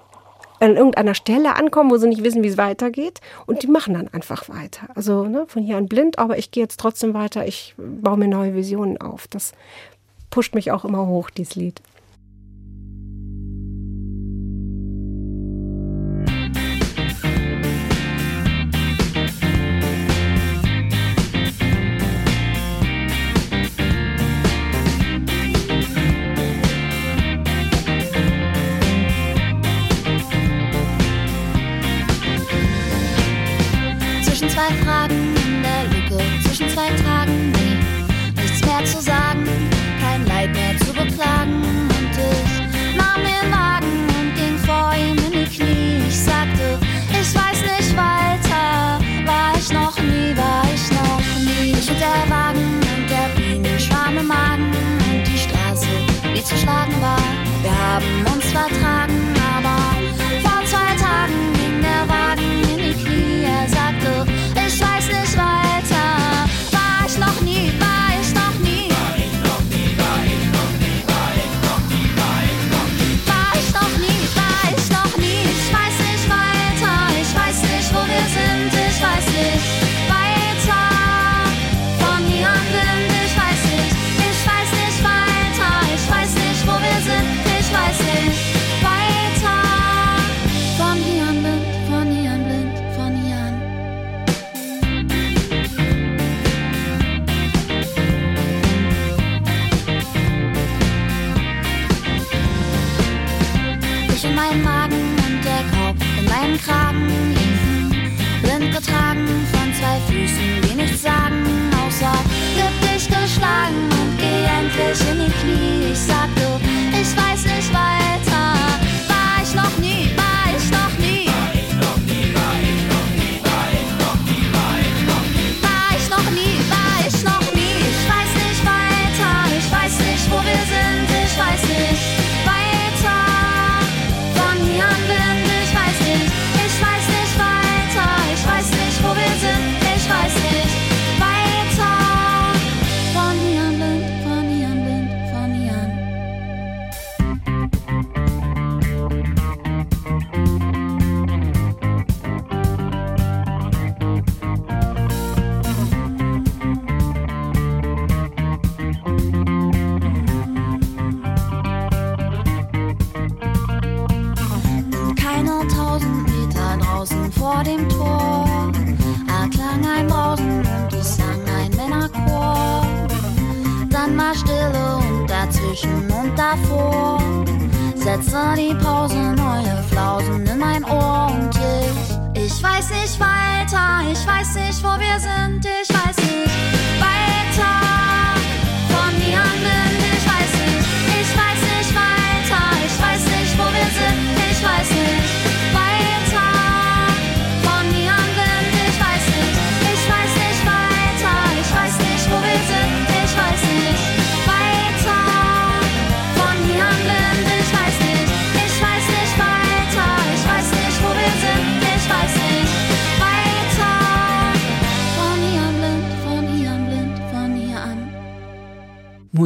an 0.59 0.77
irgendeiner 0.77 1.15
Stelle 1.15 1.55
ankommen, 1.55 1.91
wo 1.91 1.97
sie 1.97 2.07
nicht 2.07 2.23
wissen, 2.23 2.43
wie 2.43 2.47
es 2.47 2.57
weitergeht. 2.57 3.21
Und 3.45 3.63
die 3.63 3.67
machen 3.67 3.93
dann 3.95 4.07
einfach 4.07 4.49
weiter. 4.49 4.87
Also 4.95 5.25
ne, 5.25 5.45
von 5.47 5.63
hier 5.63 5.77
an 5.77 5.87
blind, 5.87 6.19
aber 6.19 6.37
ich 6.37 6.51
gehe 6.51 6.63
jetzt 6.63 6.79
trotzdem 6.79 7.13
weiter. 7.13 7.45
Ich 7.45 7.75
baue 7.77 8.17
mir 8.17 8.27
neue 8.27 8.55
Visionen 8.55 8.97
auf. 8.99 9.27
Das 9.27 9.53
pusht 10.29 10.55
mich 10.55 10.71
auch 10.71 10.85
immer 10.85 11.05
hoch, 11.07 11.29
dieses 11.29 11.55
Lied. 11.55 11.81
stop 57.93 58.32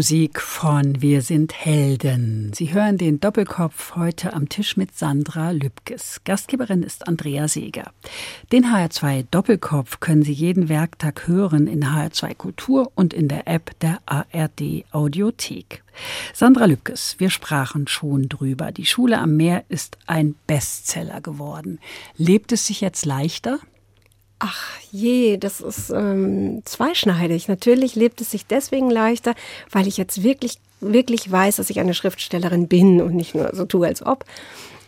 Musik 0.07 0.39
von 0.39 1.01
Wir 1.01 1.21
sind 1.21 1.53
Helden. 1.53 2.53
Sie 2.55 2.73
hören 2.73 2.97
den 2.97 3.19
Doppelkopf 3.19 3.97
heute 3.97 4.31
am 4.31 4.47
Tisch 4.47 4.77
mit 4.77 4.97
Sandra 4.97 5.51
Lübkes. 5.51 6.21
Gastgeberin 6.23 6.81
ist 6.81 7.09
Andrea 7.09 7.49
Seeger. 7.49 7.91
Den 8.53 8.67
HR2 8.67 9.25
Doppelkopf 9.29 9.99
können 9.99 10.23
Sie 10.23 10.31
jeden 10.31 10.69
Werktag 10.69 11.27
hören 11.27 11.67
in 11.67 11.83
HR2 11.83 12.35
Kultur 12.35 12.89
und 12.95 13.13
in 13.13 13.27
der 13.27 13.49
App 13.49 13.77
der 13.81 13.99
ARD 14.05 14.85
Audiothek. 14.91 15.83
Sandra 16.33 16.67
Lübkes, 16.67 17.15
wir 17.17 17.29
sprachen 17.29 17.89
schon 17.89 18.29
drüber. 18.29 18.71
Die 18.71 18.85
Schule 18.85 19.19
am 19.19 19.35
Meer 19.35 19.65
ist 19.67 19.97
ein 20.05 20.35
Bestseller 20.47 21.19
geworden. 21.19 21.79
Lebt 22.15 22.53
es 22.53 22.65
sich 22.65 22.79
jetzt 22.79 23.05
leichter? 23.05 23.59
Ach 24.39 24.79
je, 24.91 25.37
das 25.37 25.61
ist 25.61 25.89
ähm, 25.89 26.61
zweischneidig. 26.63 27.47
Natürlich 27.47 27.95
lebt 27.95 28.21
es 28.21 28.31
sich 28.31 28.45
deswegen 28.45 28.89
leichter, 28.89 29.33
weil 29.71 29.87
ich 29.87 29.97
jetzt 29.97 30.21
wirklich, 30.23 30.59
wirklich 30.79 31.31
weiß, 31.31 31.55
dass 31.55 31.69
ich 31.69 31.79
eine 31.79 31.95
Schriftstellerin 31.95 32.67
bin 32.67 33.01
und 33.01 33.15
nicht 33.15 33.33
nur 33.33 33.49
so 33.53 33.65
tue, 33.65 33.87
als 33.87 34.05
ob. 34.05 34.25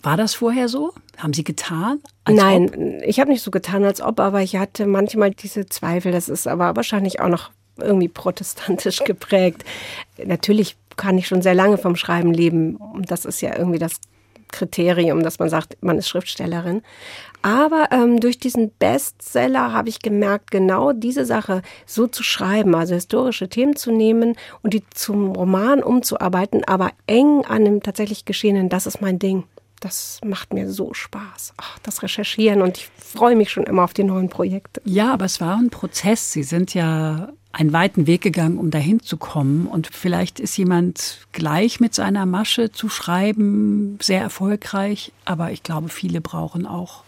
War 0.04 0.18
das 0.18 0.36
vorher 0.36 0.70
so? 0.70 0.94
Haben 1.18 1.34
Sie 1.34 1.44
getan? 1.44 2.00
Nein, 2.28 2.70
ob? 2.70 3.04
ich 3.04 3.20
habe 3.20 3.32
nicht 3.32 3.44
so 3.44 3.52
getan, 3.52 3.84
als 3.84 4.02
ob, 4.02 4.20
aber 4.20 4.42
ich 4.42 4.56
hatte 4.56 4.86
manchmal 4.86 5.32
diese 5.32 5.66
Zweifel. 5.66 6.12
Das 6.12 6.30
ist 6.30 6.48
aber 6.48 6.76
wahrscheinlich 6.76 7.20
auch 7.20 7.28
noch 7.28 7.52
irgendwie 7.78 8.08
protestantisch 8.08 9.00
geprägt. 9.04 9.66
Natürlich 10.24 10.78
kann 10.96 11.18
ich 11.18 11.28
schon 11.28 11.42
sehr 11.42 11.56
lange 11.56 11.78
vom 11.78 11.96
Schreiben 11.96 12.34
leben. 12.34 12.76
Und 12.76 13.10
das 13.12 13.26
ist 13.26 13.42
ja 13.42 13.58
irgendwie 13.58 13.80
das 13.80 14.00
Kriterium, 14.52 15.24
dass 15.24 15.40
man 15.40 15.50
sagt, 15.50 15.78
man 15.82 15.98
ist 15.98 16.10
Schriftstellerin. 16.10 16.82
Aber 17.42 17.88
ähm, 17.92 18.20
durch 18.20 18.38
diesen 18.38 18.72
Bestseller 18.72 19.72
habe 19.72 19.90
ich 19.90 20.00
gemerkt, 20.00 20.52
genau 20.52 20.92
diese 20.92 21.26
Sache 21.26 21.62
so 21.86 22.08
zu 22.08 22.22
schreiben, 22.24 22.76
also 22.76 22.96
historische 22.96 23.48
Themen 23.48 23.76
zu 23.76 23.92
nehmen 23.92 24.36
und 24.62 24.74
die 24.74 24.84
zum 24.90 25.32
Roman 25.32 25.82
umzuarbeiten, 25.82 26.64
aber 26.66 26.92
eng 27.08 27.46
an 27.46 27.64
dem 27.64 27.82
tatsächlich 27.82 28.26
Geschehenen, 28.26 28.68
das 28.68 28.88
ist 28.88 29.02
mein 29.02 29.20
Ding. 29.20 29.46
Das 29.80 30.20
macht 30.26 30.54
mir 30.54 30.70
so 30.70 30.94
Spaß. 30.94 31.54
Ach, 31.56 31.80
das 31.80 32.04
Recherchieren 32.04 32.62
und 32.62 32.78
ich 32.78 32.90
freue 32.98 33.38
mich 33.38 33.50
schon 33.50 33.64
immer 33.64 33.86
auf 33.86 33.94
die 33.94 34.04
neuen 34.04 34.28
Projekte. 34.28 34.82
Ja, 34.84 35.14
aber 35.14 35.24
es 35.24 35.40
war 35.40 35.58
ein 35.58 35.70
Prozess. 35.70 36.34
Sie 36.34 36.44
sind 36.44 36.74
ja 36.74 37.30
einen 37.52 37.74
weiten 37.74 38.08
Weg 38.08 38.22
gegangen, 38.22 38.58
um 38.58 38.72
dahin 38.72 39.02
zu 39.02 39.18
kommen. 39.18 39.68
Und 39.68 39.88
vielleicht 39.88 40.40
ist 40.40 40.58
jemand 40.58 41.28
gleich 41.32 41.80
mit 41.80 41.96
seiner 41.96 42.26
Masche 42.26 42.72
zu 42.72 42.90
schreiben 42.90 43.98
sehr 44.02 44.22
erfolgreich, 44.22 45.12
aber 45.26 45.52
ich 45.52 45.64
glaube, 45.64 45.90
viele 45.90 46.22
brauchen 46.22 46.66
auch 46.66 47.04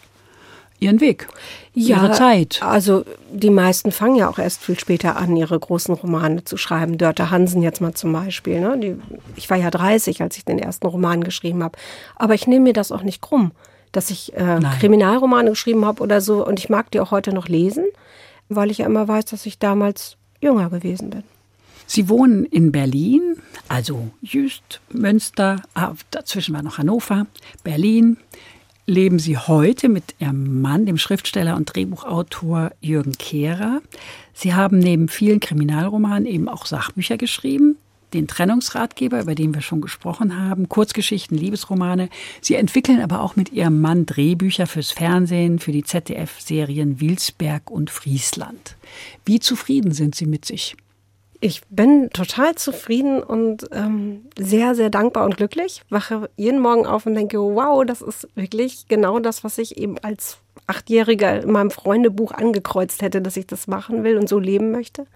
ihren 0.82 1.00
Weg, 1.00 1.28
ja, 1.74 1.96
ihre 1.98 2.12
Zeit. 2.12 2.60
Also 2.60 3.04
die 3.32 3.50
meisten 3.50 3.92
fangen 3.92 4.16
ja 4.16 4.28
auch 4.28 4.38
erst 4.38 4.62
viel 4.62 4.78
später 4.78 5.16
an, 5.16 5.36
ihre 5.36 5.58
großen 5.58 5.94
Romane 5.94 6.42
zu 6.42 6.56
schreiben. 6.56 6.98
Dörte 6.98 7.30
Hansen 7.30 7.62
jetzt 7.62 7.80
mal 7.80 7.94
zum 7.94 8.12
Beispiel. 8.12 8.60
Ne? 8.60 8.78
Die, 8.78 8.96
ich 9.36 9.48
war 9.48 9.56
ja 9.56 9.70
30, 9.70 10.20
als 10.22 10.36
ich 10.36 10.44
den 10.44 10.58
ersten 10.58 10.88
Roman 10.88 11.22
geschrieben 11.22 11.62
habe. 11.62 11.78
Aber 12.16 12.34
ich 12.34 12.48
nehme 12.48 12.64
mir 12.64 12.72
das 12.72 12.90
auch 12.90 13.02
nicht 13.02 13.22
krumm, 13.22 13.52
dass 13.92 14.10
ich 14.10 14.34
äh, 14.34 14.58
Kriminalromane 14.80 15.50
geschrieben 15.50 15.84
habe 15.84 16.02
oder 16.02 16.20
so. 16.20 16.44
Und 16.44 16.58
ich 16.58 16.68
mag 16.68 16.90
die 16.90 16.98
auch 16.98 17.12
heute 17.12 17.32
noch 17.32 17.46
lesen, 17.46 17.84
weil 18.48 18.72
ich 18.72 18.78
ja 18.78 18.86
immer 18.86 19.06
weiß, 19.06 19.26
dass 19.26 19.46
ich 19.46 19.60
damals 19.60 20.16
jünger 20.42 20.68
gewesen 20.68 21.10
bin. 21.10 21.22
Sie 21.86 22.08
wohnen 22.08 22.44
in 22.44 22.72
Berlin, 22.72 23.36
also 23.68 24.10
Jüst, 24.22 24.80
Münster, 24.90 25.62
ah, 25.74 25.94
dazwischen 26.10 26.54
war 26.54 26.62
noch 26.62 26.78
Hannover, 26.78 27.26
Berlin. 27.64 28.16
Leben 28.84 29.18
Sie 29.18 29.38
heute 29.38 29.88
mit 29.88 30.14
Ihrem 30.18 30.60
Mann, 30.60 30.86
dem 30.86 30.98
Schriftsteller 30.98 31.54
und 31.56 31.66
Drehbuchautor 31.66 32.72
Jürgen 32.80 33.12
Kehrer. 33.12 33.80
Sie 34.34 34.54
haben 34.54 34.78
neben 34.78 35.08
vielen 35.08 35.38
Kriminalromanen 35.38 36.26
eben 36.26 36.48
auch 36.48 36.66
Sachbücher 36.66 37.16
geschrieben, 37.16 37.76
den 38.14 38.28
Trennungsratgeber, 38.28 39.20
über 39.20 39.34
den 39.34 39.54
wir 39.54 39.62
schon 39.62 39.80
gesprochen 39.80 40.38
haben, 40.38 40.68
Kurzgeschichten, 40.68 41.36
Liebesromane. 41.36 42.08
Sie 42.40 42.54
entwickeln 42.54 43.00
aber 43.00 43.20
auch 43.20 43.36
mit 43.36 43.52
ihrem 43.52 43.80
Mann 43.80 44.06
Drehbücher 44.06 44.66
fürs 44.66 44.90
Fernsehen, 44.90 45.58
für 45.58 45.72
die 45.72 45.84
ZDF-Serien 45.84 47.00
Wilsberg 47.00 47.70
und 47.70 47.90
Friesland. 47.90 48.76
Wie 49.24 49.40
zufrieden 49.40 49.92
sind 49.92 50.14
Sie 50.14 50.26
mit 50.26 50.44
sich? 50.44 50.76
Ich 51.44 51.62
bin 51.70 52.08
total 52.10 52.54
zufrieden 52.54 53.20
und 53.20 53.68
ähm, 53.72 54.26
sehr, 54.38 54.76
sehr 54.76 54.90
dankbar 54.90 55.24
und 55.24 55.36
glücklich. 55.36 55.82
Wache 55.90 56.30
jeden 56.36 56.60
Morgen 56.60 56.86
auf 56.86 57.04
und 57.04 57.16
denke, 57.16 57.38
wow, 57.38 57.84
das 57.84 58.00
ist 58.00 58.28
wirklich 58.36 58.86
genau 58.86 59.18
das, 59.18 59.42
was 59.42 59.58
ich 59.58 59.76
eben 59.76 59.98
als 59.98 60.38
Achtjähriger 60.68 61.42
in 61.42 61.50
meinem 61.50 61.72
Freundebuch 61.72 62.30
angekreuzt 62.30 63.02
hätte, 63.02 63.20
dass 63.20 63.36
ich 63.36 63.48
das 63.48 63.66
machen 63.66 64.04
will 64.04 64.18
und 64.18 64.28
so 64.28 64.38
leben 64.38 64.70
möchte. 64.70 65.08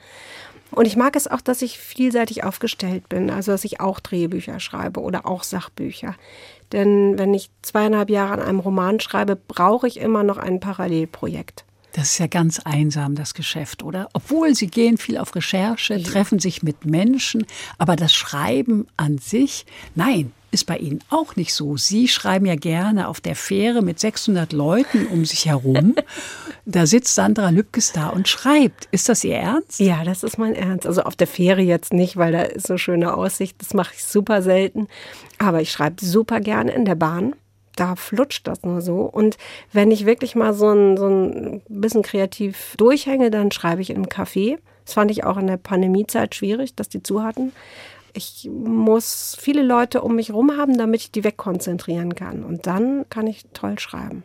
Und 0.72 0.86
ich 0.86 0.96
mag 0.96 1.16
es 1.16 1.28
auch, 1.28 1.40
dass 1.40 1.62
ich 1.62 1.78
vielseitig 1.78 2.44
aufgestellt 2.44 3.08
bin, 3.08 3.30
also 3.30 3.52
dass 3.52 3.64
ich 3.64 3.80
auch 3.80 4.00
Drehbücher 4.00 4.60
schreibe 4.60 5.00
oder 5.00 5.26
auch 5.26 5.42
Sachbücher. 5.42 6.14
Denn 6.72 7.18
wenn 7.18 7.32
ich 7.34 7.50
zweieinhalb 7.62 8.10
Jahre 8.10 8.34
an 8.34 8.40
einem 8.40 8.60
Roman 8.60 9.00
schreibe, 9.00 9.36
brauche 9.36 9.86
ich 9.86 10.00
immer 10.00 10.24
noch 10.24 10.38
ein 10.38 10.60
Parallelprojekt. 10.60 11.64
Das 11.96 12.10
ist 12.10 12.18
ja 12.18 12.26
ganz 12.26 12.60
einsam, 12.60 13.14
das 13.14 13.32
Geschäft, 13.32 13.82
oder? 13.82 14.10
Obwohl 14.12 14.54
Sie 14.54 14.66
gehen 14.66 14.98
viel 14.98 15.16
auf 15.16 15.34
Recherche, 15.34 16.02
treffen 16.02 16.38
sich 16.38 16.62
mit 16.62 16.84
Menschen, 16.84 17.46
aber 17.78 17.96
das 17.96 18.12
Schreiben 18.12 18.86
an 18.98 19.16
sich, 19.16 19.64
nein, 19.94 20.30
ist 20.50 20.66
bei 20.66 20.76
Ihnen 20.76 21.00
auch 21.08 21.36
nicht 21.36 21.54
so. 21.54 21.78
Sie 21.78 22.06
schreiben 22.06 22.44
ja 22.44 22.54
gerne 22.54 23.08
auf 23.08 23.22
der 23.22 23.34
Fähre 23.34 23.80
mit 23.80 23.98
600 23.98 24.52
Leuten 24.52 25.06
um 25.06 25.24
sich 25.24 25.46
herum. 25.46 25.94
Da 26.68 26.84
sitzt 26.84 27.14
Sandra 27.14 27.50
Lübkes 27.50 27.92
da 27.92 28.08
und 28.08 28.26
schreibt. 28.26 28.88
Ist 28.90 29.08
das 29.08 29.22
Ihr 29.22 29.36
Ernst? 29.36 29.78
Ja, 29.78 30.02
das 30.02 30.24
ist 30.24 30.36
mein 30.36 30.56
Ernst. 30.56 30.84
Also 30.84 31.02
auf 31.02 31.14
der 31.14 31.28
Fähre 31.28 31.60
jetzt 31.60 31.92
nicht, 31.92 32.16
weil 32.16 32.32
da 32.32 32.42
ist 32.42 32.66
so 32.66 32.76
schöne 32.76 33.14
Aussicht. 33.14 33.56
Das 33.60 33.72
mache 33.72 33.94
ich 33.94 34.04
super 34.04 34.42
selten. 34.42 34.88
Aber 35.38 35.60
ich 35.60 35.70
schreibe 35.70 36.04
super 36.04 36.40
gerne 36.40 36.72
in 36.72 36.84
der 36.84 36.96
Bahn 36.96 37.36
da 37.76 37.94
flutscht 37.94 38.46
das 38.46 38.62
nur 38.62 38.80
so. 38.80 39.02
Und 39.02 39.36
wenn 39.72 39.90
ich 39.90 40.06
wirklich 40.06 40.34
mal 40.34 40.52
so 40.54 40.68
ein, 40.68 40.96
so 40.96 41.06
ein 41.06 41.62
bisschen 41.68 42.02
kreativ 42.02 42.74
durchhänge, 42.76 43.30
dann 43.30 43.52
schreibe 43.52 43.82
ich 43.82 43.94
einem 43.94 44.06
Café. 44.06 44.58
Das 44.84 44.94
fand 44.94 45.10
ich 45.10 45.24
auch 45.24 45.36
in 45.36 45.46
der 45.46 45.56
Pandemiezeit 45.56 46.34
schwierig, 46.34 46.74
dass 46.74 46.88
die 46.88 47.02
zu 47.02 47.22
hatten. 47.22 47.52
Ich 48.14 48.48
muss 48.50 49.36
viele 49.38 49.62
Leute 49.62 50.00
um 50.00 50.16
mich 50.16 50.28
herum 50.28 50.56
haben, 50.56 50.78
damit 50.78 51.02
ich 51.02 51.10
die 51.10 51.22
wegkonzentrieren 51.22 52.14
kann. 52.14 52.44
Und 52.44 52.66
dann 52.66 53.04
kann 53.10 53.26
ich 53.26 53.44
toll 53.52 53.78
schreiben. 53.78 54.22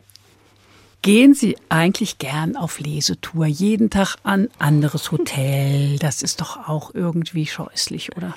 Gehen 1.02 1.34
Sie 1.34 1.56
eigentlich 1.68 2.18
gern 2.18 2.56
auf 2.56 2.78
Lesetour, 2.78 3.44
jeden 3.46 3.90
Tag 3.90 4.16
an 4.22 4.48
anderes 4.60 5.10
Hotel? 5.10 5.98
Das 5.98 6.22
ist 6.22 6.40
doch 6.40 6.68
auch 6.68 6.94
irgendwie 6.94 7.44
scheußlich, 7.44 8.16
oder? 8.16 8.34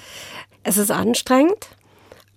Es 0.63 0.77
ist 0.77 0.89
anstrengend. 0.89 1.69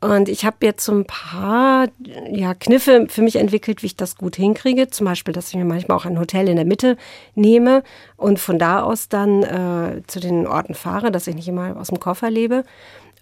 Und 0.01 0.29
ich 0.29 0.45
habe 0.45 0.59
jetzt 0.63 0.85
so 0.85 0.93
ein 0.93 1.07
paar 1.07 1.89
ja, 2.31 2.55
Kniffe 2.55 3.07
für 3.09 3.23
mich 3.23 3.37
entwickelt, 3.37 3.83
wie 3.83 3.87
ich 3.87 3.97
das 3.97 4.17
gut 4.17 4.37
hinkriege. 4.37 4.89
Zum 4.89 5.07
Beispiel, 5.07 5.35
dass 5.35 5.49
ich 5.49 5.57
mir 5.57 5.65
manchmal 5.65 5.97
auch 5.97 6.05
ein 6.05 6.21
Hotel 6.21 6.49
in 6.49 6.57
der 6.57 6.65
Mitte 6.65 6.97
nehme 7.35 7.83
und 8.17 8.39
von 8.39 8.61
da 8.61 8.83
aus 8.83 9.09
dann 9.09 9.43
äh, 9.43 10.03
zu 10.07 10.21
den 10.21 10.47
Orten 10.47 10.75
fahre, 10.75 11.11
dass 11.11 11.27
ich 11.27 11.35
nicht 11.35 11.49
immer 11.49 11.77
aus 11.77 11.89
dem 11.89 11.99
Koffer 11.99 12.31
lebe. 12.31 12.65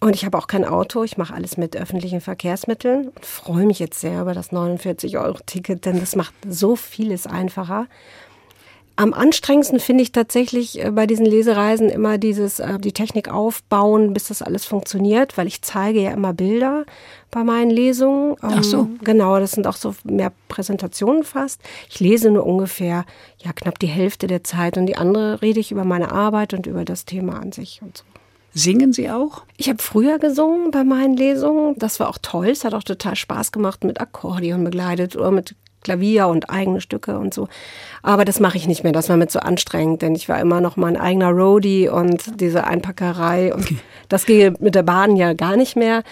Und 0.01 0.15
ich 0.15 0.27
habe 0.27 0.37
auch 0.37 0.47
kein 0.47 0.67
Auto, 0.67 1.05
ich 1.05 1.17
mache 1.17 1.33
alles 1.33 1.57
mit 1.57 1.75
öffentlichen 1.75 2.21
Verkehrsmitteln 2.21 3.09
und 3.09 3.25
freue 3.25 3.65
mich 3.65 3.79
jetzt 3.79 3.99
sehr 3.99 4.21
über 4.21 4.35
das 4.35 4.51
49-Euro-Ticket, 4.51 5.87
denn 5.87 6.01
das 6.01 6.17
macht 6.17 6.35
so 6.47 6.77
vieles 6.77 7.27
einfacher. 7.27 7.87
Am 8.99 9.13
anstrengendsten 9.13 9.79
finde 9.79 10.03
ich 10.03 10.13
tatsächlich 10.13 10.83
äh, 10.83 10.91
bei 10.91 11.07
diesen 11.07 11.27
Lesereisen 11.27 11.91
immer 11.91 12.17
dieses, 12.17 12.61
äh, 12.61 12.79
die 12.79 12.93
Technik 12.93 13.29
aufbauen, 13.29 14.15
bis 14.15 14.29
das 14.29 14.41
alles 14.41 14.65
funktioniert, 14.65 15.37
weil 15.37 15.47
ich 15.47 15.61
zeige 15.61 16.01
ja 16.01 16.13
immer 16.13 16.33
Bilder 16.33 16.87
bei 17.31 17.45
meinen 17.45 17.71
Lesungen. 17.71 18.37
Ach 18.41 18.65
so. 18.65 18.81
Ähm, 18.81 18.99
genau, 19.05 19.39
das 19.39 19.53
sind 19.53 19.67
auch 19.67 19.77
so 19.77 19.95
mehr 20.05 20.33
Präsentationen 20.49 21.25
fast. 21.25 21.61
Ich 21.91 22.01
lese 22.01 22.31
nur 22.31 22.47
ungefähr, 22.47 23.05
ja, 23.45 23.53
knapp 23.53 23.79
die 23.79 23.87
Hälfte 23.87 24.29
der 24.29 24.43
Zeit 24.45 24.79
und 24.79 24.87
die 24.87 24.97
andere 24.97 25.43
rede 25.43 25.61
ich 25.61 25.71
über 25.71 25.85
meine 25.85 26.11
Arbeit 26.11 26.55
und 26.55 26.67
über 26.67 26.87
das 26.87 27.05
Thema 27.05 27.39
an 27.39 27.53
sich 27.53 27.83
und 27.83 27.99
so. 27.99 28.05
Singen 28.55 28.95
Sie 28.95 29.11
auch? 29.11 29.43
Ich 29.59 29.69
habe 29.69 29.83
früher 29.83 30.19
gesungen 30.19 30.71
bei 30.71 30.83
meinen 30.83 31.15
Lesungen. 31.15 31.75
Das 31.77 32.01
war 32.01 32.09
auch 32.09 32.17
toll. 32.23 32.49
Es 32.49 32.65
hat 32.65 32.73
auch 32.73 32.83
total 32.83 33.15
Spaß 33.15 33.53
gemacht, 33.53 33.85
mit 33.85 34.01
Akkordeon 34.01 34.65
begleitet 34.65 35.15
oder 35.15 35.31
mit 35.31 35.55
Klavier 35.87 36.27
und 36.27 36.51
eigene 36.51 36.81
Stücke 36.81 37.17
und 37.17 37.33
so. 37.33 37.47
Aber 38.03 38.25
das 38.25 38.41
mache 38.41 38.57
ich 38.57 38.67
nicht 38.67 38.83
mehr, 38.83 38.93
das 38.93 39.09
war 39.09 39.17
mir 39.17 39.29
zu 39.29 39.41
anstrengend, 39.41 40.03
denn 40.03 40.17
ich 40.17 40.29
war 40.29 40.41
immer 40.41 40.61
noch 40.61 40.77
mein 40.77 40.97
eigener 40.97 41.31
Roadie 41.31 41.89
und 41.89 42.41
diese 42.41 42.65
Einpackerei 42.65 43.55
und 43.55 43.69
das 44.09 44.27
geht 44.27 44.61
mit 44.61 44.75
der 44.75 44.83
Bahn 44.83 45.15
ja 45.15 45.33
gar 45.33 45.57
nicht 45.57 45.77
mehr. 45.77 46.03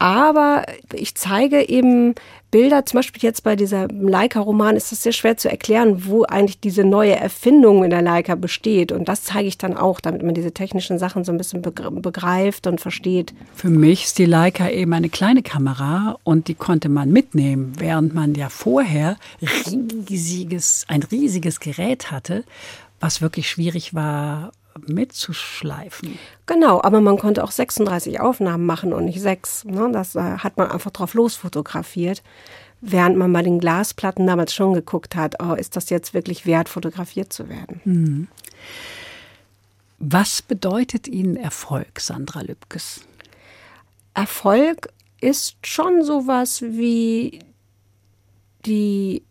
Aber 0.00 0.64
ich 0.92 1.14
zeige 1.14 1.68
eben 1.68 2.16
Bilder, 2.50 2.86
zum 2.86 2.98
Beispiel 2.98 3.22
jetzt 3.22 3.42
bei 3.42 3.56
dieser 3.56 3.88
Leica-Roman 3.88 4.76
ist 4.76 4.92
es 4.92 5.02
sehr 5.02 5.12
schwer 5.12 5.36
zu 5.36 5.50
erklären, 5.50 6.06
wo 6.06 6.24
eigentlich 6.24 6.60
diese 6.60 6.84
neue 6.84 7.16
Erfindung 7.16 7.82
in 7.84 7.90
der 7.90 8.02
Leica 8.02 8.34
besteht. 8.34 8.92
Und 8.92 9.08
das 9.08 9.24
zeige 9.24 9.48
ich 9.48 9.58
dann 9.58 9.76
auch, 9.76 10.00
damit 10.00 10.22
man 10.22 10.34
diese 10.34 10.52
technischen 10.52 10.98
Sachen 10.98 11.24
so 11.24 11.32
ein 11.32 11.38
bisschen 11.38 11.60
begreift 11.62 12.66
und 12.66 12.80
versteht. 12.80 13.34
Für 13.54 13.70
mich 13.70 14.04
ist 14.04 14.18
die 14.18 14.26
Leica 14.26 14.68
eben 14.68 14.92
eine 14.92 15.08
kleine 15.08 15.42
Kamera 15.42 16.18
und 16.22 16.48
die 16.48 16.54
konnte 16.54 16.88
man 16.88 17.10
mitnehmen, 17.10 17.72
während 17.78 18.14
man 18.14 18.34
ja 18.34 18.48
vorher 18.48 19.16
riesiges, 20.08 20.84
ein 20.88 21.02
riesiges 21.02 21.60
Gerät 21.60 22.10
hatte, 22.10 22.44
was 23.00 23.20
wirklich 23.20 23.50
schwierig 23.50 23.94
war 23.94 24.52
mitzuschleifen. 24.86 26.18
Genau, 26.46 26.82
aber 26.82 27.00
man 27.00 27.18
konnte 27.18 27.44
auch 27.44 27.50
36 27.50 28.20
Aufnahmen 28.20 28.66
machen 28.66 28.92
und 28.92 29.04
nicht 29.04 29.20
sechs. 29.20 29.64
Ne? 29.64 29.90
Das 29.92 30.14
äh, 30.14 30.38
hat 30.38 30.56
man 30.56 30.70
einfach 30.70 30.90
drauf 30.90 31.14
losfotografiert. 31.14 32.22
Während 32.80 33.16
man 33.16 33.32
bei 33.32 33.42
den 33.42 33.58
Glasplatten 33.58 34.26
damals 34.26 34.54
schon 34.54 34.74
geguckt 34.74 35.16
hat, 35.16 35.42
oh, 35.42 35.54
ist 35.54 35.76
das 35.76 35.90
jetzt 35.90 36.14
wirklich 36.14 36.46
wert, 36.46 36.68
fotografiert 36.68 37.32
zu 37.32 37.48
werden? 37.48 37.80
Mhm. 37.84 38.28
Was 39.98 40.42
bedeutet 40.42 41.08
Ihnen 41.08 41.36
Erfolg, 41.36 42.00
Sandra 42.00 42.42
Lübkes? 42.42 43.00
Erfolg 44.12 44.88
ist 45.20 45.56
schon 45.64 46.04
sowas 46.04 46.60
wie 46.62 47.40
die 48.66 49.22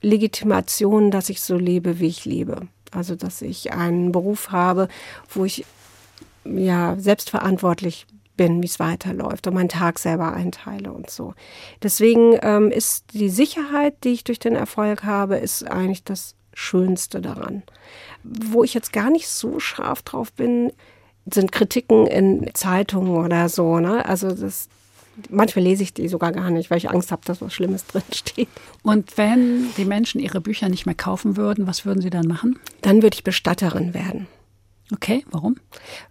Legitimation, 0.00 1.10
dass 1.10 1.28
ich 1.28 1.42
so 1.42 1.56
lebe, 1.56 1.98
wie 2.00 2.06
ich 2.06 2.24
lebe. 2.24 2.68
Also, 2.94 3.16
dass 3.16 3.42
ich 3.42 3.72
einen 3.72 4.12
Beruf 4.12 4.50
habe, 4.50 4.88
wo 5.28 5.44
ich 5.44 5.64
ja 6.44 6.96
selbstverantwortlich 6.98 8.06
bin, 8.36 8.62
wie 8.62 8.66
es 8.66 8.80
weiterläuft 8.80 9.46
und 9.46 9.54
meinen 9.54 9.68
Tag 9.68 9.98
selber 9.98 10.32
einteile 10.32 10.92
und 10.92 11.10
so. 11.10 11.34
Deswegen 11.82 12.36
ähm, 12.42 12.70
ist 12.70 13.04
die 13.12 13.28
Sicherheit, 13.28 14.02
die 14.04 14.12
ich 14.12 14.24
durch 14.24 14.38
den 14.38 14.56
Erfolg 14.56 15.04
habe, 15.04 15.36
ist 15.36 15.70
eigentlich 15.70 16.04
das 16.04 16.34
Schönste 16.52 17.20
daran. 17.20 17.62
Wo 18.22 18.64
ich 18.64 18.74
jetzt 18.74 18.92
gar 18.92 19.10
nicht 19.10 19.28
so 19.28 19.60
scharf 19.60 20.02
drauf 20.02 20.32
bin, 20.32 20.72
sind 21.32 21.52
Kritiken 21.52 22.06
in 22.06 22.50
Zeitungen 22.54 23.16
oder 23.24 23.48
so. 23.48 23.78
Ne? 23.80 24.04
Also 24.04 24.32
das, 24.32 24.68
manchmal 25.30 25.64
lese 25.64 25.82
ich 25.82 25.94
die 25.94 26.08
sogar 26.08 26.32
gar 26.32 26.50
nicht, 26.50 26.70
weil 26.70 26.78
ich 26.78 26.90
Angst 26.90 27.12
habe, 27.12 27.22
dass 27.24 27.40
was 27.40 27.52
Schlimmes 27.52 27.86
drinsteht. 27.88 28.48
Und 28.82 29.16
wenn 29.16 29.68
die 29.76 29.84
Menschen 29.84 30.20
ihre 30.20 30.40
Bücher 30.40 30.68
nicht 30.68 30.86
mehr 30.86 30.94
kaufen 30.94 31.36
würden, 31.36 31.66
was 31.66 31.86
würden 31.86 32.02
sie 32.02 32.10
dann 32.10 32.26
machen? 32.26 32.58
Dann 32.80 33.02
würde 33.02 33.14
ich 33.14 33.24
Bestatterin 33.24 33.94
werden. 33.94 34.26
Okay, 34.94 35.24
warum? 35.32 35.56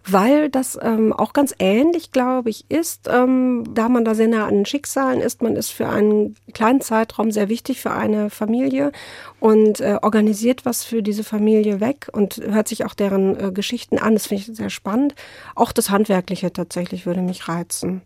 Weil 0.06 0.50
das 0.50 0.78
ähm, 0.82 1.14
auch 1.14 1.32
ganz 1.32 1.54
ähnlich, 1.58 2.12
glaube 2.12 2.50
ich, 2.50 2.66
ist, 2.68 3.08
ähm, 3.10 3.64
da 3.72 3.88
man 3.88 4.04
da 4.04 4.14
sehr 4.14 4.28
nah 4.28 4.46
an 4.46 4.56
den 4.56 4.66
Schicksalen 4.66 5.22
ist. 5.22 5.40
Man 5.40 5.56
ist 5.56 5.70
für 5.70 5.88
einen 5.88 6.36
kleinen 6.52 6.82
Zeitraum 6.82 7.30
sehr 7.30 7.48
wichtig 7.48 7.80
für 7.80 7.92
eine 7.92 8.28
Familie 8.28 8.92
und 9.40 9.80
äh, 9.80 9.96
organisiert 10.02 10.66
was 10.66 10.84
für 10.84 11.02
diese 11.02 11.24
Familie 11.24 11.80
weg 11.80 12.08
und 12.12 12.42
hört 12.46 12.68
sich 12.68 12.84
auch 12.84 12.92
deren 12.92 13.40
äh, 13.40 13.52
Geschichten 13.52 13.96
an. 13.96 14.12
Das 14.12 14.26
finde 14.26 14.42
ich 14.42 14.54
sehr 14.54 14.70
spannend. 14.70 15.14
Auch 15.54 15.72
das 15.72 15.88
Handwerkliche 15.88 16.52
tatsächlich 16.52 17.06
würde 17.06 17.22
mich 17.22 17.48
reizen. 17.48 18.02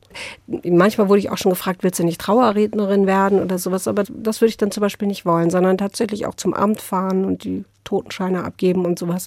Manchmal 0.47 1.09
wurde 1.09 1.19
ich 1.19 1.31
auch 1.31 1.39
schon 1.39 1.51
gefragt, 1.51 1.83
willst 1.83 1.99
du 1.99 2.05
nicht 2.05 2.21
Trauerrednerin 2.21 3.09
werden 3.09 3.43
oder 3.43 3.59
sowas, 3.59 3.89
aber 3.89 4.05
das 4.09 4.41
würde 4.41 4.51
ich 4.51 4.59
dann 4.59 4.71
zum 4.71 4.83
Beispiel 4.83 5.09
nicht 5.09 5.27
wollen, 5.27 5.51
sondern 5.51 5.77
tatsächlich 5.77 6.27
auch 6.27 6.35
zum 6.35 6.55
Amt 6.55 6.81
fahren 6.81 7.25
und 7.25 7.43
die 7.43 7.65
Totenscheine 7.83 8.45
abgeben 8.45 8.85
und 8.85 8.97
sowas 8.97 9.27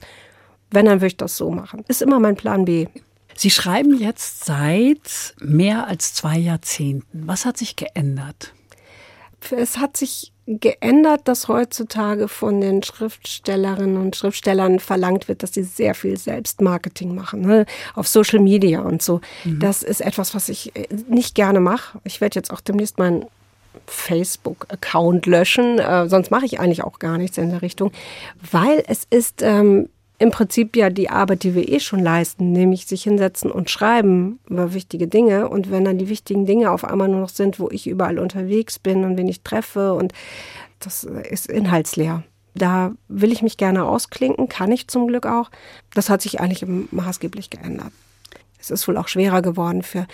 wenn, 0.71 0.85
dann 0.85 0.99
würde 0.99 1.07
ich 1.07 1.17
das 1.17 1.37
so 1.37 1.51
machen. 1.51 1.83
Ist 1.87 2.01
immer 2.01 2.19
mein 2.19 2.35
Plan 2.35 2.65
B. 2.65 2.87
Sie 3.35 3.49
schreiben 3.49 3.97
jetzt 3.97 4.45
seit 4.45 5.35
mehr 5.39 5.87
als 5.87 6.13
zwei 6.13 6.37
Jahrzehnten. 6.37 7.27
Was 7.27 7.45
hat 7.45 7.57
sich 7.57 7.75
geändert? 7.75 8.53
Es 9.49 9.77
hat 9.77 9.97
sich 9.97 10.31
geändert, 10.47 11.21
dass 11.27 11.47
heutzutage 11.47 12.27
von 12.27 12.61
den 12.61 12.83
Schriftstellerinnen 12.83 13.97
und 13.97 14.15
Schriftstellern 14.15 14.79
verlangt 14.79 15.27
wird, 15.27 15.43
dass 15.43 15.53
sie 15.53 15.63
sehr 15.63 15.95
viel 15.95 16.17
Selbstmarketing 16.17 17.15
machen, 17.15 17.41
ne? 17.41 17.65
auf 17.95 18.07
Social 18.07 18.39
Media 18.39 18.81
und 18.81 19.01
so. 19.01 19.21
Mhm. 19.43 19.59
Das 19.59 19.83
ist 19.83 20.01
etwas, 20.01 20.35
was 20.35 20.49
ich 20.49 20.75
äh, 20.75 20.87
nicht 21.07 21.35
gerne 21.35 21.59
mache. 21.59 21.99
Ich 22.03 22.21
werde 22.21 22.35
jetzt 22.35 22.51
auch 22.51 22.61
demnächst 22.61 22.97
meinen 22.97 23.25
Facebook-Account 23.87 25.25
löschen, 25.25 25.79
äh, 25.79 26.07
sonst 26.09 26.31
mache 26.31 26.45
ich 26.45 26.59
eigentlich 26.59 26.83
auch 26.83 26.99
gar 26.99 27.17
nichts 27.17 27.37
in 27.37 27.49
der 27.49 27.61
Richtung, 27.61 27.91
weil 28.51 28.83
es 28.87 29.05
ist 29.09 29.41
ähm, 29.41 29.89
im 30.21 30.29
Prinzip 30.29 30.75
ja 30.75 30.91
die 30.91 31.09
Arbeit, 31.09 31.41
die 31.41 31.55
wir 31.55 31.67
eh 31.67 31.79
schon 31.79 31.99
leisten, 31.99 32.51
nämlich 32.51 32.85
sich 32.85 33.01
hinsetzen 33.01 33.49
und 33.49 33.71
schreiben 33.71 34.39
über 34.47 34.75
wichtige 34.75 35.07
Dinge. 35.07 35.49
Und 35.49 35.71
wenn 35.71 35.83
dann 35.83 35.97
die 35.97 36.09
wichtigen 36.09 36.45
Dinge 36.45 36.69
auf 36.69 36.85
einmal 36.85 37.07
nur 37.07 37.21
noch 37.21 37.29
sind, 37.29 37.59
wo 37.59 37.69
ich 37.71 37.87
überall 37.87 38.19
unterwegs 38.19 38.77
bin 38.77 39.03
und 39.03 39.17
wen 39.17 39.27
ich 39.27 39.41
treffe 39.41 39.95
und 39.95 40.13
das 40.79 41.05
ist 41.05 41.47
inhaltsleer. 41.47 42.21
Da 42.53 42.91
will 43.07 43.31
ich 43.31 43.41
mich 43.41 43.57
gerne 43.57 43.85
ausklinken, 43.85 44.47
kann 44.47 44.71
ich 44.71 44.87
zum 44.87 45.07
Glück 45.07 45.25
auch. 45.25 45.49
Das 45.95 46.11
hat 46.11 46.21
sich 46.21 46.39
eigentlich 46.39 46.69
maßgeblich 46.91 47.49
geändert. 47.49 47.91
Es 48.59 48.69
ist 48.69 48.87
wohl 48.87 48.97
auch 48.97 49.07
schwerer 49.07 49.41
geworden 49.41 49.81
für 49.81 50.05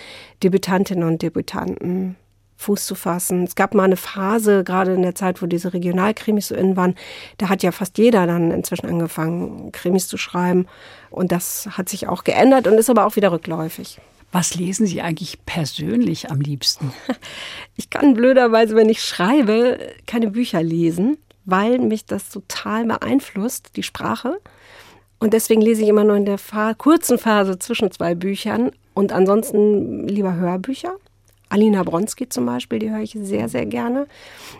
Debütantinnen 0.42 1.06
und 1.06 1.20
Debütanten, 1.20 2.16
Fuß 2.58 2.86
zu 2.86 2.96
fassen. 2.96 3.44
Es 3.44 3.54
gab 3.54 3.72
mal 3.72 3.84
eine 3.84 3.96
Phase, 3.96 4.64
gerade 4.64 4.92
in 4.92 5.02
der 5.02 5.14
Zeit, 5.14 5.40
wo 5.40 5.46
diese 5.46 5.72
Regionalkrimis 5.72 6.48
so 6.48 6.56
innen 6.56 6.76
waren, 6.76 6.96
da 7.38 7.48
hat 7.48 7.62
ja 7.62 7.70
fast 7.70 7.96
jeder 7.98 8.26
dann 8.26 8.50
inzwischen 8.50 8.86
angefangen, 8.86 9.70
Krimis 9.70 10.08
zu 10.08 10.18
schreiben. 10.18 10.66
Und 11.08 11.30
das 11.30 11.68
hat 11.78 11.88
sich 11.88 12.08
auch 12.08 12.24
geändert 12.24 12.66
und 12.66 12.74
ist 12.74 12.90
aber 12.90 13.06
auch 13.06 13.14
wieder 13.14 13.30
rückläufig. 13.30 14.00
Was 14.32 14.56
lesen 14.56 14.86
Sie 14.86 15.00
eigentlich 15.00 15.38
persönlich 15.46 16.30
am 16.30 16.40
liebsten? 16.40 16.92
Ich 17.76 17.90
kann 17.90 18.14
blöderweise, 18.14 18.74
wenn 18.74 18.88
ich 18.88 19.04
schreibe, 19.04 19.78
keine 20.04 20.32
Bücher 20.32 20.60
lesen, 20.60 21.16
weil 21.44 21.78
mich 21.78 22.06
das 22.06 22.28
total 22.28 22.84
beeinflusst, 22.86 23.76
die 23.76 23.84
Sprache. 23.84 24.40
Und 25.20 25.32
deswegen 25.32 25.62
lese 25.62 25.82
ich 25.82 25.88
immer 25.88 26.02
nur 26.02 26.16
in 26.16 26.24
der 26.24 26.38
kurzen 26.76 27.18
Phase 27.18 27.56
zwischen 27.60 27.92
zwei 27.92 28.16
Büchern 28.16 28.72
und 28.94 29.12
ansonsten 29.12 30.08
lieber 30.08 30.34
Hörbücher. 30.34 30.96
Alina 31.48 31.82
Bronski 31.82 32.28
zum 32.28 32.46
Beispiel, 32.46 32.78
die 32.78 32.90
höre 32.90 33.00
ich 33.00 33.16
sehr, 33.20 33.48
sehr 33.48 33.66
gerne. 33.66 34.06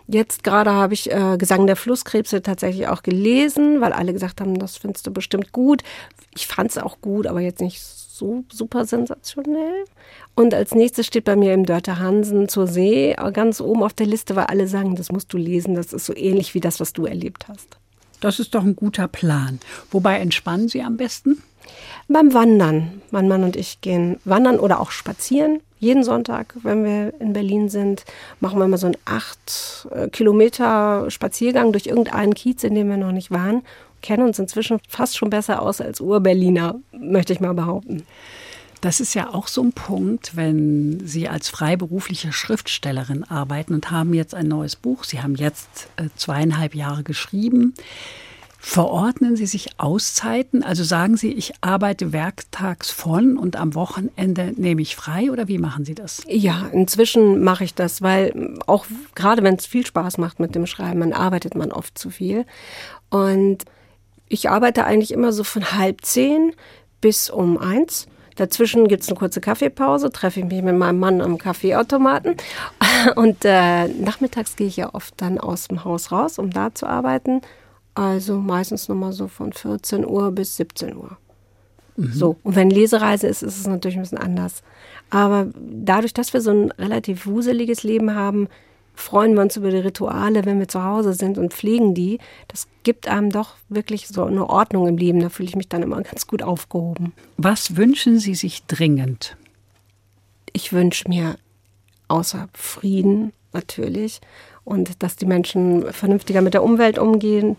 Jetzt 0.07 0.43
gerade 0.43 0.72
habe 0.72 0.95
ich 0.95 1.11
äh, 1.11 1.36
Gesang 1.36 1.66
der 1.66 1.76
Flusskrebse 1.76 2.43
tatsächlich 2.43 2.89
auch 2.89 3.03
gelesen, 3.03 3.80
weil 3.80 3.93
alle 3.93 4.12
gesagt 4.12 4.41
haben, 4.41 4.59
das 4.59 4.76
findest 4.76 5.07
du 5.07 5.11
bestimmt 5.11 5.53
gut. 5.53 5.82
Ich 6.34 6.47
fand 6.47 6.70
es 6.70 6.78
auch 6.78 7.01
gut, 7.01 7.26
aber 7.26 7.41
jetzt 7.41 7.61
nicht 7.61 7.82
so 7.82 8.45
super 8.51 8.84
sensationell. 8.84 9.84
Und 10.34 10.55
als 10.55 10.74
nächstes 10.74 11.07
steht 11.07 11.24
bei 11.24 11.36
mir 11.36 11.55
im 11.55 11.66
Dörte 11.66 11.99
Hansen 11.99 12.49
zur 12.49 12.66
See 12.66 13.14
ganz 13.32 13.61
oben 13.61 13.82
auf 13.82 13.93
der 13.93 14.07
Liste, 14.07 14.36
weil 14.36 14.47
alle 14.47 14.66
sagen, 14.66 14.97
das 14.97 15.12
musst 15.12 15.32
du 15.32 15.36
lesen, 15.36 15.74
das 15.74 15.93
ist 15.93 16.07
so 16.07 16.16
ähnlich 16.16 16.55
wie 16.55 16.61
das, 16.61 16.80
was 16.80 16.93
du 16.93 17.07
erlebt 17.07 17.49
hast. 17.49 17.78
Das 18.20 18.41
ist 18.41 18.55
doch 18.55 18.64
ein 18.64 18.76
guter 18.76 19.07
Plan. 19.07 19.61
Wobei 19.91 20.18
entspannen 20.18 20.68
Sie 20.68 20.82
am 20.82 20.97
besten? 20.97 21.43
Beim 22.09 22.34
Wandern. 22.34 23.03
Mein 23.11 23.28
Mann 23.28 23.45
und 23.45 23.57
ich 23.57 23.80
gehen 23.80 24.18
wandern 24.24 24.59
oder 24.59 24.80
auch 24.80 24.91
spazieren. 24.91 25.61
Jeden 25.80 26.02
Sonntag, 26.02 26.54
wenn 26.62 26.84
wir 26.84 27.14
in 27.20 27.32
Berlin 27.32 27.68
sind, 27.68 28.04
machen 28.40 28.58
wir 28.58 28.64
immer 28.64 28.78
so 28.78 28.86
einen 28.86 28.96
acht 29.04 29.86
äh, 29.90 30.08
Kilometer 30.08 31.10
Spaziergang 31.10 31.72
durch 31.72 31.86
irgendeinen 31.86 32.34
Kiez, 32.34 32.64
in 32.64 32.74
dem 32.74 32.88
wir 32.88 32.96
noch 32.96 33.12
nicht 33.12 33.30
waren. 33.30 33.62
Kennen 34.02 34.26
uns 34.26 34.38
inzwischen 34.38 34.80
fast 34.88 35.16
schon 35.16 35.30
besser 35.30 35.62
aus 35.62 35.80
als 35.80 36.00
Ur-Berliner, 36.00 36.76
möchte 36.92 37.32
ich 37.32 37.40
mal 37.40 37.54
behaupten. 37.54 38.04
Das 38.80 39.00
ist 39.00 39.14
ja 39.14 39.34
auch 39.34 39.48
so 39.48 39.62
ein 39.62 39.72
Punkt, 39.72 40.36
wenn 40.36 41.00
Sie 41.04 41.28
als 41.28 41.48
freiberufliche 41.48 42.32
Schriftstellerin 42.32 43.24
arbeiten 43.24 43.74
und 43.74 43.90
haben 43.90 44.14
jetzt 44.14 44.34
ein 44.34 44.46
neues 44.46 44.76
Buch. 44.76 45.02
Sie 45.02 45.20
haben 45.20 45.34
jetzt 45.34 45.88
äh, 45.96 46.04
zweieinhalb 46.16 46.76
Jahre 46.76 47.02
geschrieben. 47.02 47.74
Verordnen 48.61 49.36
Sie 49.36 49.46
sich 49.46 49.78
Auszeiten? 49.78 50.64
Also 50.64 50.82
sagen 50.82 51.16
Sie, 51.16 51.32
ich 51.32 51.54
arbeite 51.61 52.12
werktags 52.12 52.90
von 52.90 53.38
und 53.38 53.54
am 53.54 53.76
Wochenende 53.76 54.52
nehme 54.56 54.82
ich 54.82 54.96
frei 54.96 55.30
oder 55.30 55.46
wie 55.46 55.59
machen 55.59 55.84
Sie 55.84 55.94
das? 55.94 56.22
Ja, 56.26 56.66
inzwischen 56.72 57.44
mache 57.44 57.62
ich 57.62 57.74
das, 57.74 58.02
weil 58.02 58.59
auch 58.66 58.84
gerade 59.14 59.44
wenn 59.44 59.54
es 59.54 59.66
viel 59.66 59.86
Spaß 59.86 60.18
macht 60.18 60.40
mit 60.40 60.56
dem 60.56 60.66
Schreiben, 60.66 61.00
dann 61.00 61.12
arbeitet 61.12 61.54
man 61.54 61.70
oft 61.70 61.96
zu 61.96 62.11
viel. 62.11 62.46
Und 63.11 63.64
ich 64.28 64.50
arbeite 64.50 64.84
eigentlich 64.84 65.12
immer 65.12 65.32
so 65.32 65.44
von 65.44 65.72
halb 65.78 66.04
zehn 66.04 66.52
bis 67.00 67.30
um 67.30 67.59
eins. 67.59 68.09
Dazwischen 68.34 68.88
gibt 68.88 69.04
es 69.04 69.09
eine 69.09 69.18
kurze 69.18 69.40
Kaffeepause, 69.40 70.11
treffe 70.11 70.40
ich 70.40 70.46
mich 70.46 70.62
mit 70.62 70.76
meinem 70.76 70.98
Mann 70.98 71.20
am 71.20 71.38
Kaffeeautomaten. 71.38 72.36
Und 73.14 73.44
äh, 73.44 73.86
nachmittags 73.86 74.56
gehe 74.56 74.66
ich 74.66 74.76
ja 74.76 74.94
oft 74.94 75.14
dann 75.16 75.38
aus 75.38 75.68
dem 75.68 75.84
Haus 75.84 76.11
raus, 76.11 76.38
um 76.38 76.50
da 76.50 76.74
zu 76.74 76.86
arbeiten. 76.86 77.40
Also 77.99 78.38
meistens 78.38 78.88
nochmal 78.88 79.12
so 79.12 79.26
von 79.26 79.53
14 79.53 80.07
Uhr 80.07 80.30
bis 80.30 80.55
17 80.55 80.96
Uhr. 80.96 81.18
Mhm. 81.96 82.12
So. 82.12 82.36
Und 82.44 82.55
wenn 82.55 82.70
Lesereise 82.70 83.26
ist, 83.26 83.42
ist 83.42 83.59
es 83.59 83.66
natürlich 83.66 83.96
ein 83.96 84.03
bisschen 84.03 84.18
anders. 84.18 84.62
Aber 85.11 85.49
dadurch, 85.57 86.14
dass 86.14 86.32
wir 86.32 86.40
so 86.40 86.53
ein 86.53 86.70
relativ 86.78 87.26
wuseliges 87.26 87.82
Leben 87.82 88.14
haben, 88.14 88.46
freuen 88.94 89.34
wir 89.34 89.42
uns 89.42 89.57
über 89.57 89.72
die 89.72 89.78
Rituale, 89.78 90.44
wenn 90.44 90.61
wir 90.61 90.68
zu 90.68 90.84
Hause 90.84 91.12
sind 91.12 91.38
und 91.38 91.53
pflegen 91.53 91.94
die. 91.94 92.20
Das 92.46 92.68
gibt 92.84 93.09
einem 93.09 93.30
doch 93.30 93.57
wirklich 93.68 94.07
so 94.07 94.26
eine 94.26 94.49
Ordnung 94.49 94.86
im 94.86 94.96
Leben. 94.96 95.18
Da 95.18 95.28
fühle 95.28 95.49
ich 95.49 95.57
mich 95.57 95.68
dann 95.68 95.82
immer 95.82 96.01
ganz 96.01 96.28
gut 96.28 96.44
aufgehoben. 96.44 97.12
Was 97.36 97.76
wünschen 97.76 98.20
Sie 98.20 98.36
sich 98.36 98.64
dringend? 98.66 99.36
Ich 100.53 100.72
wünsche 100.72 101.09
mir 101.09 101.36
außer 102.07 102.49
Frieden 102.55 103.32
natürlich 103.53 104.20
und 104.62 105.03
dass 105.03 105.16
die 105.16 105.26
Menschen 105.26 105.92
vernünftiger 105.92 106.42
mit 106.42 106.55
der 106.55 106.62
Umwelt 106.62 107.01
umgehen, 107.01 107.57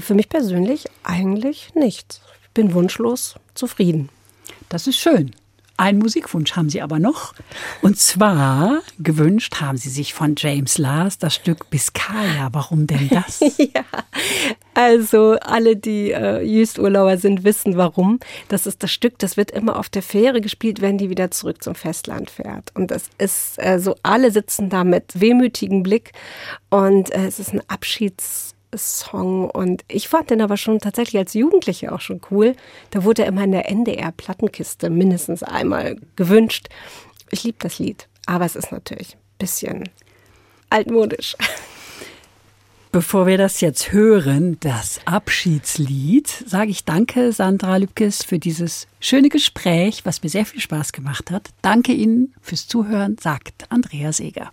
für 0.00 0.14
mich 0.14 0.28
persönlich 0.28 0.86
eigentlich 1.02 1.74
nichts. 1.74 2.20
Ich 2.44 2.50
bin 2.50 2.74
wunschlos 2.74 3.36
zufrieden. 3.54 4.08
Das 4.68 4.86
ist 4.86 4.98
schön. 4.98 5.32
Einen 5.78 5.98
Musikwunsch 5.98 6.54
haben 6.54 6.68
Sie 6.68 6.82
aber 6.82 6.98
noch. 6.98 7.34
Und 7.80 7.98
zwar 7.98 8.82
gewünscht 8.98 9.60
haben 9.60 9.78
Sie 9.78 9.88
sich 9.88 10.14
von 10.14 10.34
James 10.36 10.78
Last 10.78 11.22
das 11.22 11.34
Stück 11.34 11.70
Biscaya. 11.70 12.50
Warum 12.52 12.86
denn 12.86 13.08
das? 13.08 13.40
ja, 13.58 13.84
also 14.74 15.32
alle, 15.40 15.76
die 15.76 16.12
äh, 16.12 16.42
Jüst-Urlauber 16.42 17.16
sind, 17.16 17.42
wissen 17.42 17.76
warum. 17.76 18.20
Das 18.48 18.66
ist 18.66 18.82
das 18.82 18.92
Stück, 18.92 19.18
das 19.18 19.36
wird 19.36 19.50
immer 19.50 19.78
auf 19.78 19.88
der 19.88 20.02
Fähre 20.02 20.40
gespielt, 20.40 20.82
wenn 20.82 20.98
die 20.98 21.10
wieder 21.10 21.30
zurück 21.30 21.64
zum 21.64 21.74
Festland 21.74 22.30
fährt. 22.30 22.70
Und 22.74 22.90
das 22.90 23.10
ist 23.18 23.54
äh, 23.56 23.80
so, 23.80 23.96
alle 24.02 24.30
sitzen 24.30 24.68
da 24.68 24.84
mit 24.84 25.20
wehmütigem 25.20 25.82
Blick. 25.82 26.12
Und 26.70 27.12
äh, 27.12 27.26
es 27.26 27.40
ist 27.40 27.54
ein 27.54 27.62
Abschieds 27.68 28.54
Song 28.74 29.50
und 29.50 29.84
ich 29.88 30.08
fand 30.08 30.30
den 30.30 30.40
aber 30.40 30.56
schon 30.56 30.78
tatsächlich 30.78 31.18
als 31.18 31.34
Jugendliche 31.34 31.92
auch 31.92 32.00
schon 32.00 32.20
cool. 32.30 32.54
Da 32.90 33.04
wurde 33.04 33.22
er 33.22 33.28
immer 33.28 33.44
in 33.44 33.52
der 33.52 33.68
NDR-Plattenkiste 33.68 34.90
mindestens 34.90 35.42
einmal 35.42 35.96
gewünscht. 36.16 36.68
Ich 37.30 37.44
liebe 37.44 37.58
das 37.60 37.78
Lied, 37.78 38.08
aber 38.26 38.44
es 38.44 38.56
ist 38.56 38.72
natürlich 38.72 39.14
ein 39.14 39.38
bisschen 39.38 39.88
altmodisch. 40.70 41.36
Bevor 42.92 43.26
wir 43.26 43.38
das 43.38 43.62
jetzt 43.62 43.92
hören, 43.92 44.58
das 44.60 45.00
Abschiedslied, 45.06 46.28
sage 46.28 46.70
ich 46.70 46.84
danke 46.84 47.32
Sandra 47.32 47.78
Lübkes 47.78 48.22
für 48.22 48.38
dieses 48.38 48.86
schöne 49.00 49.30
Gespräch, 49.30 50.04
was 50.04 50.22
mir 50.22 50.28
sehr 50.28 50.44
viel 50.44 50.60
Spaß 50.60 50.92
gemacht 50.92 51.30
hat. 51.30 51.48
Danke 51.62 51.92
Ihnen 51.92 52.34
fürs 52.42 52.68
Zuhören, 52.68 53.16
sagt 53.18 53.64
Andrea 53.70 54.12
Seeger. 54.12 54.52